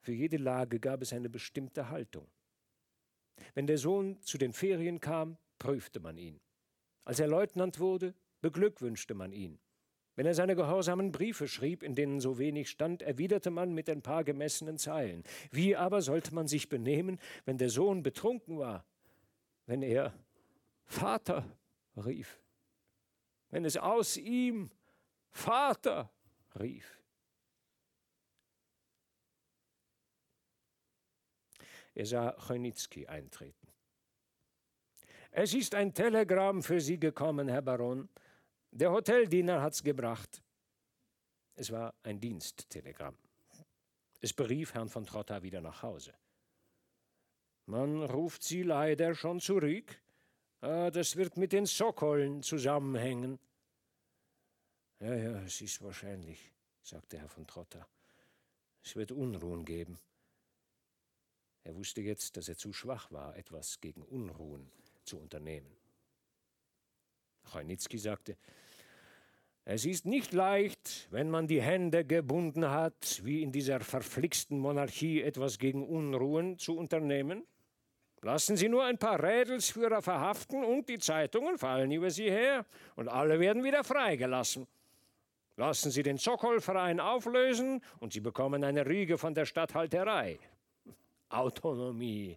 Für 0.00 0.12
jede 0.12 0.36
Lage 0.36 0.80
gab 0.80 1.02
es 1.02 1.12
eine 1.12 1.28
bestimmte 1.28 1.90
Haltung. 1.90 2.26
Wenn 3.54 3.66
der 3.66 3.78
Sohn 3.78 4.20
zu 4.20 4.38
den 4.38 4.52
Ferien 4.52 5.00
kam, 5.00 5.36
prüfte 5.58 6.00
man 6.00 6.16
ihn. 6.16 6.40
Als 7.04 7.20
er 7.20 7.28
Leutnant 7.28 7.78
wurde, 7.78 8.14
beglückwünschte 8.40 9.14
man 9.14 9.32
ihn. 9.32 9.58
Wenn 10.14 10.26
er 10.26 10.34
seine 10.34 10.56
gehorsamen 10.56 11.12
Briefe 11.12 11.46
schrieb, 11.46 11.82
in 11.82 11.94
denen 11.94 12.20
so 12.20 12.38
wenig 12.38 12.70
stand, 12.70 13.02
erwiderte 13.02 13.50
man 13.50 13.72
mit 13.72 13.88
ein 13.88 14.02
paar 14.02 14.24
gemessenen 14.24 14.78
Zeilen. 14.78 15.22
Wie 15.50 15.76
aber 15.76 16.00
sollte 16.00 16.34
man 16.34 16.48
sich 16.48 16.68
benehmen, 16.68 17.20
wenn 17.44 17.58
der 17.58 17.70
Sohn 17.70 18.02
betrunken 18.02 18.58
war 18.58 18.84
wenn 19.68 19.82
er 19.82 20.18
Vater 20.86 21.44
rief, 21.94 22.40
wenn 23.50 23.66
es 23.66 23.76
aus 23.76 24.16
ihm 24.16 24.70
Vater 25.28 26.10
rief. 26.58 26.98
Er 31.94 32.06
sah 32.06 32.32
Chojnicki 32.32 33.06
eintreten. 33.06 33.68
Es 35.30 35.52
ist 35.52 35.74
ein 35.74 35.92
Telegramm 35.92 36.62
für 36.62 36.80
Sie 36.80 36.98
gekommen, 36.98 37.48
Herr 37.48 37.60
Baron. 37.60 38.08
Der 38.70 38.90
Hoteldiener 38.90 39.60
hat's 39.60 39.82
gebracht. 39.82 40.42
Es 41.56 41.70
war 41.70 41.94
ein 42.04 42.18
Diensttelegramm. 42.18 43.18
Es 44.20 44.32
berief 44.32 44.72
Herrn 44.72 44.88
von 44.88 45.04
Trotta 45.04 45.42
wieder 45.42 45.60
nach 45.60 45.82
Hause. 45.82 46.14
Man 47.68 48.02
ruft 48.02 48.42
sie 48.42 48.62
leider 48.62 49.14
schon 49.14 49.40
zurück. 49.40 50.00
Ah, 50.62 50.90
das 50.90 51.16
wird 51.16 51.36
mit 51.36 51.52
den 51.52 51.66
Sokolen 51.66 52.42
zusammenhängen. 52.42 53.38
Ja, 55.00 55.14
ja, 55.14 55.42
es 55.42 55.60
ist 55.60 55.82
wahrscheinlich, 55.82 56.50
sagte 56.82 57.18
Herr 57.18 57.28
von 57.28 57.46
Trotter. 57.46 57.86
Es 58.82 58.96
wird 58.96 59.12
Unruhen 59.12 59.66
geben. 59.66 59.98
Er 61.62 61.76
wusste 61.76 62.00
jetzt, 62.00 62.38
dass 62.38 62.48
er 62.48 62.56
zu 62.56 62.72
schwach 62.72 63.12
war, 63.12 63.36
etwas 63.36 63.78
gegen 63.82 64.02
Unruhen 64.02 64.72
zu 65.04 65.18
unternehmen. 65.18 65.76
Chojnitzki 67.52 67.98
sagte, 67.98 68.38
es 69.66 69.84
ist 69.84 70.06
nicht 70.06 70.32
leicht, 70.32 71.06
wenn 71.10 71.28
man 71.28 71.46
die 71.46 71.60
Hände 71.60 72.06
gebunden 72.06 72.70
hat, 72.70 73.20
wie 73.24 73.42
in 73.42 73.52
dieser 73.52 73.80
verflixten 73.80 74.58
Monarchie 74.58 75.20
etwas 75.20 75.58
gegen 75.58 75.86
Unruhen 75.86 76.58
zu 76.58 76.74
unternehmen. 76.74 77.46
Lassen 78.22 78.56
Sie 78.56 78.68
nur 78.68 78.84
ein 78.84 78.98
paar 78.98 79.22
Rädelsführer 79.22 80.02
verhaften 80.02 80.64
und 80.64 80.88
die 80.88 80.98
Zeitungen 80.98 81.56
fallen 81.56 81.90
über 81.92 82.10
Sie 82.10 82.30
her 82.30 82.66
und 82.96 83.08
alle 83.08 83.38
werden 83.38 83.62
wieder 83.62 83.84
freigelassen. 83.84 84.66
Lassen 85.56 85.90
Sie 85.90 86.02
den 86.02 86.18
Zokolverein 86.18 87.00
auflösen 87.00 87.82
und 88.00 88.12
Sie 88.12 88.20
bekommen 88.20 88.64
eine 88.64 88.86
Riege 88.86 89.18
von 89.18 89.34
der 89.34 89.44
Statthalterei. 89.44 90.38
Autonomie. 91.28 92.36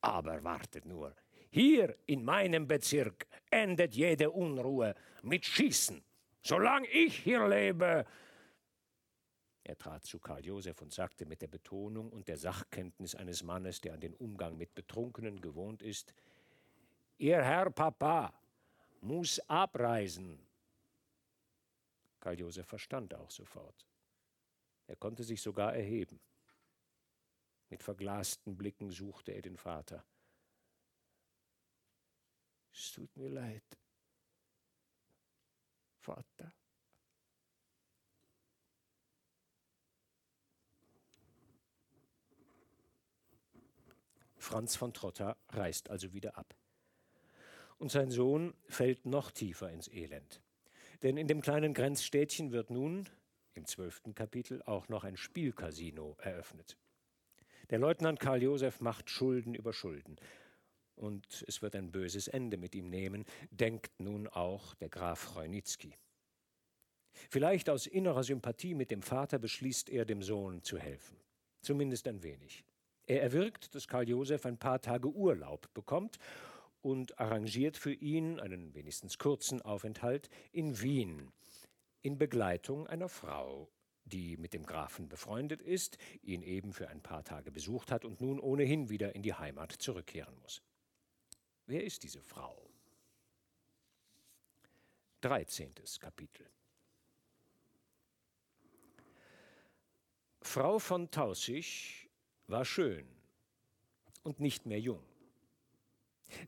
Aber 0.00 0.42
wartet 0.44 0.84
nur. 0.86 1.14
Hier 1.50 1.96
in 2.06 2.24
meinem 2.24 2.66
Bezirk 2.66 3.26
endet 3.50 3.94
jede 3.94 4.30
Unruhe 4.30 4.94
mit 5.22 5.46
Schießen. 5.46 6.02
Solange 6.42 6.86
ich 6.88 7.18
hier 7.18 7.46
lebe. 7.48 8.04
Er 9.64 9.78
trat 9.78 10.04
zu 10.04 10.18
Karl 10.18 10.44
Josef 10.44 10.82
und 10.82 10.92
sagte 10.92 11.24
mit 11.24 11.40
der 11.40 11.48
Betonung 11.48 12.12
und 12.12 12.28
der 12.28 12.36
Sachkenntnis 12.36 13.14
eines 13.14 13.42
Mannes, 13.42 13.80
der 13.80 13.94
an 13.94 14.00
den 14.00 14.14
Umgang 14.14 14.58
mit 14.58 14.74
Betrunkenen 14.74 15.40
gewohnt 15.40 15.82
ist: 15.82 16.14
Ihr 17.16 17.42
Herr 17.42 17.70
Papa 17.70 18.34
muss 19.00 19.40
abreisen. 19.48 20.38
Karl 22.20 22.38
Josef 22.38 22.66
verstand 22.66 23.14
auch 23.14 23.30
sofort. 23.30 23.86
Er 24.86 24.96
konnte 24.96 25.24
sich 25.24 25.40
sogar 25.40 25.74
erheben. 25.74 26.20
Mit 27.70 27.82
verglasten 27.82 28.56
Blicken 28.56 28.90
suchte 28.90 29.32
er 29.32 29.42
den 29.42 29.56
Vater. 29.56 30.04
Es 32.70 32.92
tut 32.92 33.16
mir 33.16 33.30
leid, 33.30 33.78
Vater. 36.00 36.52
Franz 44.44 44.76
von 44.76 44.92
Trotta 44.92 45.36
reist 45.48 45.90
also 45.90 46.12
wieder 46.12 46.36
ab. 46.36 46.54
Und 47.78 47.90
sein 47.90 48.10
Sohn 48.10 48.54
fällt 48.68 49.06
noch 49.06 49.30
tiefer 49.30 49.70
ins 49.70 49.88
Elend. 49.88 50.42
Denn 51.02 51.16
in 51.16 51.26
dem 51.26 51.40
kleinen 51.40 51.74
Grenzstädtchen 51.74 52.52
wird 52.52 52.70
nun, 52.70 53.08
im 53.54 53.66
zwölften 53.66 54.14
Kapitel, 54.14 54.62
auch 54.62 54.88
noch 54.88 55.02
ein 55.04 55.16
Spielcasino 55.16 56.16
eröffnet. 56.20 56.76
Der 57.70 57.78
Leutnant 57.78 58.20
Karl 58.20 58.42
Josef 58.42 58.80
macht 58.80 59.10
Schulden 59.10 59.54
über 59.54 59.72
Schulden. 59.72 60.16
Und 60.94 61.44
es 61.48 61.62
wird 61.62 61.74
ein 61.74 61.90
böses 61.90 62.28
Ende 62.28 62.56
mit 62.56 62.74
ihm 62.74 62.88
nehmen, 62.88 63.24
denkt 63.50 63.98
nun 63.98 64.28
auch 64.28 64.74
der 64.74 64.90
Graf 64.90 65.36
Reunitzky. 65.36 65.94
Vielleicht 67.30 67.70
aus 67.70 67.86
innerer 67.86 68.22
Sympathie 68.24 68.74
mit 68.74 68.90
dem 68.90 69.02
Vater 69.02 69.38
beschließt 69.38 69.88
er, 69.88 70.04
dem 70.04 70.22
Sohn 70.22 70.62
zu 70.62 70.78
helfen. 70.78 71.16
Zumindest 71.62 72.06
ein 72.06 72.22
wenig. 72.22 72.64
Er 73.06 73.22
erwirkt, 73.22 73.74
dass 73.74 73.86
Karl 73.86 74.08
Josef 74.08 74.46
ein 74.46 74.58
paar 74.58 74.80
Tage 74.80 75.08
Urlaub 75.08 75.72
bekommt 75.74 76.18
und 76.80 77.18
arrangiert 77.18 77.76
für 77.76 77.92
ihn 77.92 78.40
einen 78.40 78.74
wenigstens 78.74 79.18
kurzen 79.18 79.60
Aufenthalt 79.62 80.30
in 80.52 80.80
Wien 80.80 81.32
in 82.00 82.18
Begleitung 82.18 82.86
einer 82.86 83.08
Frau, 83.08 83.70
die 84.04 84.36
mit 84.36 84.52
dem 84.52 84.66
Grafen 84.66 85.08
befreundet 85.08 85.62
ist, 85.62 85.96
ihn 86.22 86.42
eben 86.42 86.72
für 86.74 86.88
ein 86.88 87.00
paar 87.00 87.24
Tage 87.24 87.50
besucht 87.50 87.90
hat 87.90 88.04
und 88.04 88.20
nun 88.20 88.38
ohnehin 88.38 88.90
wieder 88.90 89.14
in 89.14 89.22
die 89.22 89.32
Heimat 89.32 89.72
zurückkehren 89.72 90.38
muss. 90.42 90.62
Wer 91.66 91.82
ist 91.82 92.02
diese 92.02 92.20
Frau? 92.20 92.70
13. 95.22 95.72
Kapitel 95.98 96.46
Frau 100.42 100.78
von 100.78 101.10
Tausig 101.10 102.03
war 102.46 102.64
schön 102.64 103.06
und 104.22 104.40
nicht 104.40 104.66
mehr 104.66 104.80
jung. 104.80 105.02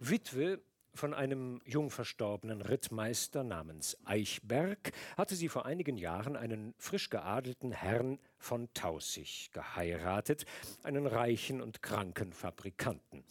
Witwe 0.01 0.61
von 0.95 1.13
einem 1.13 1.61
jung 1.67 1.91
verstorbenen 1.91 2.63
Rittmeister 2.63 3.45
namens 3.45 3.99
Eichberg 4.05 4.93
hatte 5.17 5.37
sie 5.37 5.49
vor 5.49 5.67
einigen 5.67 5.99
Jahren 5.99 6.37
einen 6.37 6.75
frisch 6.79 7.11
geadelten 7.11 7.73
Herrn 7.73 8.19
von 8.39 8.73
Tausig 8.73 9.51
geheiratet, 9.53 10.47
einen 10.83 11.07
reichen 11.07 11.61
und 11.61 11.83
kranken 11.83 12.33
Fabrikanten. 12.33 13.25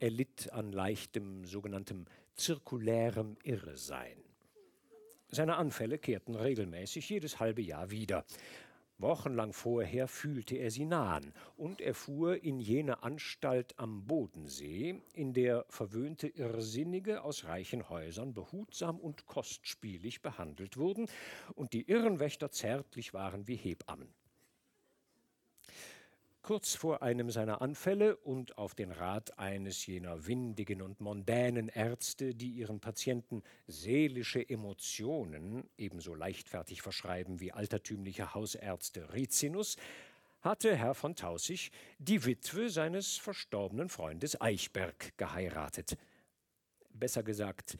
Er 0.00 0.10
litt 0.10 0.52
an 0.52 0.72
leichtem 0.72 1.44
sogenanntem 1.44 2.06
zirkulärem 2.34 3.36
Irrsein. 3.44 4.18
Seine 5.28 5.56
Anfälle 5.56 5.98
kehrten 5.98 6.34
regelmäßig 6.34 7.08
jedes 7.08 7.38
halbe 7.40 7.62
Jahr 7.62 7.90
wieder. 7.90 8.24
Wochenlang 8.98 9.52
vorher 9.52 10.06
fühlte 10.06 10.56
er 10.56 10.70
sie 10.70 10.84
nahen, 10.84 11.32
und 11.56 11.80
er 11.80 11.94
fuhr 11.94 12.42
in 12.42 12.60
jene 12.60 13.02
Anstalt 13.02 13.78
am 13.78 14.06
Bodensee, 14.06 15.00
in 15.14 15.32
der 15.32 15.64
verwöhnte 15.68 16.28
Irrsinnige 16.28 17.22
aus 17.22 17.44
reichen 17.44 17.88
Häusern 17.88 18.32
behutsam 18.34 18.98
und 19.00 19.26
kostspielig 19.26 20.22
behandelt 20.22 20.76
wurden 20.76 21.08
und 21.54 21.72
die 21.72 21.88
Irrenwächter 21.90 22.50
zärtlich 22.50 23.12
waren 23.12 23.48
wie 23.48 23.56
Hebammen. 23.56 24.14
Kurz 26.42 26.74
vor 26.74 27.04
einem 27.04 27.30
seiner 27.30 27.62
Anfälle 27.62 28.16
und 28.16 28.58
auf 28.58 28.74
den 28.74 28.90
Rat 28.90 29.38
eines 29.38 29.86
jener 29.86 30.26
windigen 30.26 30.82
und 30.82 31.00
mondänen 31.00 31.68
Ärzte, 31.68 32.34
die 32.34 32.50
ihren 32.50 32.80
Patienten 32.80 33.44
seelische 33.68 34.48
Emotionen 34.48 35.70
ebenso 35.78 36.16
leichtfertig 36.16 36.82
verschreiben 36.82 37.38
wie 37.38 37.52
altertümliche 37.52 38.34
Hausärzte 38.34 39.12
Rizinus, 39.12 39.76
hatte 40.40 40.74
Herr 40.74 40.94
von 40.94 41.14
Tausig 41.14 41.70
die 41.98 42.24
Witwe 42.24 42.70
seines 42.70 43.18
verstorbenen 43.18 43.88
Freundes 43.88 44.40
Eichberg 44.40 45.16
geheiratet. 45.16 45.96
Besser 46.92 47.22
gesagt, 47.22 47.78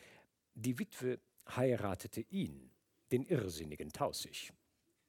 die 0.55 0.79
Witwe 0.79 1.19
heiratete 1.49 2.21
ihn, 2.31 2.71
den 3.11 3.25
irrsinnigen 3.25 3.93
Tausig. 3.93 4.53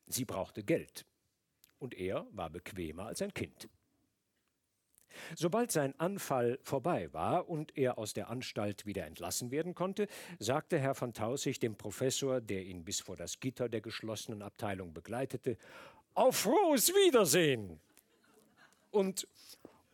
Sie 0.08 0.26
brauchte 0.26 0.64
Geld 0.64 1.06
und 1.84 1.93
er 1.93 2.25
war 2.31 2.49
bequemer 2.49 3.07
als 3.07 3.21
ein 3.21 3.34
Kind. 3.34 3.67
Sobald 5.36 5.71
sein 5.71 5.93
Anfall 5.99 6.57
vorbei 6.63 7.11
war 7.13 7.47
und 7.49 7.77
er 7.77 7.99
aus 7.99 8.13
der 8.13 8.29
Anstalt 8.29 8.86
wieder 8.86 9.05
entlassen 9.05 9.51
werden 9.51 9.75
konnte, 9.75 10.07
sagte 10.39 10.79
Herr 10.79 10.95
von 10.95 11.13
Tausig 11.13 11.59
dem 11.59 11.75
Professor, 11.75 12.41
der 12.41 12.63
ihn 12.63 12.84
bis 12.84 13.01
vor 13.01 13.15
das 13.15 13.39
Gitter 13.39 13.69
der 13.69 13.81
geschlossenen 13.81 14.41
Abteilung 14.41 14.93
begleitete, 14.93 15.57
Auf 16.15 16.38
frohes 16.38 16.89
Wiedersehen! 16.89 17.79
Und 18.89 19.27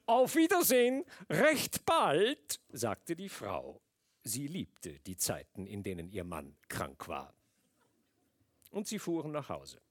Auf 0.06 0.36
Wiedersehen, 0.36 1.04
recht 1.30 1.86
bald, 1.86 2.62
sagte 2.72 3.16
die 3.16 3.30
Frau. 3.30 3.82
Sie 4.24 4.48
liebte 4.48 5.00
die 5.00 5.18
Zeiten, 5.18 5.66
in 5.66 5.84
denen 5.84 6.10
ihr 6.10 6.24
Mann 6.24 6.56
krank 6.68 7.08
war. 7.08 7.34
Und 8.72 8.88
sie 8.88 9.00
fuhren 9.00 9.32
nach 9.32 9.50
Hause. 9.50 9.82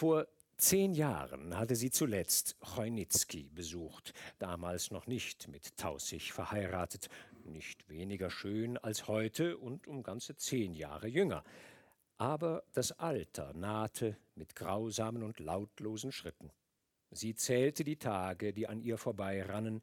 Vor 0.00 0.26
zehn 0.56 0.94
Jahren 0.94 1.58
hatte 1.58 1.76
sie 1.76 1.90
zuletzt 1.90 2.56
Chojnitzki 2.60 3.50
besucht, 3.54 4.14
damals 4.38 4.90
noch 4.90 5.06
nicht 5.06 5.48
mit 5.48 5.76
Tausig 5.76 6.32
verheiratet, 6.32 7.10
nicht 7.44 7.86
weniger 7.90 8.30
schön 8.30 8.78
als 8.78 9.08
heute 9.08 9.58
und 9.58 9.86
um 9.86 10.02
ganze 10.02 10.36
zehn 10.36 10.72
Jahre 10.72 11.06
jünger. 11.06 11.44
Aber 12.16 12.62
das 12.72 12.92
Alter 12.92 13.52
nahte 13.52 14.16
mit 14.36 14.56
grausamen 14.56 15.22
und 15.22 15.38
lautlosen 15.38 16.12
Schritten. 16.12 16.50
Sie 17.10 17.34
zählte 17.34 17.84
die 17.84 17.98
Tage, 17.98 18.54
die 18.54 18.68
an 18.68 18.80
ihr 18.80 18.96
vorbeirannen, 18.96 19.82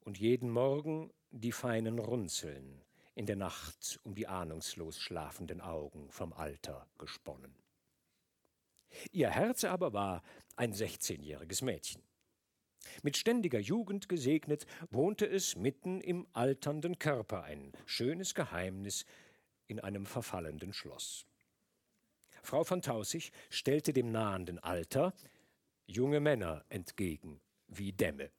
und 0.00 0.18
jeden 0.18 0.50
Morgen 0.50 1.10
die 1.30 1.52
feinen 1.52 1.98
Runzeln, 1.98 2.82
in 3.14 3.24
der 3.24 3.36
Nacht 3.36 3.98
um 4.02 4.14
die 4.14 4.26
ahnungslos 4.26 5.00
schlafenden 5.00 5.62
Augen 5.62 6.10
vom 6.10 6.34
Alter 6.34 6.86
gesponnen. 6.98 7.63
Ihr 9.12 9.30
Herz 9.30 9.64
aber 9.64 9.92
war 9.92 10.22
ein 10.56 10.72
16-jähriges 10.72 11.64
Mädchen. 11.64 12.02
Mit 13.02 13.16
ständiger 13.16 13.58
Jugend 13.58 14.08
gesegnet, 14.08 14.66
wohnte 14.90 15.26
es 15.26 15.56
mitten 15.56 16.00
im 16.00 16.26
alternden 16.32 16.98
Körper, 16.98 17.44
ein 17.44 17.72
schönes 17.86 18.34
Geheimnis 18.34 19.04
in 19.66 19.80
einem 19.80 20.06
verfallenden 20.06 20.72
Schloss. 20.72 21.26
Frau 22.42 22.62
von 22.62 22.82
Tausig 22.82 23.32
stellte 23.48 23.92
dem 23.92 24.12
nahenden 24.12 24.58
Alter 24.58 25.14
junge 25.86 26.20
Männer 26.20 26.64
entgegen, 26.68 27.40
wie 27.68 27.92
Dämme. 27.92 28.30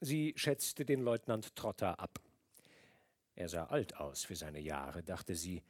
Sie 0.00 0.32
schätzte 0.36 0.84
den 0.84 1.00
Leutnant 1.00 1.54
Trotter 1.56 1.98
ab. 1.98 2.20
Er 3.34 3.48
sah 3.48 3.64
alt 3.64 3.96
aus 3.96 4.24
für 4.24 4.36
seine 4.36 4.60
Jahre, 4.60 5.02
dachte 5.02 5.34
sie. 5.34 5.62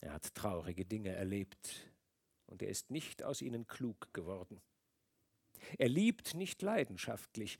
Er 0.00 0.12
hat 0.12 0.34
traurige 0.34 0.84
Dinge 0.84 1.10
erlebt, 1.10 1.87
und 2.48 2.62
er 2.62 2.68
ist 2.68 2.90
nicht 2.90 3.22
aus 3.22 3.42
ihnen 3.42 3.66
klug 3.66 4.12
geworden. 4.12 4.60
Er 5.78 5.88
liebt 5.88 6.34
nicht 6.34 6.60
leidenschaftlich, 6.62 7.58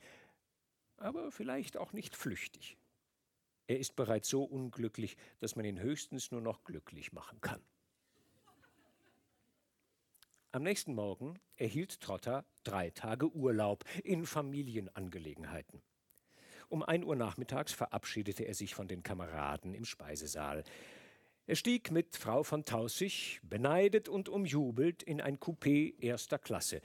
aber 0.97 1.31
vielleicht 1.31 1.77
auch 1.77 1.93
nicht 1.93 2.15
flüchtig. 2.15 2.77
Er 3.67 3.79
ist 3.79 3.95
bereits 3.95 4.29
so 4.29 4.43
unglücklich, 4.43 5.15
dass 5.39 5.55
man 5.55 5.63
ihn 5.63 5.79
höchstens 5.79 6.31
nur 6.31 6.41
noch 6.41 6.63
glücklich 6.63 7.13
machen 7.13 7.39
kann. 7.39 7.61
Am 10.51 10.63
nächsten 10.63 10.95
Morgen 10.95 11.39
erhielt 11.57 12.01
Trotter 12.01 12.43
drei 12.63 12.89
Tage 12.89 13.29
Urlaub 13.31 13.85
in 14.03 14.25
Familienangelegenheiten. 14.25 15.83
Um 16.69 16.81
ein 16.81 17.03
Uhr 17.03 17.15
nachmittags 17.15 17.73
verabschiedete 17.73 18.43
er 18.45 18.55
sich 18.55 18.73
von 18.73 18.87
den 18.87 19.03
Kameraden 19.03 19.75
im 19.75 19.85
Speisesaal. 19.85 20.63
Er 21.49 21.55
stieg 21.55 21.89
mit 21.89 22.15
Frau 22.15 22.43
von 22.43 22.63
Tausig, 22.63 23.41
beneidet 23.41 24.07
und 24.07 24.29
umjubelt, 24.29 25.01
in 25.01 25.19
ein 25.19 25.39
Coupé 25.39 25.99
erster 25.99 26.37
Klasse. 26.37 26.79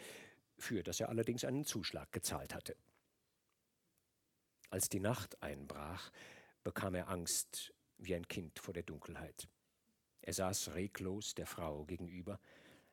für 0.56 0.82
das 0.82 1.00
er 1.00 1.10
allerdings 1.10 1.44
einen 1.44 1.66
Zuschlag 1.66 2.10
gezahlt 2.12 2.54
hatte. 2.54 2.74
Als 4.70 4.88
die 4.88 5.00
Nacht 5.00 5.42
einbrach, 5.42 6.10
bekam 6.62 6.94
er 6.94 7.10
Angst 7.10 7.74
wie 7.98 8.14
ein 8.14 8.26
Kind 8.26 8.58
vor 8.58 8.72
der 8.72 8.84
Dunkelheit. 8.84 9.50
Er 10.22 10.32
saß 10.32 10.72
reglos 10.72 11.34
der 11.34 11.46
Frau 11.46 11.84
gegenüber, 11.84 12.40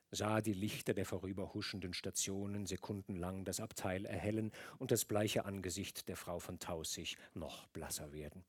sah 0.09 0.41
die 0.41 0.51
Lichter 0.51 0.93
der 0.93 1.05
vorüberhuschenden 1.05 1.93
Stationen 1.93 2.65
sekundenlang 2.65 3.45
das 3.45 3.61
Abteil 3.61 4.05
erhellen 4.05 4.51
und 4.78 4.91
das 4.91 5.05
bleiche 5.05 5.45
Angesicht 5.45 6.09
der 6.09 6.17
Frau 6.17 6.39
von 6.39 6.59
Tausig 6.59 7.15
noch 7.34 7.67
blasser 7.67 8.11
werden. 8.11 8.43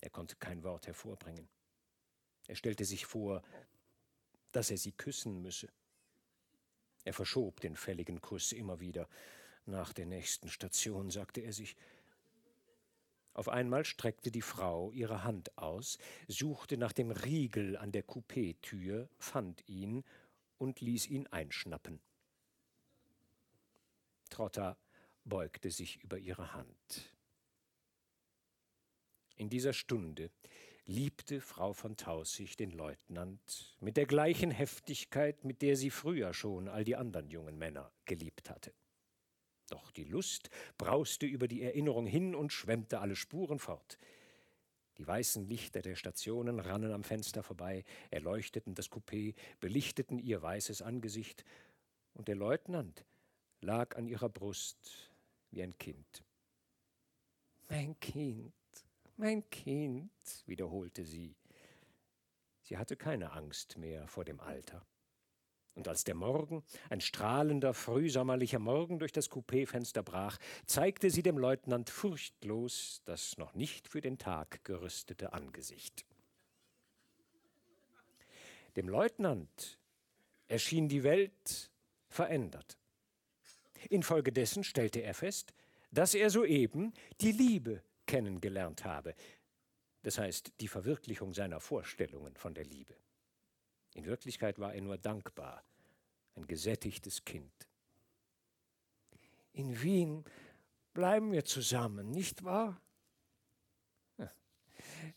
Er 0.00 0.10
konnte 0.10 0.34
kein 0.34 0.64
Wort 0.64 0.88
hervorbringen. 0.88 1.48
Er 2.46 2.56
stellte 2.56 2.84
sich 2.84 3.06
vor, 3.06 3.42
dass 4.52 4.70
er 4.70 4.78
sie 4.78 4.92
küssen 4.92 5.42
müsse. 5.42 5.68
Er 7.04 7.12
verschob 7.12 7.60
den 7.60 7.76
fälligen 7.76 8.20
Kuss 8.20 8.52
immer 8.52 8.80
wieder. 8.80 9.08
Nach 9.66 9.92
der 9.92 10.06
nächsten 10.06 10.48
Station, 10.48 11.10
sagte 11.10 11.40
er 11.40 11.52
sich. 11.52 11.76
Auf 13.32 13.48
einmal 13.48 13.84
streckte 13.84 14.30
die 14.30 14.42
Frau 14.42 14.92
ihre 14.92 15.24
Hand 15.24 15.56
aus, 15.58 15.98
suchte 16.28 16.76
nach 16.76 16.92
dem 16.92 17.10
Riegel 17.10 17.76
an 17.76 17.90
der 17.90 18.06
Coupétür, 18.06 19.08
fand 19.18 19.68
ihn 19.68 20.04
und 20.58 20.80
ließ 20.80 21.08
ihn 21.08 21.26
einschnappen. 21.26 22.00
Trotta 24.30 24.76
beugte 25.24 25.70
sich 25.70 26.02
über 26.02 26.18
ihre 26.18 26.52
Hand. 26.52 27.14
In 29.36 29.50
dieser 29.50 29.72
Stunde 29.72 30.30
liebte 30.86 31.40
Frau 31.40 31.72
von 31.72 31.96
Tausig 31.96 32.56
den 32.56 32.70
Leutnant 32.70 33.76
mit 33.80 33.96
der 33.96 34.06
gleichen 34.06 34.50
Heftigkeit, 34.50 35.44
mit 35.44 35.62
der 35.62 35.76
sie 35.76 35.90
früher 35.90 36.34
schon 36.34 36.68
all 36.68 36.84
die 36.84 36.96
anderen 36.96 37.30
jungen 37.30 37.58
Männer 37.58 37.90
geliebt 38.04 38.50
hatte. 38.50 38.72
Doch 39.70 39.90
die 39.92 40.04
Lust 40.04 40.50
brauste 40.76 41.26
über 41.26 41.48
die 41.48 41.62
Erinnerung 41.62 42.06
hin 42.06 42.34
und 42.34 42.52
schwemmte 42.52 43.00
alle 43.00 43.16
Spuren 43.16 43.58
fort. 43.58 43.98
Die 44.98 45.06
weißen 45.06 45.46
Lichter 45.48 45.82
der 45.82 45.96
Stationen 45.96 46.60
rannen 46.60 46.92
am 46.92 47.02
Fenster 47.02 47.42
vorbei, 47.42 47.84
erleuchteten 48.10 48.74
das 48.74 48.90
Coupé, 48.90 49.34
belichteten 49.60 50.18
ihr 50.18 50.40
weißes 50.40 50.82
Angesicht, 50.82 51.44
und 52.12 52.28
der 52.28 52.36
Leutnant 52.36 53.04
lag 53.60 53.96
an 53.96 54.06
ihrer 54.06 54.28
Brust 54.28 55.10
wie 55.50 55.62
ein 55.62 55.76
Kind. 55.78 56.22
Mein 57.68 57.98
Kind, 57.98 58.52
mein 59.16 59.48
Kind, 59.50 60.10
wiederholte 60.46 61.04
sie. 61.04 61.36
Sie 62.62 62.78
hatte 62.78 62.96
keine 62.96 63.32
Angst 63.32 63.76
mehr 63.76 64.08
vor 64.08 64.24
dem 64.24 64.40
Alter. 64.40 64.86
Und 65.74 65.88
als 65.88 66.04
der 66.04 66.14
Morgen, 66.14 66.62
ein 66.88 67.00
strahlender, 67.00 67.74
frühsommerlicher 67.74 68.60
Morgen 68.60 69.00
durch 69.00 69.12
das 69.12 69.28
Coupéfenster 69.30 70.02
brach, 70.02 70.38
zeigte 70.66 71.10
sie 71.10 71.22
dem 71.22 71.36
Leutnant 71.36 71.90
furchtlos 71.90 73.02
das 73.04 73.36
noch 73.38 73.54
nicht 73.54 73.88
für 73.88 74.00
den 74.00 74.18
Tag 74.18 74.64
gerüstete 74.64 75.32
Angesicht. 75.32 76.06
Dem 78.76 78.88
Leutnant 78.88 79.78
erschien 80.46 80.88
die 80.88 81.02
Welt 81.02 81.70
verändert. 82.08 82.78
Infolgedessen 83.90 84.64
stellte 84.64 85.00
er 85.00 85.14
fest, 85.14 85.54
dass 85.90 86.14
er 86.14 86.30
soeben 86.30 86.92
die 87.20 87.32
Liebe 87.32 87.82
kennengelernt 88.06 88.84
habe, 88.84 89.14
das 90.02 90.18
heißt 90.18 90.52
die 90.60 90.68
Verwirklichung 90.68 91.32
seiner 91.32 91.60
Vorstellungen 91.60 92.36
von 92.36 92.54
der 92.54 92.64
Liebe. 92.64 92.94
In 93.94 94.04
Wirklichkeit 94.04 94.58
war 94.58 94.74
er 94.74 94.82
nur 94.82 94.98
dankbar, 94.98 95.64
ein 96.34 96.46
gesättigtes 96.46 97.24
Kind. 97.24 97.68
In 99.52 99.80
Wien 99.82 100.24
bleiben 100.92 101.32
wir 101.32 101.44
zusammen, 101.44 102.10
nicht 102.10 102.44
wahr? 102.44 102.80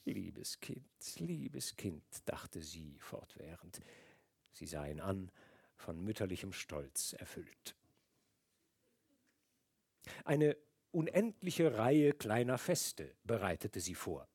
Liebes 0.05 0.59
Kind, 0.59 0.85
liebes 1.17 1.75
Kind, 1.75 2.03
dachte 2.25 2.61
sie 2.61 2.97
fortwährend. 2.99 3.81
Sie 4.51 4.65
sah 4.65 4.85
ihn 4.85 5.01
an, 5.01 5.31
von 5.75 6.01
mütterlichem 6.03 6.53
Stolz 6.53 7.13
erfüllt. 7.13 7.75
Eine 10.23 10.55
unendliche 10.97 11.77
Reihe 11.77 12.11
kleiner 12.11 12.57
Feste 12.57 13.13
bereitete 13.23 13.79
sie 13.79 13.93
vor. 13.93 14.27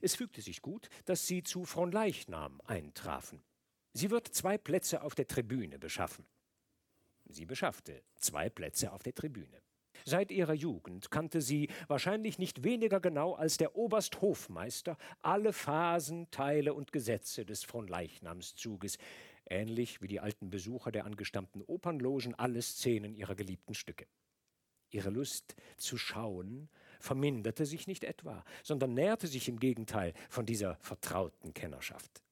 Es 0.00 0.14
fügte 0.14 0.40
sich 0.40 0.62
gut, 0.62 0.88
dass 1.04 1.26
sie 1.26 1.42
zu 1.42 1.64
Fronleichnam 1.64 2.60
eintrafen. 2.64 3.42
Sie 3.92 4.08
wird 4.10 4.28
zwei 4.28 4.56
Plätze 4.56 5.02
auf 5.02 5.16
der 5.16 5.26
Tribüne 5.26 5.80
beschaffen. 5.80 6.24
Sie 7.28 7.44
beschaffte 7.44 8.04
zwei 8.14 8.48
Plätze 8.48 8.92
auf 8.92 9.02
der 9.02 9.14
Tribüne. 9.16 9.62
Seit 10.04 10.30
ihrer 10.30 10.54
Jugend 10.54 11.10
kannte 11.10 11.40
sie, 11.40 11.68
wahrscheinlich 11.88 12.38
nicht 12.38 12.62
weniger 12.62 13.00
genau 13.00 13.34
als 13.34 13.56
der 13.56 13.74
Obersthofmeister, 13.74 14.96
alle 15.22 15.52
Phasen, 15.52 16.30
Teile 16.30 16.72
und 16.72 16.92
Gesetze 16.92 17.44
des 17.44 17.64
Fronleichnamszuges, 17.64 18.96
ähnlich 19.44 20.00
wie 20.00 20.08
die 20.08 20.20
alten 20.20 20.50
Besucher 20.50 20.92
der 20.92 21.04
angestammten 21.04 21.62
Opernlogen 21.62 22.36
alle 22.36 22.62
Szenen 22.62 23.12
ihrer 23.12 23.34
geliebten 23.34 23.74
Stücke. 23.74 24.06
Ihre 24.90 25.10
Lust 25.10 25.56
zu 25.76 25.96
schauen 25.96 26.68
verminderte 27.00 27.64
sich 27.64 27.86
nicht 27.86 28.04
etwa, 28.04 28.44
sondern 28.62 28.94
nährte 28.94 29.26
sich 29.26 29.48
im 29.48 29.58
Gegenteil 29.58 30.12
von 30.28 30.46
dieser 30.46 30.76
vertrauten 30.76 31.54
Kennerschaft. 31.54 32.22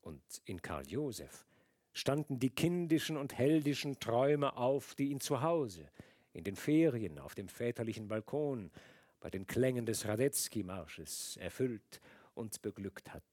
Und 0.00 0.22
in 0.44 0.62
Karl 0.62 0.86
Josef 0.86 1.46
standen 1.92 2.38
die 2.38 2.50
kindischen 2.50 3.16
und 3.16 3.36
heldischen 3.36 3.98
Träume 3.98 4.56
auf, 4.56 4.94
die 4.94 5.10
ihn 5.10 5.20
zu 5.20 5.42
Hause, 5.42 5.90
in 6.32 6.44
den 6.44 6.54
Ferien, 6.56 7.18
auf 7.18 7.34
dem 7.34 7.48
väterlichen 7.48 8.06
Balkon, 8.06 8.70
bei 9.20 9.30
den 9.30 9.46
Klängen 9.46 9.84
des 9.84 10.06
Radetzky-Marsches 10.06 11.36
erfüllt 11.38 12.00
und 12.34 12.62
beglückt 12.62 13.12
hatten. 13.12 13.24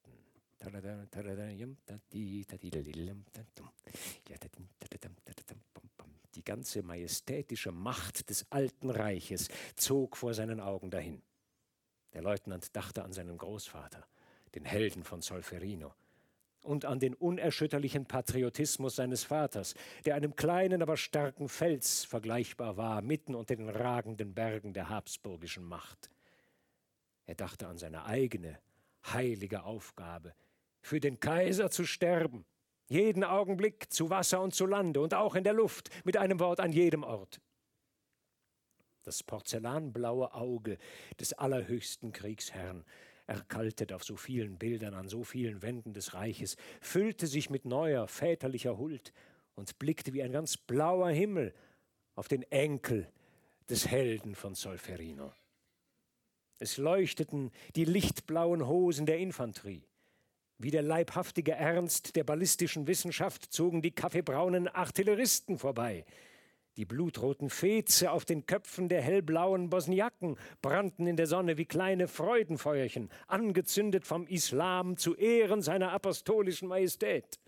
Die 6.36 6.44
ganze 6.44 6.84
majestätische 6.84 7.72
Macht 7.72 8.30
des 8.30 8.46
alten 8.52 8.90
Reiches 8.90 9.48
zog 9.76 10.18
vor 10.18 10.34
seinen 10.34 10.60
Augen 10.60 10.90
dahin. 10.90 11.22
Der 12.14 12.22
Leutnant 12.22 12.76
dachte 12.76 13.04
an 13.04 13.14
seinen 13.14 13.38
Großvater, 13.38 14.06
den 14.54 14.66
Helden 14.66 15.04
von 15.04 15.22
Solferino, 15.22 15.94
und 16.62 16.84
an 16.86 17.00
den 17.00 17.14
unerschütterlichen 17.14 18.06
Patriotismus 18.06 18.96
seines 18.96 19.24
Vaters, 19.24 19.76
der 20.04 20.16
einem 20.16 20.36
kleinen, 20.36 20.82
aber 20.82 20.98
starken 20.98 21.48
Fels 21.48 22.04
vergleichbar 22.04 22.76
war, 22.76 23.02
mitten 23.02 23.36
unter 23.36 23.56
den 23.56 23.70
ragenden 23.70 24.34
Bergen 24.34 24.74
der 24.74 24.90
habsburgischen 24.90 25.64
Macht. 25.64 26.10
Er 27.26 27.36
dachte 27.36 27.68
an 27.68 27.78
seine 27.78 28.06
eigene, 28.06 28.60
heilige 29.14 29.64
Aufgabe, 29.64 30.34
für 30.82 31.00
den 31.00 31.20
Kaiser 31.20 31.70
zu 31.70 31.86
sterben, 31.86 32.46
jeden 32.88 33.24
Augenblick 33.24 33.92
zu 33.92 34.10
Wasser 34.10 34.42
und 34.42 34.54
zu 34.54 34.66
Lande 34.66 35.02
und 35.02 35.14
auch 35.14 35.36
in 35.36 35.44
der 35.44 35.54
Luft, 35.54 35.90
mit 36.06 36.18
einem 36.18 36.40
Wort 36.40 36.60
an 36.60 36.72
jedem 36.72 37.04
Ort. 37.04 37.42
Das 39.04 39.24
porzellanblaue 39.24 40.34
Auge 40.34 40.78
des 41.20 41.34
allerhöchsten 41.34 42.12
Kriegsherrn, 42.12 42.84
erkaltet 43.28 43.92
auf 43.92 44.04
so 44.04 44.18
vielen 44.18 44.58
Bildern 44.58 44.94
an 44.94 45.08
so 45.08 45.24
vielen 45.24 45.62
Wänden 45.62 45.94
des 45.94 46.14
Reiches, 46.14 46.58
füllte 46.82 47.28
sich 47.28 47.50
mit 47.50 47.66
neuer 47.66 48.08
väterlicher 48.08 48.78
Huld 48.78 49.14
und 49.56 49.80
blickte 49.80 50.14
wie 50.14 50.24
ein 50.24 50.32
ganz 50.32 50.58
blauer 50.58 51.10
Himmel 51.10 51.54
auf 52.16 52.28
den 52.28 52.44
Enkel 52.52 53.12
des 53.70 53.88
Helden 53.88 54.36
von 54.36 54.54
Solferino. 54.54 55.34
Es 56.60 56.78
leuchteten 56.78 57.52
die 57.76 57.86
lichtblauen 57.86 58.68
Hosen 58.68 59.06
der 59.06 59.18
Infanterie. 59.18 59.84
Wie 60.58 60.72
der 60.72 60.82
leibhaftige 60.82 61.52
Ernst 61.52 62.16
der 62.16 62.24
ballistischen 62.24 62.88
Wissenschaft 62.88 63.52
zogen 63.52 63.82
die 63.82 63.92
kaffeebraunen 63.92 64.68
Artilleristen 64.68 65.58
vorbei. 65.58 66.06
Die 66.78 66.86
blutroten 66.86 67.50
Feze 67.50 68.12
auf 68.12 68.26
den 68.26 68.46
Köpfen 68.46 68.90
der 68.90 69.02
hellblauen 69.02 69.70
Bosniaken 69.70 70.38
brannten 70.62 71.08
in 71.08 71.16
der 71.16 71.28
Sonne 71.28 71.58
wie 71.58 71.66
kleine 71.66 72.08
Freudenfeuerchen, 72.08 73.10
angezündet 73.28 74.06
vom 74.06 74.28
Islam 74.28 74.98
zu 74.98 75.16
Ehren 75.16 75.62
seiner 75.62 75.92
apostolischen 75.92 76.68
Majestät. 76.68 77.40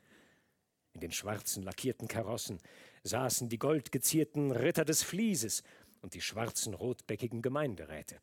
In 0.94 1.02
den 1.02 1.12
schwarzen 1.12 1.64
lackierten 1.64 2.08
Karossen 2.08 2.60
saßen 3.04 3.50
die 3.50 3.60
goldgezierten 3.60 4.52
Ritter 4.52 4.86
des 4.86 5.04
Flieses 5.04 5.64
und 6.02 6.14
die 6.14 6.22
schwarzen 6.22 6.74
rotbäckigen 6.74 7.42
Gemeinderäte. 7.42 8.18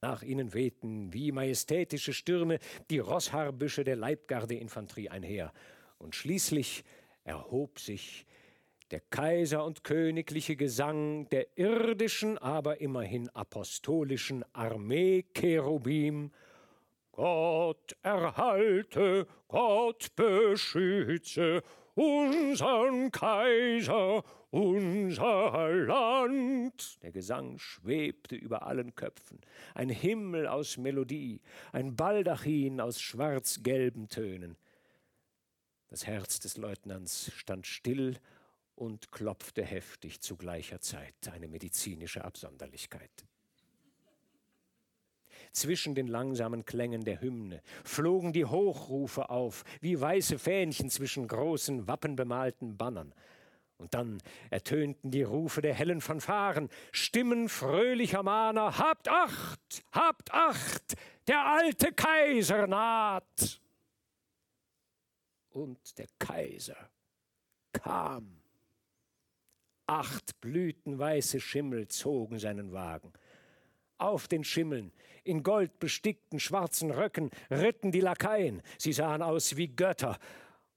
Nach 0.00 0.22
ihnen 0.22 0.54
wehten 0.54 1.12
wie 1.12 1.32
majestätische 1.32 2.12
Stürme 2.12 2.60
die 2.88 3.00
Rosshaarbüsche 3.00 3.82
der 3.82 3.96
Leibgardeinfanterie 3.96 5.08
einher, 5.08 5.52
und 5.98 6.14
schließlich 6.14 6.84
erhob 7.24 7.80
sich 7.80 8.24
der 8.92 9.00
Kaiser 9.00 9.64
und 9.64 9.82
königliche 9.82 10.54
Gesang 10.54 11.28
der 11.30 11.58
irdischen, 11.58 12.38
aber 12.38 12.80
immerhin 12.80 13.28
apostolischen 13.30 14.44
Armee 14.54 15.24
Cherubim. 15.34 16.30
Gott 17.10 17.96
erhalte, 18.02 19.26
Gott 19.48 20.14
beschütze 20.14 21.62
unsern 21.98 23.10
Kaiser, 23.10 24.22
unser 24.50 25.68
Land. 25.74 27.02
Der 27.02 27.10
Gesang 27.10 27.58
schwebte 27.58 28.36
über 28.36 28.62
allen 28.62 28.94
Köpfen, 28.94 29.40
ein 29.74 29.88
Himmel 29.88 30.46
aus 30.46 30.76
Melodie, 30.76 31.40
ein 31.72 31.96
Baldachin 31.96 32.80
aus 32.80 33.00
schwarz-gelben 33.00 34.08
Tönen. 34.08 34.56
Das 35.88 36.06
Herz 36.06 36.38
des 36.38 36.56
Leutnants 36.56 37.32
stand 37.34 37.66
still 37.66 38.16
und 38.76 39.10
klopfte 39.10 39.64
heftig 39.64 40.20
zu 40.20 40.36
gleicher 40.36 40.80
Zeit, 40.80 41.28
eine 41.32 41.48
medizinische 41.48 42.24
Absonderlichkeit. 42.24 43.27
Zwischen 45.52 45.94
den 45.94 46.06
langsamen 46.06 46.64
Klängen 46.64 47.04
der 47.04 47.20
Hymne 47.20 47.62
flogen 47.84 48.32
die 48.32 48.44
Hochrufe 48.44 49.30
auf, 49.30 49.64
wie 49.80 50.00
weiße 50.00 50.38
Fähnchen 50.38 50.90
zwischen 50.90 51.26
großen, 51.26 51.86
wappenbemalten 51.86 52.76
Bannern. 52.76 53.14
Und 53.78 53.94
dann 53.94 54.18
ertönten 54.50 55.12
die 55.12 55.22
Rufe 55.22 55.60
der 55.62 55.72
hellen 55.72 56.00
Fanfaren, 56.00 56.68
Stimmen 56.90 57.48
fröhlicher 57.48 58.24
Mahner, 58.24 58.76
Habt 58.76 59.08
Acht, 59.08 59.84
habt 59.92 60.32
Acht, 60.32 60.96
der 61.28 61.46
alte 61.46 61.92
Kaiser 61.92 62.66
naht. 62.66 63.60
Und 65.50 65.96
der 65.98 66.08
Kaiser 66.18 66.90
kam. 67.72 68.40
Acht 69.86 70.40
blütenweiße 70.40 71.40
Schimmel 71.40 71.88
zogen 71.88 72.38
seinen 72.38 72.72
Wagen. 72.72 73.12
Auf 73.96 74.28
den 74.28 74.44
Schimmeln, 74.44 74.92
in 75.28 75.42
goldbestickten 75.42 76.40
schwarzen 76.40 76.90
Röcken, 76.90 77.30
ritten 77.50 77.92
die 77.92 78.00
Lakaien. 78.00 78.62
Sie 78.78 78.92
sahen 78.92 79.22
aus 79.22 79.56
wie 79.56 79.68
Götter, 79.68 80.18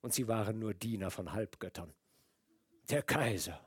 und 0.02 0.14
sie 0.14 0.28
waren 0.28 0.60
nur 0.60 0.74
Diener 0.74 1.10
von 1.10 1.32
Halbgöttern. 1.32 1.94
Der 2.90 3.02
Kaiser. 3.02 3.60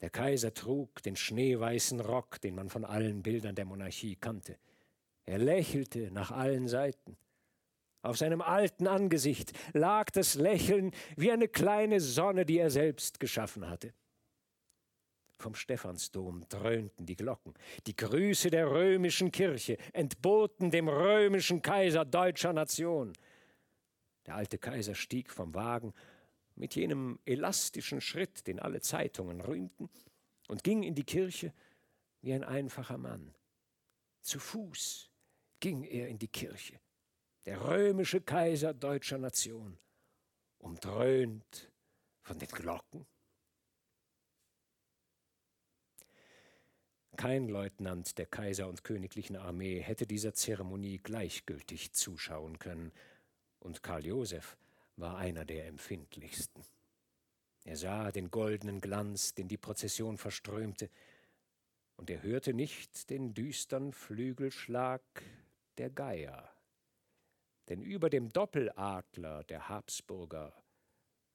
Der 0.00 0.10
Kaiser 0.10 0.54
trug 0.54 1.02
den 1.02 1.16
schneeweißen 1.16 2.00
Rock, 2.00 2.40
den 2.40 2.54
man 2.54 2.70
von 2.70 2.84
allen 2.84 3.22
Bildern 3.22 3.54
der 3.54 3.64
Monarchie 3.64 4.16
kannte. 4.16 4.58
Er 5.24 5.38
lächelte 5.38 6.10
nach 6.10 6.30
allen 6.30 6.68
Seiten. 6.68 7.16
Auf 8.02 8.18
seinem 8.18 8.40
alten 8.40 8.88
Angesicht 8.88 9.52
lag 9.72 10.10
das 10.10 10.34
Lächeln 10.34 10.90
wie 11.16 11.30
eine 11.30 11.48
kleine 11.48 12.00
Sonne, 12.00 12.44
die 12.44 12.58
er 12.58 12.70
selbst 12.70 13.20
geschaffen 13.20 13.68
hatte. 13.68 13.94
Vom 15.42 15.56
Stephansdom 15.56 16.48
dröhnten 16.48 17.04
die 17.04 17.16
Glocken. 17.16 17.54
Die 17.88 17.96
Grüße 17.96 18.48
der 18.48 18.70
römischen 18.70 19.32
Kirche 19.32 19.76
entboten 19.92 20.70
dem 20.70 20.88
römischen 20.88 21.62
Kaiser 21.62 22.04
deutscher 22.04 22.52
Nation. 22.52 23.12
Der 24.24 24.36
alte 24.36 24.58
Kaiser 24.58 24.94
stieg 24.94 25.32
vom 25.32 25.52
Wagen 25.52 25.94
mit 26.54 26.76
jenem 26.76 27.18
elastischen 27.24 28.00
Schritt, 28.00 28.46
den 28.46 28.60
alle 28.60 28.82
Zeitungen 28.82 29.40
rühmten, 29.40 29.90
und 30.46 30.62
ging 30.62 30.84
in 30.84 30.94
die 30.94 31.02
Kirche 31.02 31.52
wie 32.20 32.32
ein 32.32 32.44
einfacher 32.44 32.98
Mann. 32.98 33.34
Zu 34.20 34.38
Fuß 34.38 35.10
ging 35.58 35.82
er 35.82 36.06
in 36.06 36.20
die 36.20 36.28
Kirche, 36.28 36.78
der 37.46 37.64
römische 37.64 38.20
Kaiser 38.20 38.74
deutscher 38.74 39.18
Nation, 39.18 39.76
umdröhnt 40.58 41.72
von 42.20 42.38
den 42.38 42.48
Glocken 42.48 43.06
Kein 47.16 47.48
Leutnant 47.48 48.16
der 48.18 48.26
Kaiser 48.26 48.68
und 48.68 48.84
königlichen 48.84 49.36
Armee 49.36 49.80
hätte 49.80 50.06
dieser 50.06 50.32
Zeremonie 50.32 50.98
gleichgültig 50.98 51.92
zuschauen 51.92 52.58
können, 52.58 52.92
und 53.60 53.82
Karl 53.82 54.06
Joseph 54.06 54.56
war 54.96 55.18
einer 55.18 55.44
der 55.44 55.66
empfindlichsten. 55.66 56.64
Er 57.64 57.76
sah 57.76 58.10
den 58.10 58.30
goldenen 58.30 58.80
Glanz, 58.80 59.34
den 59.34 59.46
die 59.46 59.58
Prozession 59.58 60.18
verströmte, 60.18 60.90
und 61.96 62.10
er 62.10 62.22
hörte 62.22 62.54
nicht 62.54 63.10
den 63.10 63.34
düstern 63.34 63.92
Flügelschlag 63.92 65.02
der 65.78 65.90
Geier. 65.90 66.50
Denn 67.68 67.82
über 67.82 68.10
dem 68.10 68.30
Doppeladler 68.30 69.44
der 69.44 69.68
Habsburger 69.68 70.52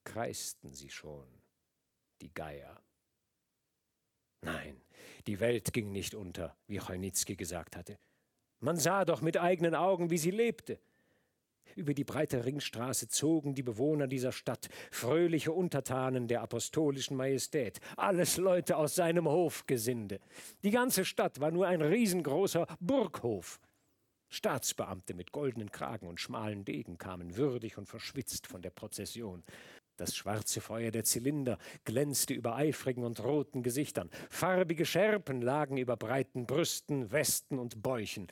kreisten 0.03 0.73
sie 0.73 0.89
schon, 0.89 1.27
die 2.21 2.33
Geier. 2.33 2.81
Nein, 4.47 4.81
die 5.27 5.39
Welt 5.39 5.73
ging 5.73 5.91
nicht 5.91 6.15
unter, 6.15 6.55
wie 6.67 6.79
Chojnitzki 6.79 7.35
gesagt 7.35 7.75
hatte. 7.75 7.97
Man 8.59 8.77
sah 8.77 9.05
doch 9.05 9.21
mit 9.21 9.37
eigenen 9.37 9.75
Augen, 9.75 10.09
wie 10.09 10.17
sie 10.17 10.31
lebte. 10.31 10.79
Über 11.75 11.93
die 11.93 12.05
breite 12.05 12.45
Ringstraße 12.45 13.07
zogen 13.07 13.53
die 13.53 13.61
Bewohner 13.61 14.07
dieser 14.07 14.31
Stadt, 14.31 14.69
fröhliche 14.89 15.51
Untertanen 15.51 16.27
der 16.27 16.41
apostolischen 16.41 17.17
Majestät, 17.17 17.79
alles 17.97 18.37
Leute 18.37 18.77
aus 18.77 18.95
seinem 18.95 19.27
Hofgesinde. 19.27 20.19
Die 20.63 20.71
ganze 20.71 21.05
Stadt 21.05 21.39
war 21.39 21.51
nur 21.51 21.67
ein 21.67 21.81
riesengroßer 21.81 22.65
Burghof. 22.79 23.59
Staatsbeamte 24.29 25.13
mit 25.13 25.31
goldenen 25.31 25.71
Kragen 25.71 26.07
und 26.07 26.19
schmalen 26.19 26.65
Degen 26.65 26.97
kamen 26.97 27.37
würdig 27.37 27.77
und 27.77 27.85
verschwitzt 27.85 28.47
von 28.47 28.61
der 28.61 28.71
Prozession. 28.71 29.43
Das 29.97 30.15
schwarze 30.15 30.61
Feuer 30.61 30.91
der 30.91 31.03
Zylinder 31.03 31.57
glänzte 31.83 32.35
über 32.35 32.55
eifrigen 32.55 33.03
und 33.03 33.23
roten 33.23 33.63
Gesichtern. 33.63 34.11
Farbige 34.29 34.85
Schärpen 34.85 35.41
lagen 35.41 35.77
über 35.77 35.97
breiten 35.97 36.45
Brüsten, 36.45 37.11
Westen 37.11 37.57
und 37.57 37.81
Bäuchen. 37.81 38.27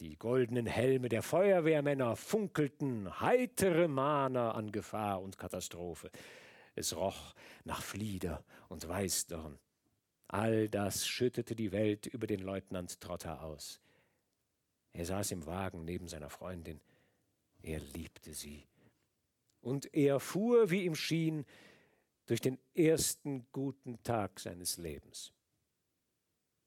Die 0.00 0.16
goldenen 0.16 0.66
Helme 0.66 1.08
der 1.08 1.22
Feuerwehrmänner 1.22 2.16
funkelten, 2.16 3.20
heitere 3.20 3.86
Mahner 3.86 4.56
an 4.56 4.72
Gefahr 4.72 5.22
und 5.22 5.38
Katastrophe. 5.38 6.10
Es 6.74 6.96
roch 6.96 7.34
nach 7.64 7.82
Flieder 7.82 8.44
und 8.68 8.86
Weißdorn. 8.86 9.58
All 10.26 10.68
das 10.68 11.06
schüttete 11.06 11.54
die 11.54 11.70
Welt 11.70 12.06
über 12.06 12.26
den 12.26 12.40
Leutnant 12.40 13.00
Trotter 13.00 13.42
aus. 13.42 13.80
Er 14.92 15.04
saß 15.04 15.30
im 15.30 15.46
Wagen 15.46 15.84
neben 15.84 16.08
seiner 16.08 16.30
Freundin. 16.30 16.80
Er 17.62 17.78
liebte 17.78 18.34
sie 18.34 18.66
und 19.66 19.92
er 19.94 20.20
fuhr, 20.20 20.70
wie 20.70 20.84
ihm 20.84 20.94
schien, 20.94 21.44
durch 22.26 22.40
den 22.40 22.56
ersten 22.74 23.46
guten 23.50 24.00
Tag 24.04 24.38
seines 24.38 24.78
Lebens. 24.78 25.32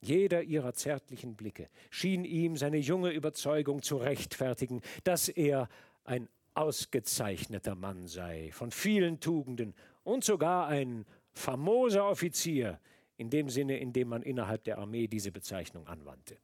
Jeder 0.01 0.43
ihrer 0.43 0.73
zärtlichen 0.73 1.35
Blicke 1.35 1.69
schien 1.89 2.25
ihm 2.25 2.57
seine 2.57 2.77
junge 2.77 3.11
Überzeugung 3.11 3.81
zu 3.81 3.97
rechtfertigen, 3.97 4.81
dass 5.05 5.29
er 5.29 5.69
ein 6.03 6.27
ausgezeichneter 6.55 7.75
Mann 7.75 8.05
sei, 8.07 8.51
von 8.51 8.69
vielen 8.69 9.21
Tugenden 9.21 9.75
und 10.03 10.25
sogar 10.25 10.67
ein 10.67 11.05
famoser 11.31 12.05
Offizier, 12.05 12.81
in 13.15 13.29
dem 13.29 13.49
Sinne, 13.49 13.77
in 13.77 13.93
dem 13.93 14.09
man 14.09 14.23
innerhalb 14.23 14.65
der 14.65 14.77
Armee 14.77 15.07
diese 15.07 15.31
Bezeichnung 15.31 15.87
anwandte. 15.87 16.37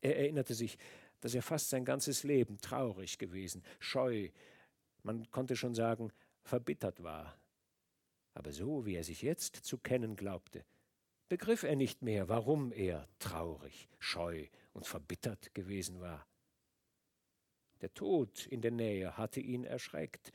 Er 0.00 0.16
erinnerte 0.16 0.54
sich, 0.54 0.78
dass 1.20 1.34
er 1.34 1.42
fast 1.42 1.70
sein 1.70 1.84
ganzes 1.84 2.22
Leben 2.22 2.58
traurig 2.58 3.18
gewesen, 3.18 3.64
scheu, 3.80 4.30
man 5.04 5.30
konnte 5.30 5.56
schon 5.56 5.74
sagen, 5.74 6.12
verbittert 6.42 7.02
war. 7.02 7.38
Aber 8.34 8.52
so 8.52 8.86
wie 8.86 8.94
er 8.94 9.04
sich 9.04 9.22
jetzt 9.22 9.56
zu 9.56 9.78
kennen 9.78 10.16
glaubte, 10.16 10.64
begriff 11.28 11.62
er 11.62 11.76
nicht 11.76 12.02
mehr, 12.02 12.28
warum 12.28 12.72
er 12.72 13.08
traurig, 13.18 13.88
scheu 13.98 14.46
und 14.72 14.86
verbittert 14.86 15.54
gewesen 15.54 16.00
war. 16.00 16.26
Der 17.80 17.94
Tod 17.94 18.46
in 18.46 18.60
der 18.60 18.72
Nähe 18.72 19.16
hatte 19.16 19.40
ihn 19.40 19.64
erschreckt, 19.64 20.32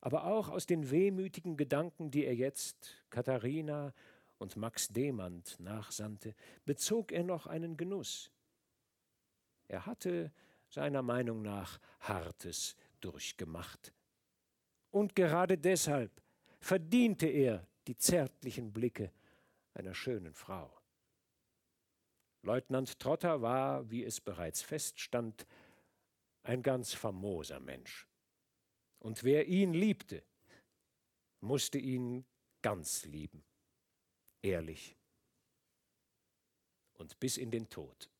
aber 0.00 0.24
auch 0.24 0.48
aus 0.48 0.66
den 0.66 0.90
wehmütigen 0.90 1.56
Gedanken, 1.56 2.10
die 2.10 2.24
er 2.24 2.34
jetzt 2.34 3.04
Katharina 3.10 3.92
und 4.38 4.56
Max 4.56 4.88
Demand 4.88 5.60
nachsandte, 5.60 6.34
bezog 6.64 7.12
er 7.12 7.22
noch 7.22 7.46
einen 7.46 7.76
Genuss. 7.76 8.32
Er 9.68 9.86
hatte 9.86 10.32
seiner 10.68 11.02
Meinung 11.02 11.42
nach 11.42 11.78
Hartes 12.00 12.76
durchgemacht. 13.04 13.92
Und 14.90 15.14
gerade 15.14 15.58
deshalb 15.58 16.10
verdiente 16.60 17.26
er 17.26 17.66
die 17.86 17.96
zärtlichen 17.96 18.72
Blicke 18.72 19.12
einer 19.74 19.94
schönen 19.94 20.34
Frau. 20.34 20.78
Leutnant 22.42 22.98
Trotter 22.98 23.40
war, 23.42 23.90
wie 23.90 24.04
es 24.04 24.20
bereits 24.20 24.62
feststand, 24.62 25.46
ein 26.42 26.62
ganz 26.62 26.92
famoser 26.92 27.60
Mensch. 27.60 28.08
Und 28.98 29.24
wer 29.24 29.46
ihn 29.46 29.74
liebte, 29.74 30.24
musste 31.40 31.78
ihn 31.78 32.24
ganz 32.62 33.04
lieben, 33.04 33.44
ehrlich 34.42 34.96
und 36.94 37.18
bis 37.18 37.36
in 37.36 37.50
den 37.50 37.68
Tod. 37.68 38.11